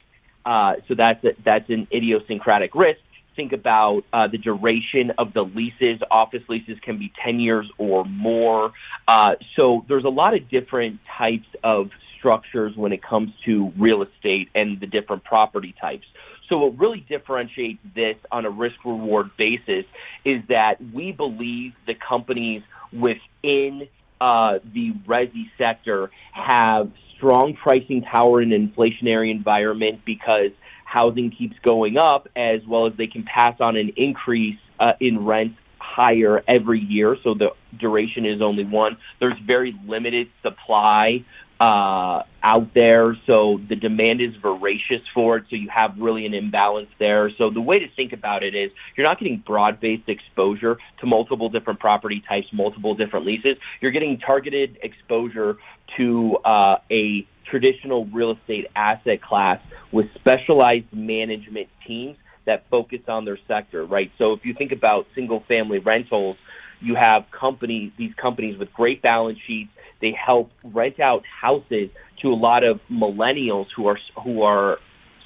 Uh, 0.45 0.75
so 0.89 0.97
that's 0.97 1.23
a, 1.23 1.29
that's 1.45 1.71
an 1.71 1.87
idiosyncratic 1.93 2.75
risk. 2.75 2.99
Think 3.39 3.53
about 3.53 4.03
uh, 4.13 4.27
the 4.27 4.37
duration 4.37 5.13
of 5.17 5.33
the 5.33 5.43
leases. 5.43 6.01
Office 6.11 6.43
leases 6.49 6.77
can 6.83 6.99
be 6.99 7.13
10 7.25 7.39
years 7.39 7.71
or 7.79 8.05
more. 8.05 8.73
Uh, 9.07 9.37
so 9.55 9.85
there's 9.87 10.03
a 10.03 10.09
lot 10.09 10.35
of 10.35 10.51
different 10.51 10.99
types 11.17 11.47
of 11.63 11.91
structures 12.19 12.75
when 12.75 12.93
it 12.93 13.01
comes 13.01 13.31
to 13.45 13.73
real 13.79 14.03
estate 14.03 14.49
and 14.57 14.81
the 14.81 14.89
different 14.89 15.23
property 15.23 15.73
types. 15.81 16.05
So 16.49 16.59
what 16.59 16.81
really 16.81 17.07
differentiates 17.09 17.79
this 17.95 18.17
on 18.33 18.45
a 18.45 18.51
risk 18.51 18.85
reward 18.85 19.31
basis 19.37 19.85
is 20.25 20.43
that 20.49 20.79
we 20.93 21.13
believe 21.13 21.75
the 21.87 21.95
companies 21.95 22.63
within 22.93 23.87
uh, 24.21 24.59
the 24.75 24.95
resi 25.07 25.45
sector 25.57 26.11
have 26.33 26.91
strong 27.17 27.55
pricing 27.55 28.03
power 28.03 28.43
in 28.43 28.53
an 28.53 28.69
inflationary 28.69 29.31
environment 29.31 30.01
because 30.05 30.51
housing 30.89 31.31
keeps 31.31 31.57
going 31.63 31.99
up 31.99 32.29
as 32.35 32.61
well 32.67 32.87
as 32.87 32.95
they 32.97 33.07
can 33.07 33.23
pass 33.23 33.61
on 33.61 33.77
an 33.77 33.93
increase 33.97 34.59
uh, 34.81 34.93
in 35.01 35.25
rent 35.25 35.53
higher 35.79 36.43
every 36.49 36.81
year, 36.81 37.17
so 37.23 37.35
the 37.35 37.51
duration 37.79 38.25
is 38.25 38.41
only 38.41 38.65
one. 38.65 38.97
There's 39.21 39.39
very 39.47 39.75
limited 39.87 40.29
supply 40.43 41.25
uh, 41.61 42.23
out 42.43 42.73
there, 42.75 43.17
so 43.27 43.61
the 43.69 43.75
demand 43.75 44.21
is 44.21 44.35
voracious 44.41 45.03
for 45.13 45.39
it. 45.39 45.45
So 45.51 45.57
you 45.57 45.69
have 45.75 45.97
really 45.99 46.25
an 46.25 46.35
imbalance 46.35 46.89
there. 46.99 47.31
So 47.37 47.51
the 47.51 47.61
way 47.61 47.77
to 47.77 47.89
think 47.97 48.13
about 48.13 48.43
it 48.43 48.55
is 48.55 48.71
you're 48.97 49.07
not 49.07 49.19
getting 49.19 49.43
broad-based 49.45 50.09
exposure 50.09 50.79
to 51.01 51.07
multiple 51.07 51.49
different 51.49 51.81
property 51.81 52.23
types, 52.27 52.47
multiple 52.53 52.95
different 52.95 53.27
leases. 53.27 53.57
You're 53.81 53.91
getting 53.91 54.19
targeted 54.19 54.79
exposure 54.83 55.57
to 55.97 56.37
uh, 56.45 56.77
a 56.91 57.27
traditional 57.51 58.07
real 58.07 58.33
estate 58.33 58.67
asset 58.77 59.23
class 59.23 59.61
with 59.93 60.07
specialized 60.15 60.93
management 60.93 61.69
teams 61.87 62.17
that 62.47 62.65
focus 62.71 63.01
on 63.09 63.25
their 63.25 63.39
sector, 63.47 63.85
right? 63.85 64.11
So 64.19 64.33
if 64.33 64.45
you 64.45 64.55
think 64.55 64.73
about 64.73 65.07
single 65.15 65.45
family 65.49 65.79
rentals, 65.79 66.37
you 66.81 66.95
have 66.95 67.25
companies, 67.31 67.93
these 67.99 68.15
companies 68.15 68.59
with 68.59 68.73
great 68.73 69.03
balance 69.03 69.39
sheets. 69.47 69.71
They 70.01 70.13
help 70.13 70.51
rent 70.65 71.01
out 71.01 71.25
houses 71.27 71.91
to 72.23 72.29
a 72.29 72.35
lot 72.35 72.65
of 72.65 72.81
millennials 72.91 73.67
who 73.75 73.89
are 73.89 73.99
who 74.23 74.43
are 74.43 74.79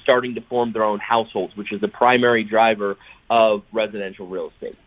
starting 0.03 0.35
to 0.35 0.41
form 0.41 0.73
their 0.73 0.83
own 0.83 0.99
households, 0.99 1.55
which 1.55 1.71
is 1.71 1.79
the 1.79 1.87
primary 1.87 2.43
driver 2.43 2.97
of 3.29 3.63
residential 3.71 4.27
real 4.27 4.51
estate. 4.53 4.77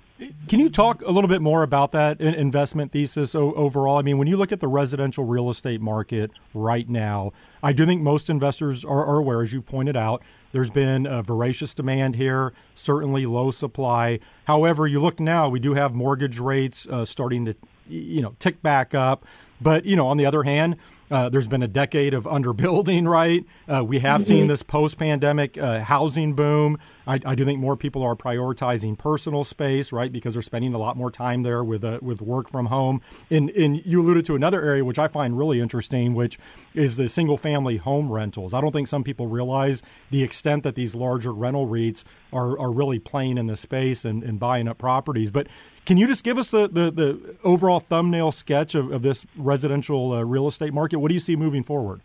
Can 0.48 0.60
you 0.60 0.70
talk 0.70 1.02
a 1.02 1.10
little 1.10 1.28
bit 1.28 1.42
more 1.42 1.62
about 1.62 1.92
that 1.92 2.22
investment 2.22 2.90
thesis 2.90 3.34
overall? 3.34 3.98
I 3.98 4.02
mean, 4.02 4.16
when 4.16 4.28
you 4.28 4.38
look 4.38 4.50
at 4.50 4.60
the 4.60 4.68
residential 4.68 5.24
real 5.24 5.50
estate 5.50 5.82
market 5.82 6.30
right 6.54 6.88
now, 6.88 7.32
I 7.62 7.74
do 7.74 7.84
think 7.84 8.00
most 8.00 8.30
investors 8.30 8.82
are, 8.82 9.04
are 9.04 9.18
aware, 9.18 9.42
as 9.42 9.52
you 9.52 9.60
pointed 9.60 9.94
out, 9.94 10.22
there's 10.52 10.70
been 10.70 11.04
a 11.04 11.22
voracious 11.22 11.74
demand 11.74 12.16
here, 12.16 12.54
certainly 12.74 13.26
low 13.26 13.50
supply. 13.50 14.20
However, 14.44 14.86
you 14.86 15.00
look 15.00 15.20
now, 15.20 15.50
we 15.50 15.60
do 15.60 15.74
have 15.74 15.94
mortgage 15.94 16.38
rates 16.38 16.86
uh, 16.86 17.04
starting 17.04 17.44
to, 17.44 17.54
you 17.86 18.22
know, 18.22 18.34
tick 18.38 18.62
back 18.62 18.94
up. 18.94 19.26
But 19.60 19.84
you 19.84 19.96
know, 19.96 20.06
on 20.06 20.16
the 20.16 20.24
other 20.24 20.44
hand, 20.44 20.76
uh, 21.10 21.28
there's 21.28 21.48
been 21.48 21.62
a 21.62 21.68
decade 21.68 22.14
of 22.14 22.24
underbuilding, 22.24 23.08
right? 23.08 23.44
Uh, 23.68 23.84
we 23.84 24.00
have 24.00 24.22
mm-hmm. 24.22 24.28
seen 24.28 24.46
this 24.46 24.62
post 24.62 24.98
pandemic 24.98 25.58
uh, 25.58 25.80
housing 25.80 26.34
boom. 26.34 26.78
I, 27.06 27.20
I, 27.24 27.34
do 27.36 27.44
think 27.44 27.60
more 27.60 27.76
people 27.76 28.02
are 28.02 28.16
prioritizing 28.16 28.98
personal 28.98 29.44
space, 29.44 29.92
right? 29.92 30.10
Because 30.10 30.32
they're 30.32 30.42
spending 30.42 30.74
a 30.74 30.78
lot 30.78 30.96
more 30.96 31.10
time 31.10 31.42
there 31.42 31.62
with 31.62 31.84
uh, 31.84 32.00
with 32.02 32.20
work 32.20 32.50
from 32.50 32.66
home. 32.66 33.00
And, 33.30 33.50
and 33.50 33.84
you 33.86 34.02
alluded 34.02 34.24
to 34.26 34.34
another 34.34 34.62
area 34.62 34.84
which 34.84 34.98
I 34.98 35.06
find 35.06 35.38
really 35.38 35.60
interesting, 35.60 36.14
which 36.14 36.38
is 36.74 36.96
the 36.96 37.08
single 37.08 37.36
family 37.36 37.76
home 37.76 38.10
rentals. 38.10 38.52
I 38.52 38.60
don't 38.60 38.72
think 38.72 38.88
some 38.88 39.04
people 39.04 39.28
realize 39.28 39.82
the 40.10 40.22
extent 40.22 40.64
that 40.64 40.74
these 40.74 40.94
larger 40.94 41.32
rental 41.32 41.66
REITs 41.66 42.02
are, 42.32 42.58
are 42.58 42.72
really 42.72 42.98
playing 42.98 43.38
in 43.38 43.46
the 43.46 43.56
space 43.56 44.04
and, 44.04 44.22
and 44.24 44.40
buying 44.40 44.66
up 44.66 44.78
properties. 44.78 45.30
But 45.30 45.46
can 45.86 45.96
you 45.96 46.06
just 46.06 46.24
give 46.24 46.36
us 46.36 46.50
the, 46.50 46.68
the, 46.68 46.90
the 46.90 47.36
overall 47.44 47.80
thumbnail 47.80 48.32
sketch 48.32 48.74
of, 48.74 48.92
of 48.92 49.02
this 49.02 49.24
residential 49.36 50.12
uh, 50.12 50.22
real 50.22 50.48
estate 50.48 50.74
market? 50.74 50.98
What 50.98 51.08
do 51.08 51.14
you 51.14 51.20
see 51.20 51.36
moving 51.36 51.62
forward? 51.62 52.00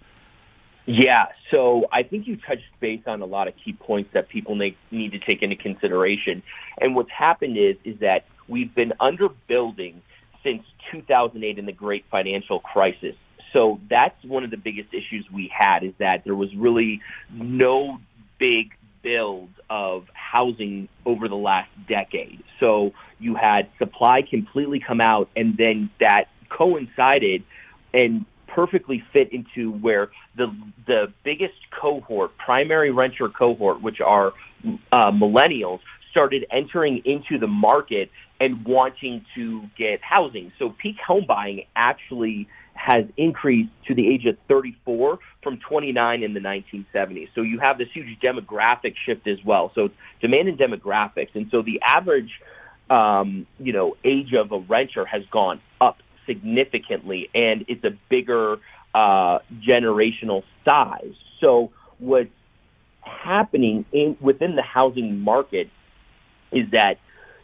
Yeah, 0.86 1.28
so 1.52 1.88
I 1.92 2.04
think 2.04 2.28
you 2.28 2.38
touched 2.38 2.64
base 2.80 3.02
on 3.06 3.22
a 3.22 3.26
lot 3.26 3.48
of 3.48 3.54
key 3.64 3.74
points 3.74 4.12
that 4.14 4.30
people 4.30 4.56
need 4.56 4.78
to 4.92 5.20
take 5.20 5.42
into 5.42 5.56
consideration. 5.56 6.42
And 6.80 6.96
what's 6.96 7.12
happened 7.12 7.58
is 7.58 7.76
is 7.84 8.00
that 8.00 8.26
we've 8.48 8.74
been 8.74 8.94
underbuilding 9.00 9.96
since 10.44 10.64
2008 10.92 11.60
in 11.60 11.66
the 11.66 11.72
great 11.72 12.06
financial 12.10 12.60
crisis. 12.60 13.16
So 13.54 13.80
that's 13.90 14.24
one 14.24 14.44
of 14.44 14.50
the 14.50 14.58
biggest 14.58 14.94
issues 14.94 15.26
we 15.32 15.52
had 15.54 15.84
is 15.84 15.94
that 16.00 16.24
there 16.24 16.36
was 16.36 16.54
really 16.56 17.02
no 17.32 18.00
big 18.40 18.72
build 19.04 19.50
of 19.70 20.06
housing 20.14 20.88
over 21.06 21.28
the 21.28 21.36
last 21.36 21.70
decade. 21.88 22.44
So 22.60 22.92
you 23.20 23.36
had 23.36 23.70
supply 23.78 24.22
completely 24.22 24.80
come 24.86 25.02
out, 25.02 25.30
and 25.36 25.58
then 25.58 25.90
that 26.00 26.26
coincided 26.50 27.44
and 27.94 28.26
perfectly 28.48 29.04
fit 29.14 29.32
into 29.32 29.72
where 29.72 30.10
the 30.36 30.54
the 30.88 31.14
biggest 31.24 31.56
cohort, 31.80 32.38
primary 32.38 32.92
renter 32.92 33.30
cohort, 33.30 33.82
which 33.82 34.02
are 34.02 34.34
uh, 34.92 35.12
millennials, 35.12 35.80
started 36.12 36.46
entering 36.52 37.02
into 37.06 37.38
the 37.40 37.48
market 37.48 38.10
and 38.40 38.66
wanting 38.66 39.26
to 39.36 39.64
get 39.78 40.02
housing. 40.02 40.52
So 40.60 40.74
peak 40.82 40.98
home 41.06 41.26
buying 41.28 41.66
actually 41.76 42.48
has 42.84 43.06
increased 43.16 43.70
to 43.88 43.94
the 43.94 44.08
age 44.08 44.26
of 44.26 44.36
34 44.48 45.20
from 45.44 45.60
29 45.60 46.24
in 46.24 46.34
the 46.34 46.40
1970s. 46.40 47.28
So 47.36 47.42
you 47.42 47.60
have 47.62 47.78
this 47.78 47.90
huge 47.94 48.20
demographic 48.20 48.96
shift 49.06 49.28
as 49.28 49.38
well. 49.46 49.72
So 49.76 49.90
demand 50.20 50.48
and 50.48 50.58
demographics, 50.58 51.36
and 51.36 51.48
so 51.52 51.62
the 51.62 51.80
average, 51.84 52.32
um, 52.90 53.46
you 53.60 53.72
know, 53.72 53.98
age 54.04 54.34
of 54.34 54.52
a 54.52 54.60
renter 54.60 55.06
has 55.06 55.22
gone 55.32 55.62
up 55.80 56.00
significantly, 56.26 57.30
and 57.36 57.66
it's 57.68 57.84
a 57.84 57.92
bigger 58.10 58.58
uh, 58.96 59.40
generational 59.70 60.44
size. 60.68 61.14
So 61.40 61.72
what's 62.00 62.30
happening 63.02 63.86
in 63.92 64.18
within 64.20 64.56
the 64.56 64.64
housing 64.64 65.20
market 65.20 65.70
is 66.52 66.72
that 66.72 66.96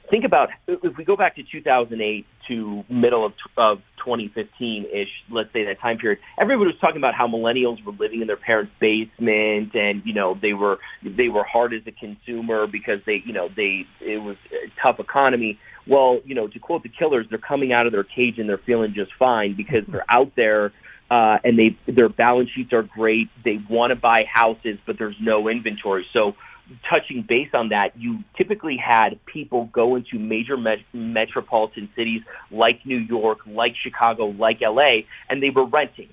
think 0.09 0.25
about 0.25 0.49
if 0.67 0.97
we 0.97 1.03
go 1.03 1.15
back 1.15 1.35
to 1.35 1.43
2008 1.43 2.25
to 2.47 2.83
middle 2.89 3.25
of, 3.25 3.33
of 3.57 3.79
2015-ish, 4.05 5.09
let's 5.29 5.51
say 5.53 5.65
that 5.65 5.79
time 5.81 5.97
period, 5.97 6.19
everybody 6.39 6.67
was 6.67 6.79
talking 6.79 6.97
about 6.97 7.13
how 7.13 7.27
millennials 7.27 7.83
were 7.85 7.91
living 7.91 8.21
in 8.21 8.27
their 8.27 8.37
parents' 8.37 8.71
basement, 8.79 9.73
and 9.75 10.01
you 10.05 10.13
know 10.13 10.37
they 10.41 10.53
were 10.53 10.79
they 11.03 11.29
were 11.29 11.43
hard 11.43 11.73
as 11.73 11.81
a 11.87 11.91
consumer 11.91 12.67
because 12.67 12.99
they 13.05 13.21
you 13.25 13.33
know 13.33 13.49
they 13.55 13.85
it 14.01 14.17
was 14.17 14.37
a 14.51 14.71
tough 14.81 14.99
economy. 14.99 15.59
Well, 15.87 16.19
you 16.25 16.35
know, 16.35 16.47
to 16.47 16.59
quote 16.59 16.83
the 16.83 16.89
Killers, 16.89 17.27
they're 17.29 17.39
coming 17.39 17.71
out 17.71 17.85
of 17.85 17.93
their 17.93 18.03
cage 18.03 18.39
and 18.39 18.49
they're 18.49 18.57
feeling 18.57 18.93
just 18.93 19.11
fine 19.17 19.55
because 19.55 19.83
they're 19.87 20.05
out 20.09 20.33
there 20.35 20.73
uh, 21.09 21.37
and 21.43 21.57
they 21.57 21.77
their 21.91 22.09
balance 22.09 22.49
sheets 22.55 22.73
are 22.73 22.83
great. 22.83 23.29
They 23.43 23.59
want 23.69 23.91
to 23.91 23.95
buy 23.95 24.25
houses, 24.31 24.77
but 24.85 24.97
there's 24.97 25.15
no 25.21 25.47
inventory. 25.47 26.05
So 26.13 26.33
touching 26.89 27.25
base 27.27 27.49
on 27.53 27.69
that, 27.69 27.97
you 27.97 28.19
typically 28.37 28.77
had 28.77 29.19
people 29.25 29.69
go 29.71 29.95
into 29.95 30.19
major 30.19 30.57
met- 30.57 30.79
metropolitan 30.93 31.89
cities 31.95 32.21
like 32.51 32.85
New 32.85 32.97
York, 32.97 33.39
like 33.45 33.75
Chicago, 33.81 34.27
like 34.27 34.59
LA, 34.61 35.03
and 35.29 35.41
they 35.41 35.49
were 35.49 35.65
renting. 35.65 36.09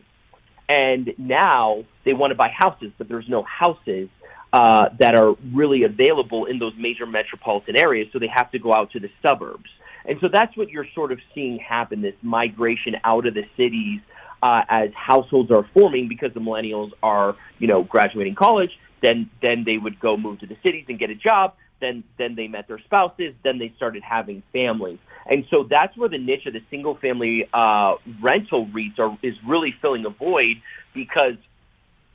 And 0.69 1.13
now 1.19 1.85
they 2.05 2.15
want 2.15 2.31
to 2.31 2.35
buy 2.35 2.49
houses, 2.49 2.93
but 2.97 3.09
there's 3.09 3.29
no 3.29 3.43
houses 3.43 4.09
uh, 4.53 4.89
that 5.01 5.15
are 5.15 5.35
really 5.53 5.83
available 5.83 6.47
in 6.47 6.59
those 6.59 6.73
major 6.79 7.07
metropolitan 7.07 7.77
areas, 7.77 8.09
so 8.13 8.19
they 8.19 8.31
have 8.33 8.51
to 8.53 8.59
go 8.59 8.73
out 8.73 8.91
to 8.93 9.01
the 9.01 9.11
suburbs. 9.21 9.69
And 10.07 10.19
so 10.21 10.29
that's 10.29 10.57
what 10.57 10.71
you're 10.71 10.87
sort 10.95 11.13
of 11.13 11.19
seeing 11.35 11.59
happen 11.59 12.03
this 12.03 12.15
migration 12.23 12.97
out 13.05 13.27
of 13.27 13.35
the 13.35 13.45
cities 13.57 14.01
uh, 14.43 14.63
as 14.69 14.91
households 14.95 15.51
are 15.51 15.67
forming 15.73 16.07
because 16.07 16.33
the 16.35 16.41
millennials 16.41 16.91
are, 17.03 17.35
you 17.59 17.67
know, 17.67 17.83
graduating 17.83 18.35
college 18.35 18.71
Then 19.05 19.31
then 19.43 19.65
they 19.65 19.77
would 19.77 20.01
go 20.01 20.17
move 20.17 20.41
to 20.41 20.47
the 20.47 20.57
cities 20.63 20.87
and 20.89 20.99
get 20.99 21.11
a 21.11 21.15
job. 21.15 21.55
Then 21.81 22.05
then 22.17 22.35
they 22.35 22.49
met 22.49 22.69
their 22.69 22.79
spouses. 22.81 23.35
Then 23.43 23.59
they 23.59 23.73
started 23.77 24.03
having 24.03 24.43
families. 24.53 24.99
And 25.27 25.45
so 25.51 25.67
that's 25.69 25.97
where 25.97 26.09
the 26.09 26.19
niche 26.19 26.47
of 26.47 26.53
the 26.53 26.63
single 26.71 26.97
family 26.97 27.49
uh, 27.53 27.95
rental 28.23 28.67
REITs 28.67 28.99
are, 28.99 29.17
is 29.23 29.35
really 29.47 29.75
filling 29.81 30.05
a 30.05 30.11
void 30.11 30.57
because 30.95 31.37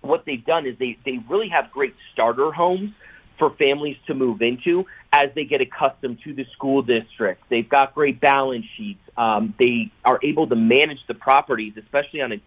what 0.01 0.25
they've 0.25 0.45
done 0.45 0.65
is 0.65 0.77
they, 0.77 0.97
they 1.05 1.19
really 1.29 1.49
have 1.49 1.71
great 1.71 1.95
starter 2.13 2.51
homes 2.51 2.91
for 3.37 3.49
families 3.51 3.97
to 4.07 4.13
move 4.13 4.41
into 4.41 4.85
as 5.11 5.29
they 5.33 5.43
get 5.43 5.61
accustomed 5.61 6.19
to 6.23 6.33
the 6.33 6.45
school 6.53 6.81
district. 6.81 7.43
They've 7.49 7.67
got 7.67 7.95
great 7.95 8.19
balance 8.21 8.65
sheets. 8.77 9.01
Um, 9.17 9.53
they 9.57 9.91
are 10.05 10.19
able 10.23 10.47
to 10.47 10.55
manage 10.55 10.99
the 11.07 11.15
properties, 11.15 11.73
especially 11.77 12.21
on 12.21 12.33
a 12.33 12.41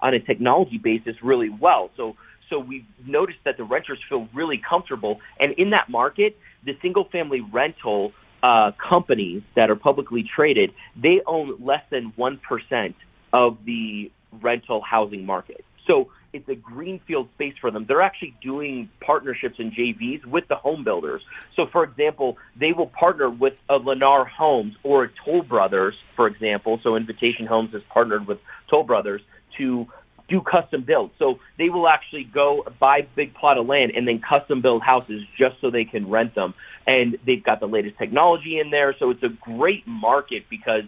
on 0.00 0.14
a 0.14 0.20
technology 0.20 0.78
basis, 0.78 1.16
really 1.22 1.48
well. 1.48 1.90
So 1.96 2.16
so 2.50 2.58
we've 2.58 2.86
noticed 3.06 3.38
that 3.44 3.56
the 3.56 3.64
renters 3.64 3.98
feel 4.08 4.28
really 4.34 4.60
comfortable, 4.68 5.20
and 5.40 5.52
in 5.52 5.70
that 5.70 5.88
market, 5.88 6.36
the 6.64 6.76
single 6.82 7.04
family 7.04 7.40
rental 7.40 8.12
uh, 8.42 8.72
companies 8.90 9.42
that 9.56 9.70
are 9.70 9.76
publicly 9.76 10.24
traded, 10.34 10.72
they 11.00 11.20
own 11.26 11.56
less 11.64 11.82
than 11.90 12.12
1% 12.16 12.94
of 13.32 13.58
the 13.64 14.10
rental 14.40 14.80
housing 14.80 15.26
market. 15.26 15.64
So 15.86 16.10
it's 16.32 16.48
a 16.48 16.54
greenfield 16.54 17.28
space 17.34 17.54
for 17.60 17.70
them. 17.70 17.86
They're 17.88 18.02
actually 18.02 18.34
doing 18.42 18.90
partnerships 19.00 19.56
and 19.58 19.72
JVs 19.72 20.26
with 20.26 20.46
the 20.48 20.56
home 20.56 20.84
builders. 20.84 21.22
So, 21.56 21.66
for 21.72 21.84
example, 21.84 22.36
they 22.58 22.72
will 22.72 22.88
partner 22.88 23.30
with 23.30 23.54
a 23.68 23.78
Lennar 23.78 24.28
Homes 24.28 24.74
or 24.82 25.04
a 25.04 25.08
Toll 25.24 25.42
Brothers, 25.42 25.94
for 26.16 26.26
example. 26.26 26.80
So, 26.82 26.96
Invitation 26.96 27.46
Homes 27.46 27.72
has 27.72 27.82
partnered 27.92 28.26
with 28.26 28.38
Toll 28.70 28.84
Brothers 28.84 29.22
to 29.56 29.86
do 30.28 30.40
custom 30.40 30.84
builds. 30.86 31.12
So 31.18 31.38
they 31.56 31.70
will 31.70 31.88
actually 31.88 32.24
go 32.24 32.64
buy 32.78 33.08
big 33.16 33.34
plot 33.34 33.58
of 33.58 33.66
land 33.66 33.92
and 33.94 34.06
then 34.06 34.20
custom 34.20 34.62
build 34.62 34.82
houses 34.84 35.22
just 35.38 35.56
so 35.60 35.70
they 35.70 35.84
can 35.84 36.08
rent 36.08 36.34
them 36.34 36.54
and 36.86 37.18
they've 37.26 37.42
got 37.42 37.60
the 37.60 37.66
latest 37.66 37.98
technology 37.98 38.58
in 38.58 38.70
there. 38.70 38.94
So 38.98 39.10
it's 39.10 39.22
a 39.22 39.28
great 39.28 39.86
market 39.86 40.44
because 40.48 40.84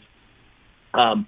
um, 0.95 1.26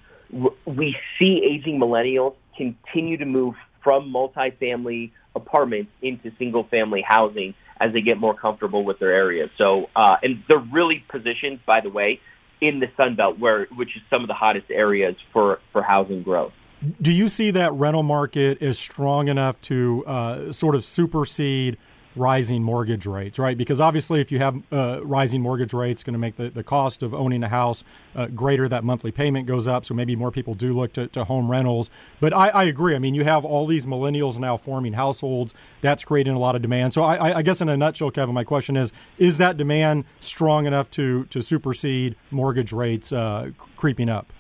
we 0.65 0.97
see 1.19 1.43
aging 1.45 1.79
millennials 1.79 2.35
continue 2.57 3.19
to 3.19 3.27
move 3.27 3.55
from 3.83 4.13
multifamily 4.13 5.13
apartments 5.35 5.91
into 6.01 6.31
single 6.39 6.65
family 6.65 7.05
housing 7.07 7.55
as 7.81 7.93
they 7.93 8.01
get 8.01 8.19
more 8.19 8.35
comfortable 8.35 8.85
with 8.85 8.99
their 8.99 9.13
areas. 9.13 9.51
So, 9.59 9.87
uh, 9.97 10.17
and 10.23 10.43
they're 10.49 10.65
really 10.73 11.05
positioned, 11.11 11.61
by 11.67 11.81
the 11.81 11.91
way, 11.91 12.21
in 12.61 12.79
the 12.79 12.87
Sun 12.97 13.17
Belt, 13.17 13.39
where 13.39 13.67
which 13.77 13.97
is 13.97 14.03
some 14.13 14.23
of 14.23 14.29
the 14.29 14.35
hottest 14.35 14.67
areas 14.71 15.17
for 15.33 15.59
for 15.73 15.83
housing 15.83 16.23
growth. 16.23 16.53
Do 17.01 17.13
you 17.13 17.29
see 17.29 17.51
that 17.53 17.73
rental 17.75 18.03
market 18.03 18.61
is 18.61 18.79
strong 18.79 19.29
enough 19.29 19.61
to 19.63 20.05
uh, 20.07 20.53
sort 20.53 20.75
of 20.75 20.85
supersede 20.85 21.79
rising 22.17 22.63
mortgage 22.63 23.07
rates, 23.07 23.39
right? 23.39 23.57
Because 23.57 23.81
obviously, 23.81 24.21
if 24.21 24.31
you 24.33 24.39
have 24.39 24.61
uh, 24.73 25.01
rising 25.05 25.41
mortgage 25.41 25.73
rates, 25.73 26.03
going 26.03 26.13
to 26.13 26.19
make 26.19 26.37
the, 26.37 26.51
the 26.51 26.63
cost 26.63 27.03
of 27.03 27.15
owning 27.15 27.43
a 27.43 27.49
house 27.49 27.85
uh, 28.15 28.27
greater. 28.27 28.69
That 28.69 28.85
monthly 28.85 29.13
payment 29.13 29.47
goes 29.47 29.67
up, 29.67 29.85
so 29.85 29.95
maybe 29.95 30.17
more 30.17 30.31
people 30.31 30.55
do 30.55 30.77
look 30.77 30.93
to, 30.95 31.07
to 31.09 31.25
home 31.25 31.51
rentals. 31.51 31.89
But 32.21 32.35
I, 32.35 32.49
I, 32.49 32.65
agree. 32.65 32.95
I 32.95 32.99
mean, 32.99 33.15
you 33.15 33.25
have 33.25 33.45
all 33.45 33.67
these 33.67 33.87
millennials 33.87 34.39
now 34.39 34.57
forming 34.57 34.95
households. 34.95 35.55
That's 35.81 36.05
creating 36.05 36.35
a 36.35 36.39
lot 36.39 36.57
of 36.57 36.63
demand. 36.63 36.95
So 36.95 37.03
I, 37.03 37.39
I 37.39 37.43
guess 37.43 37.61
in 37.61 37.69
a 37.69 37.77
nutshell, 37.77 38.11
Kevin, 38.11 38.35
my 38.35 38.45
question 38.45 38.77
is: 38.77 38.93
Is 39.19 39.39
that 39.39 39.57
demand 39.57 40.05
strong 40.21 40.67
enough 40.67 40.91
to 40.93 41.25
to 41.27 41.43
supersede 41.43 42.17
mortgage 42.31 42.73
rates 42.73 43.13
uh, 43.13 43.51
creeping 43.77 44.09
up? 44.09 44.33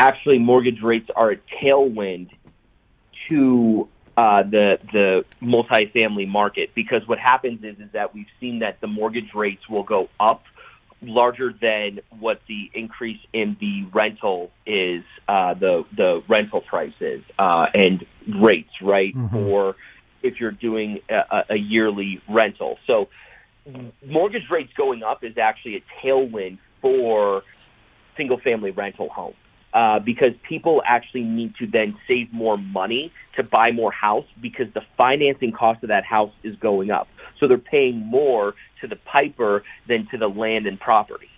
Actually, 0.00 0.38
mortgage 0.38 0.80
rates 0.82 1.10
are 1.14 1.32
a 1.32 1.36
tailwind 1.62 2.30
to 3.28 3.86
uh, 4.16 4.42
the 4.42 4.78
the 4.94 5.26
multifamily 5.42 6.26
market 6.26 6.70
because 6.74 7.06
what 7.06 7.18
happens 7.18 7.62
is 7.62 7.78
is 7.78 7.92
that 7.92 8.14
we've 8.14 8.32
seen 8.40 8.60
that 8.60 8.80
the 8.80 8.86
mortgage 8.86 9.34
rates 9.34 9.68
will 9.68 9.82
go 9.82 10.08
up 10.18 10.44
larger 11.02 11.52
than 11.52 12.00
what 12.18 12.40
the 12.48 12.70
increase 12.72 13.20
in 13.34 13.58
the 13.60 13.84
rental 13.92 14.50
is 14.64 15.04
uh, 15.28 15.52
the 15.52 15.84
the 15.94 16.22
rental 16.30 16.62
prices 16.62 17.22
uh, 17.38 17.66
and 17.74 18.06
rates 18.42 18.72
right 18.80 19.14
mm-hmm. 19.14 19.36
or 19.36 19.76
if 20.22 20.40
you're 20.40 20.50
doing 20.50 21.00
a, 21.10 21.44
a 21.50 21.56
yearly 21.56 22.22
rental 22.26 22.78
so 22.86 23.10
mortgage 24.06 24.48
rates 24.50 24.72
going 24.78 25.02
up 25.02 25.22
is 25.24 25.36
actually 25.36 25.76
a 25.76 25.82
tailwind 26.02 26.56
for 26.80 27.42
single 28.16 28.40
family 28.40 28.70
rental 28.70 29.10
homes 29.10 29.36
uh, 29.72 29.98
because 30.00 30.32
people 30.48 30.82
actually 30.84 31.22
need 31.22 31.54
to 31.56 31.66
then 31.66 31.96
save 32.08 32.32
more 32.32 32.58
money 32.58 33.12
to 33.36 33.44
buy 33.44 33.70
more 33.72 33.92
house 33.92 34.26
because 34.40 34.66
the 34.74 34.82
financing 34.96 35.52
cost 35.52 35.82
of 35.82 35.88
that 35.88 36.04
house 36.04 36.32
is 36.42 36.56
going 36.56 36.90
up. 36.90 37.08
So 37.38 37.46
they're 37.46 37.58
paying 37.58 37.98
more 37.98 38.54
to 38.80 38.88
the 38.88 38.96
piper 38.96 39.62
than 39.88 40.08
to 40.10 40.18
the 40.18 40.28
land 40.28 40.66
and 40.66 40.78
property. 40.78 41.28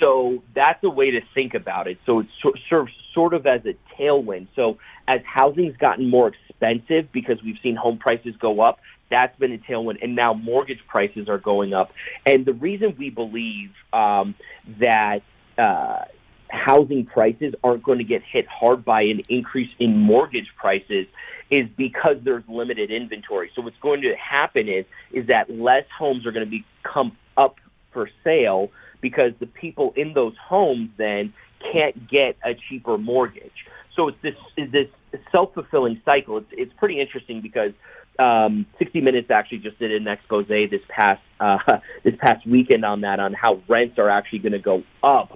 So 0.00 0.42
that's 0.54 0.82
a 0.82 0.90
way 0.90 1.12
to 1.12 1.20
think 1.34 1.54
about 1.54 1.86
it. 1.86 1.98
So 2.06 2.20
it 2.20 2.26
serves 2.68 2.92
sort 3.14 3.34
of 3.34 3.46
as 3.46 3.60
a 3.66 3.74
tailwind. 4.00 4.48
So 4.56 4.78
as 5.06 5.20
housing's 5.24 5.76
gotten 5.76 6.08
more 6.08 6.28
expensive 6.28 7.12
because 7.12 7.36
we've 7.44 7.58
seen 7.62 7.76
home 7.76 7.98
prices 7.98 8.34
go 8.40 8.60
up, 8.60 8.80
that's 9.10 9.36
been 9.38 9.52
a 9.52 9.58
tailwind. 9.58 10.02
And 10.02 10.16
now 10.16 10.32
mortgage 10.32 10.80
prices 10.88 11.28
are 11.28 11.38
going 11.38 11.72
up. 11.72 11.92
And 12.26 12.44
the 12.44 12.54
reason 12.54 12.96
we 12.98 13.10
believe 13.10 13.70
um, 13.92 14.34
that 14.80 15.20
uh, 15.58 16.06
housing 16.52 17.06
prices 17.06 17.54
aren't 17.64 17.82
going 17.82 17.98
to 17.98 18.04
get 18.04 18.22
hit 18.22 18.46
hard 18.46 18.84
by 18.84 19.02
an 19.02 19.22
increase 19.28 19.70
in 19.78 19.96
mortgage 19.96 20.48
prices 20.56 21.06
is 21.50 21.66
because 21.76 22.16
there's 22.24 22.44
limited 22.48 22.90
inventory. 22.90 23.50
So 23.54 23.62
what's 23.62 23.76
going 23.82 24.02
to 24.02 24.14
happen 24.16 24.68
is 24.68 24.84
is 25.12 25.26
that 25.28 25.50
less 25.50 25.84
homes 25.96 26.26
are 26.26 26.32
going 26.32 26.48
to 26.48 26.62
become 26.84 27.16
up 27.36 27.56
for 27.92 28.08
sale 28.22 28.70
because 29.00 29.32
the 29.40 29.46
people 29.46 29.92
in 29.96 30.12
those 30.14 30.34
homes 30.42 30.90
then 30.98 31.32
can't 31.72 32.08
get 32.08 32.36
a 32.44 32.54
cheaper 32.68 32.98
mortgage. 32.98 33.66
So 33.96 34.08
it's 34.08 34.18
this 34.22 34.34
this 34.56 34.88
self 35.30 35.54
fulfilling 35.54 36.00
cycle. 36.04 36.38
It's 36.38 36.48
it's 36.52 36.72
pretty 36.78 37.00
interesting 37.00 37.40
because 37.40 37.72
um, 38.18 38.66
60 38.78 39.00
Minutes 39.00 39.30
actually 39.30 39.58
just 39.58 39.78
did 39.78 39.90
an 39.92 40.06
expose 40.06 40.46
this 40.48 40.80
past 40.88 41.22
uh, 41.40 41.58
this 42.04 42.14
past 42.18 42.46
weekend 42.46 42.84
on 42.84 43.02
that 43.02 43.20
on 43.20 43.32
how 43.32 43.62
rents 43.68 43.98
are 43.98 44.10
actually 44.10 44.40
going 44.40 44.52
to 44.52 44.58
go 44.58 44.82
up 45.02 45.32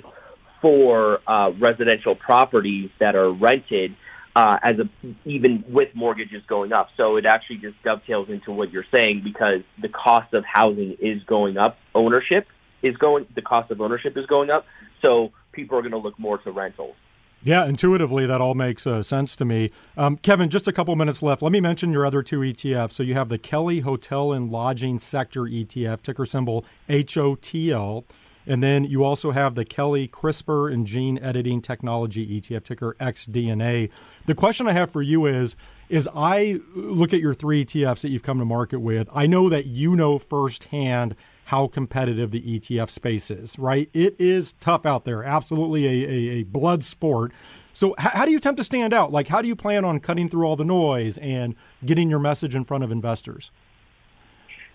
for 0.60 1.20
uh, 1.26 1.50
residential 1.60 2.14
properties 2.14 2.90
that 3.00 3.14
are 3.14 3.32
rented 3.32 3.94
uh, 4.34 4.58
as 4.62 4.76
a 4.78 4.88
even 5.24 5.64
with 5.68 5.88
mortgages 5.94 6.42
going 6.46 6.72
up. 6.72 6.88
So 6.96 7.16
it 7.16 7.24
actually 7.24 7.56
just 7.56 7.82
dovetails 7.82 8.28
into 8.28 8.52
what 8.52 8.70
you're 8.70 8.84
saying 8.92 9.22
because 9.24 9.62
the 9.80 9.88
cost 9.88 10.34
of 10.34 10.44
housing 10.44 10.96
is 11.00 11.22
going 11.24 11.56
up, 11.56 11.78
ownership 11.94 12.46
is 12.82 12.96
going, 12.98 13.26
the 13.34 13.42
cost 13.42 13.70
of 13.70 13.80
ownership 13.80 14.16
is 14.16 14.26
going 14.26 14.50
up. 14.50 14.66
So 15.04 15.32
people 15.52 15.78
are 15.78 15.82
going 15.82 15.92
to 15.92 15.98
look 15.98 16.18
more 16.18 16.38
to 16.38 16.50
rentals. 16.50 16.94
Yeah, 17.42 17.64
intuitively, 17.66 18.26
that 18.26 18.40
all 18.40 18.54
makes 18.54 18.86
uh, 18.86 19.02
sense 19.02 19.36
to 19.36 19.44
me. 19.44 19.68
Um, 19.96 20.16
Kevin, 20.16 20.50
just 20.50 20.66
a 20.66 20.72
couple 20.72 20.96
minutes 20.96 21.22
left. 21.22 21.42
Let 21.42 21.52
me 21.52 21.60
mention 21.60 21.92
your 21.92 22.04
other 22.04 22.22
two 22.22 22.40
ETFs. 22.40 22.92
So 22.92 23.02
you 23.02 23.14
have 23.14 23.28
the 23.28 23.38
Kelly 23.38 23.80
Hotel 23.80 24.32
and 24.32 24.50
Lodging 24.50 24.98
Sector 24.98 25.42
ETF, 25.42 26.02
ticker 26.02 26.26
symbol 26.26 26.64
HOTL. 26.88 28.04
And 28.46 28.62
then 28.62 28.84
you 28.84 29.02
also 29.02 29.32
have 29.32 29.54
the 29.54 29.64
Kelly 29.64 30.06
CRISPR 30.08 30.72
and 30.72 30.86
gene 30.86 31.18
editing 31.18 31.60
technology 31.60 32.40
ETF 32.40 32.64
ticker 32.64 32.96
XDNA. 33.00 33.90
The 34.26 34.34
question 34.34 34.68
I 34.68 34.72
have 34.72 34.90
for 34.90 35.02
you 35.02 35.26
is 35.26 35.56
is 35.88 36.08
I 36.14 36.60
look 36.74 37.12
at 37.12 37.20
your 37.20 37.34
three 37.34 37.64
ETFs 37.64 38.00
that 38.00 38.08
you've 38.08 38.24
come 38.24 38.40
to 38.40 38.44
market 38.44 38.80
with. 38.80 39.08
I 39.14 39.26
know 39.26 39.48
that 39.48 39.66
you 39.66 39.94
know 39.94 40.18
firsthand 40.18 41.14
how 41.46 41.68
competitive 41.68 42.32
the 42.32 42.42
ETF 42.42 42.90
space 42.90 43.30
is, 43.30 43.56
right? 43.56 43.88
It 43.92 44.16
is 44.18 44.54
tough 44.54 44.84
out 44.84 45.04
there, 45.04 45.22
absolutely 45.22 45.86
a, 45.86 46.08
a, 46.08 46.40
a 46.40 46.42
blood 46.42 46.82
sport. 46.82 47.30
So, 47.72 47.90
h- 47.90 48.08
how 48.12 48.24
do 48.24 48.32
you 48.32 48.38
attempt 48.38 48.58
to 48.58 48.64
stand 48.64 48.92
out? 48.92 49.12
Like, 49.12 49.28
how 49.28 49.42
do 49.42 49.48
you 49.48 49.54
plan 49.54 49.84
on 49.84 50.00
cutting 50.00 50.28
through 50.28 50.44
all 50.44 50.56
the 50.56 50.64
noise 50.64 51.18
and 51.18 51.54
getting 51.84 52.10
your 52.10 52.18
message 52.18 52.56
in 52.56 52.64
front 52.64 52.82
of 52.82 52.90
investors? 52.90 53.52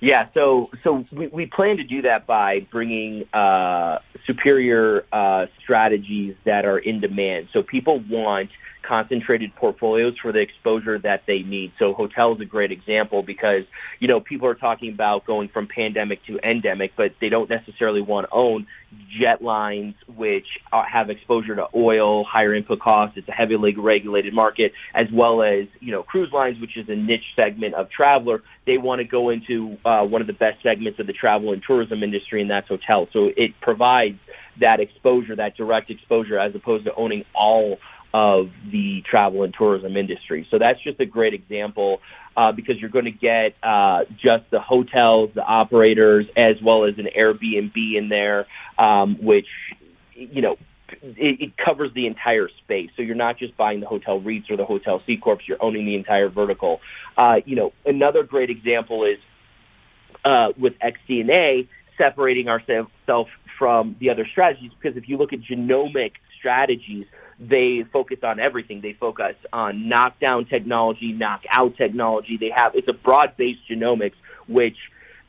Yeah, 0.01 0.29
so 0.33 0.71
so 0.83 1.05
we, 1.11 1.27
we 1.27 1.45
plan 1.45 1.77
to 1.77 1.83
do 1.83 2.01
that 2.01 2.25
by 2.25 2.61
bringing 2.71 3.31
uh, 3.33 3.99
superior 4.25 5.05
uh, 5.13 5.45
strategies 5.61 6.35
that 6.43 6.65
are 6.65 6.79
in 6.79 6.99
demand. 6.99 7.49
So 7.53 7.61
people 7.61 8.03
want 8.09 8.49
concentrated 8.81 9.55
portfolios 9.55 10.15
for 10.21 10.31
the 10.31 10.39
exposure 10.39 10.97
that 10.99 11.23
they 11.27 11.39
need. 11.39 11.71
So 11.79 11.93
hotel 11.93 12.33
is 12.33 12.41
a 12.41 12.45
great 12.45 12.71
example 12.71 13.23
because, 13.23 13.63
you 13.99 14.07
know, 14.07 14.19
people 14.19 14.47
are 14.47 14.55
talking 14.55 14.91
about 14.91 15.25
going 15.25 15.49
from 15.49 15.67
pandemic 15.67 16.25
to 16.25 16.39
endemic, 16.39 16.93
but 16.95 17.13
they 17.21 17.29
don't 17.29 17.49
necessarily 17.49 18.01
want 18.01 18.27
to 18.27 18.33
own 18.33 18.67
jet 19.19 19.41
lines, 19.41 19.95
which 20.15 20.47
have 20.71 21.09
exposure 21.09 21.55
to 21.55 21.67
oil, 21.75 22.23
higher 22.23 22.53
input 22.53 22.79
costs. 22.79 23.17
It's 23.17 23.29
a 23.29 23.31
heavily 23.31 23.75
regulated 23.75 24.33
market, 24.33 24.73
as 24.93 25.07
well 25.13 25.43
as, 25.43 25.67
you 25.79 25.91
know, 25.91 26.03
cruise 26.03 26.31
lines, 26.33 26.59
which 26.59 26.75
is 26.75 26.89
a 26.89 26.95
niche 26.95 27.35
segment 27.35 27.75
of 27.75 27.89
traveler. 27.89 28.43
They 28.65 28.77
want 28.77 28.99
to 28.99 29.05
go 29.05 29.29
into 29.29 29.77
uh, 29.85 30.03
one 30.03 30.21
of 30.21 30.27
the 30.27 30.33
best 30.33 30.61
segments 30.63 30.99
of 30.99 31.07
the 31.07 31.13
travel 31.13 31.53
and 31.53 31.61
tourism 31.65 32.03
industry, 32.03 32.41
and 32.41 32.49
that's 32.49 32.67
hotel. 32.67 33.07
So 33.13 33.29
it 33.35 33.59
provides 33.61 34.19
that 34.59 34.79
exposure, 34.79 35.35
that 35.37 35.55
direct 35.55 35.89
exposure, 35.89 36.37
as 36.37 36.53
opposed 36.53 36.85
to 36.85 36.93
owning 36.95 37.23
all 37.33 37.77
of 38.13 38.49
the 38.71 39.03
travel 39.09 39.43
and 39.43 39.53
tourism 39.53 39.95
industry. 39.95 40.47
So 40.51 40.59
that's 40.59 40.81
just 40.83 40.99
a 40.99 41.05
great 41.05 41.33
example 41.33 42.01
uh, 42.35 42.51
because 42.51 42.79
you're 42.79 42.89
going 42.89 43.05
to 43.05 43.11
get 43.11 43.55
uh, 43.63 44.05
just 44.21 44.49
the 44.51 44.59
hotels, 44.59 45.31
the 45.33 45.43
operators, 45.43 46.25
as 46.35 46.61
well 46.63 46.85
as 46.85 46.95
an 46.97 47.07
Airbnb 47.17 47.75
in 47.75 48.09
there, 48.09 48.47
um, 48.77 49.17
which 49.21 49.47
you 50.13 50.41
know 50.41 50.57
it, 51.01 51.41
it 51.41 51.57
covers 51.57 51.91
the 51.93 52.07
entire 52.07 52.49
space. 52.63 52.89
So 52.95 53.01
you're 53.01 53.15
not 53.15 53.37
just 53.37 53.55
buying 53.57 53.79
the 53.79 53.87
hotel 53.87 54.19
REITs 54.19 54.49
or 54.49 54.57
the 54.57 54.65
hotel 54.65 55.01
C 55.05 55.17
corps; 55.17 55.39
you're 55.47 55.61
owning 55.61 55.85
the 55.85 55.95
entire 55.95 56.29
vertical. 56.29 56.81
Uh, 57.17 57.35
you 57.45 57.55
know, 57.55 57.73
another 57.85 58.23
great 58.23 58.49
example 58.49 59.05
is 59.05 59.17
uh, 60.23 60.49
with 60.57 60.73
XDNA 60.79 61.67
separating 61.97 62.47
ourselves 62.47 62.89
from 63.57 63.95
the 63.99 64.09
other 64.09 64.25
strategies 64.31 64.71
because 64.81 64.97
if 64.97 65.07
you 65.07 65.17
look 65.17 65.33
at 65.33 65.39
genomic 65.41 66.13
strategies, 66.39 67.05
they 67.41 67.83
focus 67.91 68.19
on 68.23 68.39
everything. 68.39 68.81
They 68.81 68.93
focus 68.93 69.35
on 69.51 69.89
knockdown 69.89 70.45
technology, 70.45 71.11
knockout 71.11 71.75
technology. 71.75 72.37
They 72.39 72.51
have 72.55 72.75
it's 72.75 72.87
a 72.87 72.93
broad-based 72.93 73.61
genomics, 73.69 74.13
which 74.47 74.77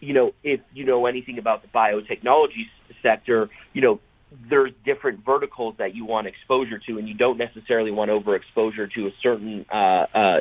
you 0.01 0.13
know 0.13 0.35
if 0.45 0.61
you 0.75 0.85
know 0.85 1.07
anything 1.07 1.39
about 1.39 1.63
the 1.63 1.69
biotechnology 1.69 2.69
sector, 3.03 3.49
you 3.73 3.81
know 3.81 4.01
there's 4.49 4.73
different 4.85 5.25
verticals 5.25 5.75
that 5.79 5.95
you 5.95 6.05
want 6.05 6.27
exposure 6.27 6.79
to, 6.87 6.99
and 6.99 7.09
you 7.09 7.15
don't 7.15 7.39
necessarily 7.39 7.91
want 7.91 8.11
overexposure 8.11 8.91
to 8.93 9.07
a 9.07 9.11
certain 9.23 9.65
uh, 9.71 10.07
uh, 10.15 10.39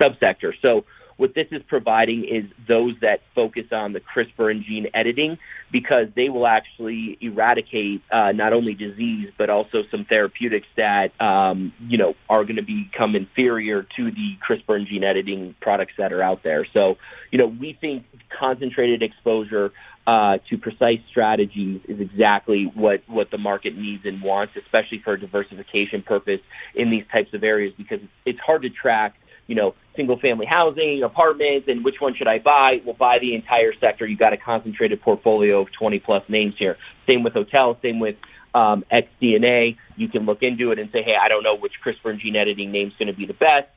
subsector. 0.00 0.52
So 0.60 0.84
what 1.16 1.34
this 1.34 1.46
is 1.50 1.62
providing 1.68 2.24
is 2.24 2.44
those 2.66 2.94
that 3.00 3.20
focus 3.34 3.64
on 3.72 3.92
the 3.92 4.00
CRISPR 4.00 4.50
and 4.50 4.64
gene 4.64 4.88
editing 4.94 5.38
because 5.70 6.06
they 6.14 6.28
will 6.28 6.46
actually 6.46 7.18
eradicate 7.20 8.02
uh, 8.10 8.32
not 8.32 8.52
only 8.52 8.74
disease 8.74 9.30
but 9.38 9.50
also 9.50 9.82
some 9.90 10.04
therapeutics 10.04 10.66
that 10.76 11.18
um, 11.20 11.72
you 11.80 11.98
know 11.98 12.14
are 12.28 12.44
going 12.44 12.56
to 12.56 12.62
become 12.62 13.14
inferior 13.14 13.82
to 13.96 14.10
the 14.10 14.36
CRISPR 14.46 14.76
and 14.76 14.86
gene 14.86 15.04
editing 15.04 15.54
products 15.60 15.92
that 15.98 16.12
are 16.12 16.22
out 16.22 16.42
there. 16.42 16.66
So 16.72 16.96
you 17.30 17.38
know 17.38 17.46
we 17.46 17.76
think 17.80 18.04
concentrated 18.38 19.02
exposure 19.02 19.72
uh, 20.06 20.38
to 20.50 20.58
precise 20.58 21.00
strategies 21.08 21.80
is 21.88 21.98
exactly 21.98 22.70
what, 22.74 23.02
what 23.06 23.30
the 23.30 23.38
market 23.38 23.76
needs 23.76 24.04
and 24.04 24.22
wants, 24.22 24.52
especially 24.56 25.00
for 25.02 25.14
a 25.14 25.20
diversification 25.20 26.02
purpose 26.02 26.40
in 26.74 26.90
these 26.90 27.04
types 27.14 27.32
of 27.32 27.42
areas 27.42 27.72
because 27.78 28.00
it's 28.26 28.38
hard 28.40 28.62
to 28.62 28.70
track 28.70 29.14
you 29.46 29.54
know, 29.54 29.74
single 29.96 30.18
family 30.18 30.46
housing, 30.48 31.02
apartments, 31.04 31.68
and 31.68 31.84
which 31.84 31.96
one 32.00 32.14
should 32.14 32.28
I 32.28 32.38
buy? 32.38 32.80
Well, 32.84 32.96
buy 32.98 33.18
the 33.20 33.34
entire 33.34 33.72
sector. 33.78 34.06
You've 34.06 34.18
got 34.18 34.32
a 34.32 34.36
concentrated 34.36 35.00
portfolio 35.00 35.62
of 35.62 35.68
20 35.78 35.98
plus 36.00 36.22
names 36.28 36.54
here. 36.58 36.76
Same 37.08 37.22
with 37.22 37.34
hotels, 37.34 37.76
same 37.82 38.00
with 38.00 38.16
um, 38.54 38.84
XDNA. 38.92 39.76
You 39.96 40.08
can 40.08 40.24
look 40.24 40.42
into 40.42 40.70
it 40.70 40.78
and 40.78 40.90
say, 40.92 41.02
hey, 41.02 41.14
I 41.20 41.28
don't 41.28 41.42
know 41.42 41.56
which 41.56 41.72
CRISPR 41.84 42.10
and 42.10 42.20
gene 42.20 42.36
editing 42.36 42.72
name 42.72 42.88
is 42.88 42.94
going 42.98 43.08
to 43.08 43.18
be 43.18 43.26
the 43.26 43.34
best. 43.34 43.68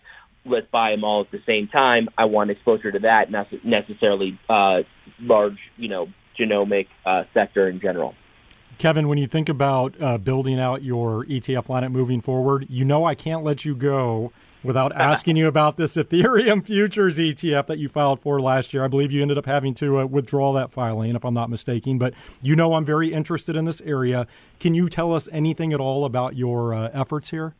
Let's 0.45 0.67
buy 0.71 0.91
them 0.91 1.03
all 1.03 1.21
at 1.21 1.31
the 1.31 1.41
same 1.45 1.67
time. 1.67 2.07
I 2.17 2.25
want 2.25 2.51
exposure 2.51 2.91
to 2.91 2.99
that, 2.99 3.29
not 3.29 3.47
necessarily 3.65 4.39
uh, 4.49 4.83
large, 5.19 5.57
you 5.75 5.89
know, 5.89 6.07
genomic 6.39 6.87
uh, 7.05 7.23
sector 7.33 7.67
in 7.67 7.81
general. 7.81 8.15
Kevin, 8.77 9.07
when 9.07 9.17
you 9.17 9.25
think 9.25 9.49
about 9.49 9.99
uh, 9.99 10.19
building 10.19 10.59
out 10.59 10.83
your 10.83 11.25
ETF 11.25 11.65
lineup 11.65 11.91
moving 11.91 12.21
forward, 12.21 12.67
you 12.69 12.85
know 12.85 13.05
I 13.05 13.15
can't 13.15 13.43
let 13.43 13.65
you 13.65 13.75
go 13.75 14.31
without 14.67 14.91
asking 14.95 15.37
you 15.37 15.47
about 15.47 15.77
this 15.77 15.95
Ethereum 15.95 16.63
futures 16.63 17.17
ETF 17.17 17.65
that 17.67 17.79
you 17.79 17.89
filed 17.89 18.19
for 18.19 18.39
last 18.39 18.73
year. 18.73 18.83
I 18.83 18.87
believe 18.87 19.11
you 19.11 19.21
ended 19.21 19.37
up 19.37 19.47
having 19.47 19.73
to 19.75 19.99
uh, 19.99 20.05
withdraw 20.05 20.53
that 20.53 20.69
filing, 20.69 21.15
if 21.15 21.25
I'm 21.25 21.33
not 21.33 21.49
mistaken. 21.49 21.97
But 21.97 22.13
you 22.41 22.55
know 22.55 22.75
I'm 22.75 22.85
very 22.85 23.11
interested 23.11 23.55
in 23.55 23.65
this 23.65 23.81
area. 23.81 24.27
Can 24.59 24.75
you 24.75 24.89
tell 24.89 25.15
us 25.15 25.27
anything 25.31 25.73
at 25.73 25.79
all 25.79 26.05
about 26.05 26.35
your 26.35 26.73
uh, 26.73 26.89
efforts 26.93 27.31
here? 27.31 27.55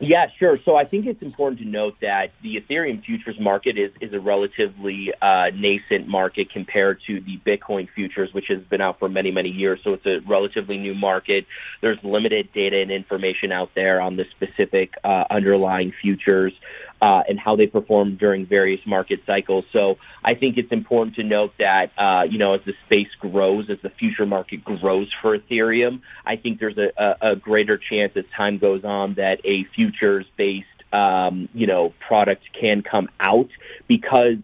Yeah, 0.00 0.26
sure. 0.38 0.58
So 0.64 0.76
I 0.76 0.84
think 0.84 1.06
it's 1.06 1.22
important 1.22 1.60
to 1.60 1.66
note 1.66 1.96
that 2.02 2.30
the 2.40 2.60
Ethereum 2.60 3.04
futures 3.04 3.38
market 3.40 3.76
is, 3.76 3.90
is 4.00 4.12
a 4.12 4.20
relatively 4.20 5.12
uh, 5.20 5.50
nascent 5.52 6.06
market 6.06 6.52
compared 6.52 7.00
to 7.08 7.20
the 7.20 7.38
Bitcoin 7.44 7.88
futures, 7.92 8.32
which 8.32 8.46
has 8.48 8.62
been 8.62 8.80
out 8.80 9.00
for 9.00 9.08
many, 9.08 9.32
many 9.32 9.48
years. 9.48 9.80
So 9.82 9.94
it's 9.94 10.06
a 10.06 10.20
relatively 10.20 10.78
new 10.78 10.94
market. 10.94 11.46
There's 11.80 11.98
limited 12.04 12.52
data 12.52 12.80
and 12.80 12.92
information 12.92 13.50
out 13.50 13.70
there 13.74 14.00
on 14.00 14.14
the 14.14 14.24
specific 14.30 14.94
uh, 15.02 15.24
underlying 15.30 15.92
futures 16.00 16.52
uh, 17.00 17.22
and 17.28 17.38
how 17.38 17.56
they 17.56 17.66
perform 17.66 18.16
during 18.16 18.46
various 18.46 18.80
market 18.86 19.20
cycles. 19.26 19.64
So 19.72 19.96
I 20.24 20.34
think 20.34 20.56
it's 20.56 20.72
important 20.72 21.16
to 21.16 21.22
note 21.22 21.52
that, 21.58 21.92
uh, 21.96 22.24
you 22.28 22.38
know, 22.38 22.54
as 22.54 22.60
the 22.66 22.74
space 22.86 23.12
grows, 23.20 23.70
as 23.70 23.78
the 23.82 23.90
future 23.90 24.26
market 24.26 24.64
grows 24.64 25.08
for 25.22 25.38
Ethereum, 25.38 26.00
I 26.26 26.36
think 26.36 26.58
there's 26.58 26.78
a, 26.78 26.90
a, 26.96 27.32
a 27.32 27.36
greater 27.36 27.78
chance 27.78 28.12
as 28.16 28.24
time 28.36 28.58
goes 28.58 28.84
on 28.84 29.14
that 29.14 29.38
a 29.44 29.64
futures 29.74 30.26
based, 30.36 30.66
um, 30.92 31.48
you 31.54 31.66
know, 31.66 31.92
product 32.06 32.42
can 32.58 32.82
come 32.82 33.08
out 33.20 33.50
because 33.86 34.38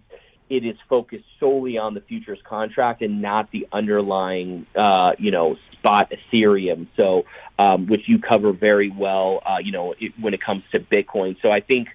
it 0.51 0.65
is 0.65 0.77
focused 0.89 1.25
solely 1.41 1.79
on 1.79 1.95
the 1.95 2.01
futures 2.03 2.39
contract 2.49 3.03
and 3.03 3.23
not 3.23 3.51
the 3.51 3.67
underlying, 3.73 4.67
uh, 4.77 5.13
you 5.19 5.31
know, 5.31 5.57
spot 5.73 6.13
Ethereum. 6.13 6.87
So, 6.97 7.25
um, 7.59 7.87
which 7.87 8.03
you 8.07 8.19
cover 8.19 8.53
very 8.53 8.91
well, 8.91 9.41
uh, 9.45 9.59
you 9.63 9.73
know, 9.73 9.95
it, 9.99 10.13
when 10.21 10.35
it 10.35 10.43
comes 10.43 10.63
to 10.73 10.81
Bitcoin. 10.81 11.37
So 11.41 11.51
I 11.51 11.61
think 11.61 11.89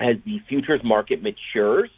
as 0.00 0.16
the 0.24 0.40
futures 0.48 0.82
market 0.82 1.22
matures 1.22 1.90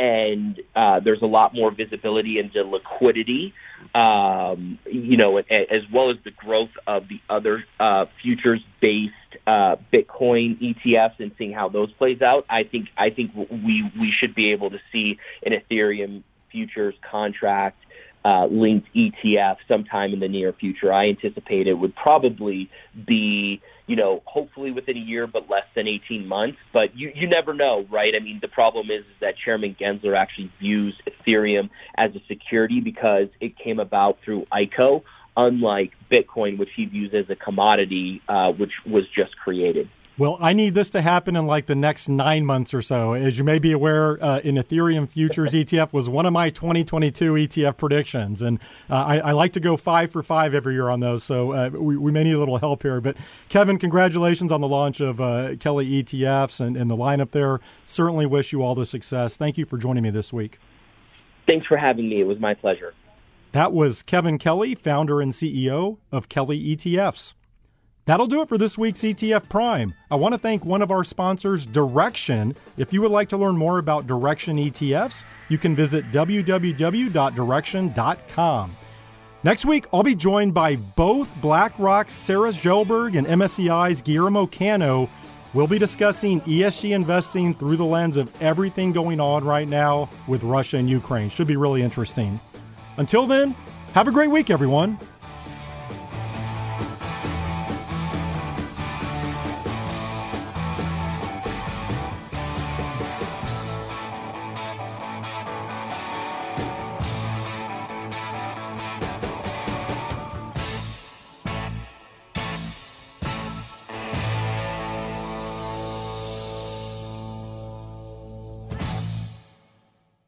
and 0.00 0.60
uh, 0.76 1.00
there's 1.00 1.22
a 1.22 1.26
lot 1.26 1.54
more 1.54 1.70
visibility 1.70 2.38
into 2.38 2.62
liquidity, 2.62 3.52
um, 3.94 4.78
you 4.86 5.16
know, 5.16 5.38
as 5.38 5.82
well 5.92 6.10
as 6.10 6.16
the 6.24 6.30
growth 6.30 6.70
of 6.86 7.08
the 7.08 7.20
other 7.28 7.64
uh, 7.80 8.06
futures-based 8.22 9.14
uh, 9.46 9.76
Bitcoin 9.92 10.60
ETFs 10.60 11.18
and 11.18 11.32
seeing 11.36 11.52
how 11.52 11.68
those 11.68 11.90
plays 11.92 12.22
out. 12.22 12.46
I 12.48 12.62
think 12.62 12.88
I 12.96 13.10
think 13.10 13.32
we 13.34 13.90
we 13.98 14.12
should 14.16 14.34
be 14.34 14.52
able 14.52 14.70
to 14.70 14.78
see 14.92 15.18
an 15.44 15.52
Ethereum 15.52 16.22
futures 16.50 16.94
contract 17.02 17.82
uh, 18.24 18.46
linked 18.46 18.88
ETF 18.94 19.56
sometime 19.66 20.12
in 20.12 20.20
the 20.20 20.28
near 20.28 20.52
future. 20.52 20.92
I 20.92 21.08
anticipate 21.08 21.66
it 21.66 21.74
would 21.74 21.94
probably 21.94 22.70
be, 23.06 23.60
you 23.86 23.96
know, 23.96 24.22
hopefully 24.26 24.70
within 24.70 24.96
a 24.96 25.00
year, 25.00 25.26
but 25.26 25.48
less 25.48 25.64
than 25.74 25.86
18 25.86 26.26
months. 26.26 26.58
But 26.72 26.96
you, 26.96 27.12
you 27.14 27.28
never 27.28 27.54
know, 27.54 27.86
right? 27.90 28.14
I 28.14 28.22
mean, 28.22 28.38
the 28.40 28.48
problem 28.48 28.90
is, 28.90 29.04
that 29.20 29.34
Chairman 29.36 29.76
Gensler 29.80 30.16
actually 30.16 30.50
views 30.60 30.94
Ethereum 31.06 31.70
as 31.96 32.14
a 32.14 32.20
security 32.28 32.80
because 32.80 33.28
it 33.40 33.56
came 33.58 33.80
about 33.80 34.18
through 34.24 34.46
ICO, 34.52 35.02
unlike 35.36 35.92
Bitcoin, 36.10 36.58
which 36.58 36.70
he 36.76 36.86
views 36.86 37.12
as 37.14 37.28
a 37.30 37.36
commodity, 37.36 38.22
uh, 38.28 38.52
which 38.52 38.72
was 38.86 39.04
just 39.14 39.36
created. 39.38 39.88
Well, 40.18 40.36
I 40.40 40.52
need 40.52 40.74
this 40.74 40.90
to 40.90 41.00
happen 41.00 41.36
in 41.36 41.46
like 41.46 41.66
the 41.66 41.76
next 41.76 42.08
nine 42.08 42.44
months 42.44 42.74
or 42.74 42.82
so. 42.82 43.12
As 43.12 43.38
you 43.38 43.44
may 43.44 43.60
be 43.60 43.70
aware, 43.70 44.22
uh, 44.22 44.40
in 44.40 44.56
Ethereum 44.56 45.08
futures 45.08 45.52
ETF 45.54 45.92
was 45.92 46.08
one 46.08 46.26
of 46.26 46.32
my 46.32 46.50
2022 46.50 47.34
ETF 47.34 47.76
predictions, 47.76 48.42
and 48.42 48.58
uh, 48.90 48.94
I, 48.94 49.18
I, 49.18 49.32
like 49.32 49.52
to 49.52 49.60
go 49.60 49.76
five 49.76 50.10
for 50.10 50.24
five 50.24 50.54
every 50.54 50.74
year 50.74 50.88
on 50.88 50.98
those. 50.98 51.22
So 51.22 51.52
uh, 51.52 51.68
we, 51.68 51.96
we, 51.96 52.10
may 52.10 52.24
need 52.24 52.32
a 52.32 52.38
little 52.40 52.58
help 52.58 52.82
here. 52.82 53.00
But 53.00 53.16
Kevin, 53.48 53.78
congratulations 53.78 54.50
on 54.50 54.60
the 54.60 54.66
launch 54.66 54.98
of 54.98 55.20
uh, 55.20 55.54
Kelly 55.60 56.02
ETFs 56.02 56.58
and, 56.58 56.76
and 56.76 56.90
the 56.90 56.96
lineup 56.96 57.30
there. 57.30 57.60
Certainly 57.86 58.26
wish 58.26 58.50
you 58.52 58.60
all 58.60 58.74
the 58.74 58.86
success. 58.86 59.36
Thank 59.36 59.56
you 59.56 59.66
for 59.66 59.78
joining 59.78 60.02
me 60.02 60.10
this 60.10 60.32
week. 60.32 60.58
Thanks 61.46 61.66
for 61.66 61.76
having 61.76 62.08
me. 62.08 62.20
It 62.20 62.26
was 62.26 62.40
my 62.40 62.54
pleasure. 62.54 62.92
That 63.52 63.72
was 63.72 64.02
Kevin 64.02 64.38
Kelly, 64.38 64.74
founder 64.74 65.20
and 65.20 65.32
CEO 65.32 65.98
of 66.10 66.28
Kelly 66.28 66.74
ETFs. 66.74 67.34
That'll 68.08 68.26
do 68.26 68.40
it 68.40 68.48
for 68.48 68.56
this 68.56 68.78
week's 68.78 69.00
ETF 69.00 69.50
Prime. 69.50 69.92
I 70.10 70.14
want 70.14 70.32
to 70.32 70.38
thank 70.38 70.64
one 70.64 70.80
of 70.80 70.90
our 70.90 71.04
sponsors, 71.04 71.66
Direxion. 71.66 72.56
If 72.78 72.90
you 72.90 73.02
would 73.02 73.10
like 73.10 73.28
to 73.28 73.36
learn 73.36 73.58
more 73.58 73.76
about 73.76 74.06
Direxion 74.06 74.70
ETFs, 74.70 75.24
you 75.50 75.58
can 75.58 75.76
visit 75.76 76.10
www.direxion.com. 76.10 78.76
Next 79.42 79.66
week, 79.66 79.86
I'll 79.92 80.02
be 80.02 80.14
joined 80.14 80.54
by 80.54 80.76
both 80.76 81.28
BlackRock's 81.42 82.14
Sarah 82.14 82.50
Shelberg 82.50 83.18
and 83.18 83.26
MSCI's 83.26 84.00
Guillermo 84.00 84.46
Cano. 84.46 85.10
We'll 85.52 85.66
be 85.66 85.78
discussing 85.78 86.40
ESG 86.40 86.94
investing 86.94 87.52
through 87.52 87.76
the 87.76 87.84
lens 87.84 88.16
of 88.16 88.32
everything 88.40 88.92
going 88.92 89.20
on 89.20 89.44
right 89.44 89.68
now 89.68 90.08
with 90.26 90.42
Russia 90.44 90.78
and 90.78 90.88
Ukraine. 90.88 91.28
Should 91.28 91.46
be 91.46 91.56
really 91.56 91.82
interesting. 91.82 92.40
Until 92.96 93.26
then, 93.26 93.54
have 93.92 94.08
a 94.08 94.12
great 94.12 94.30
week, 94.30 94.48
everyone. 94.48 94.98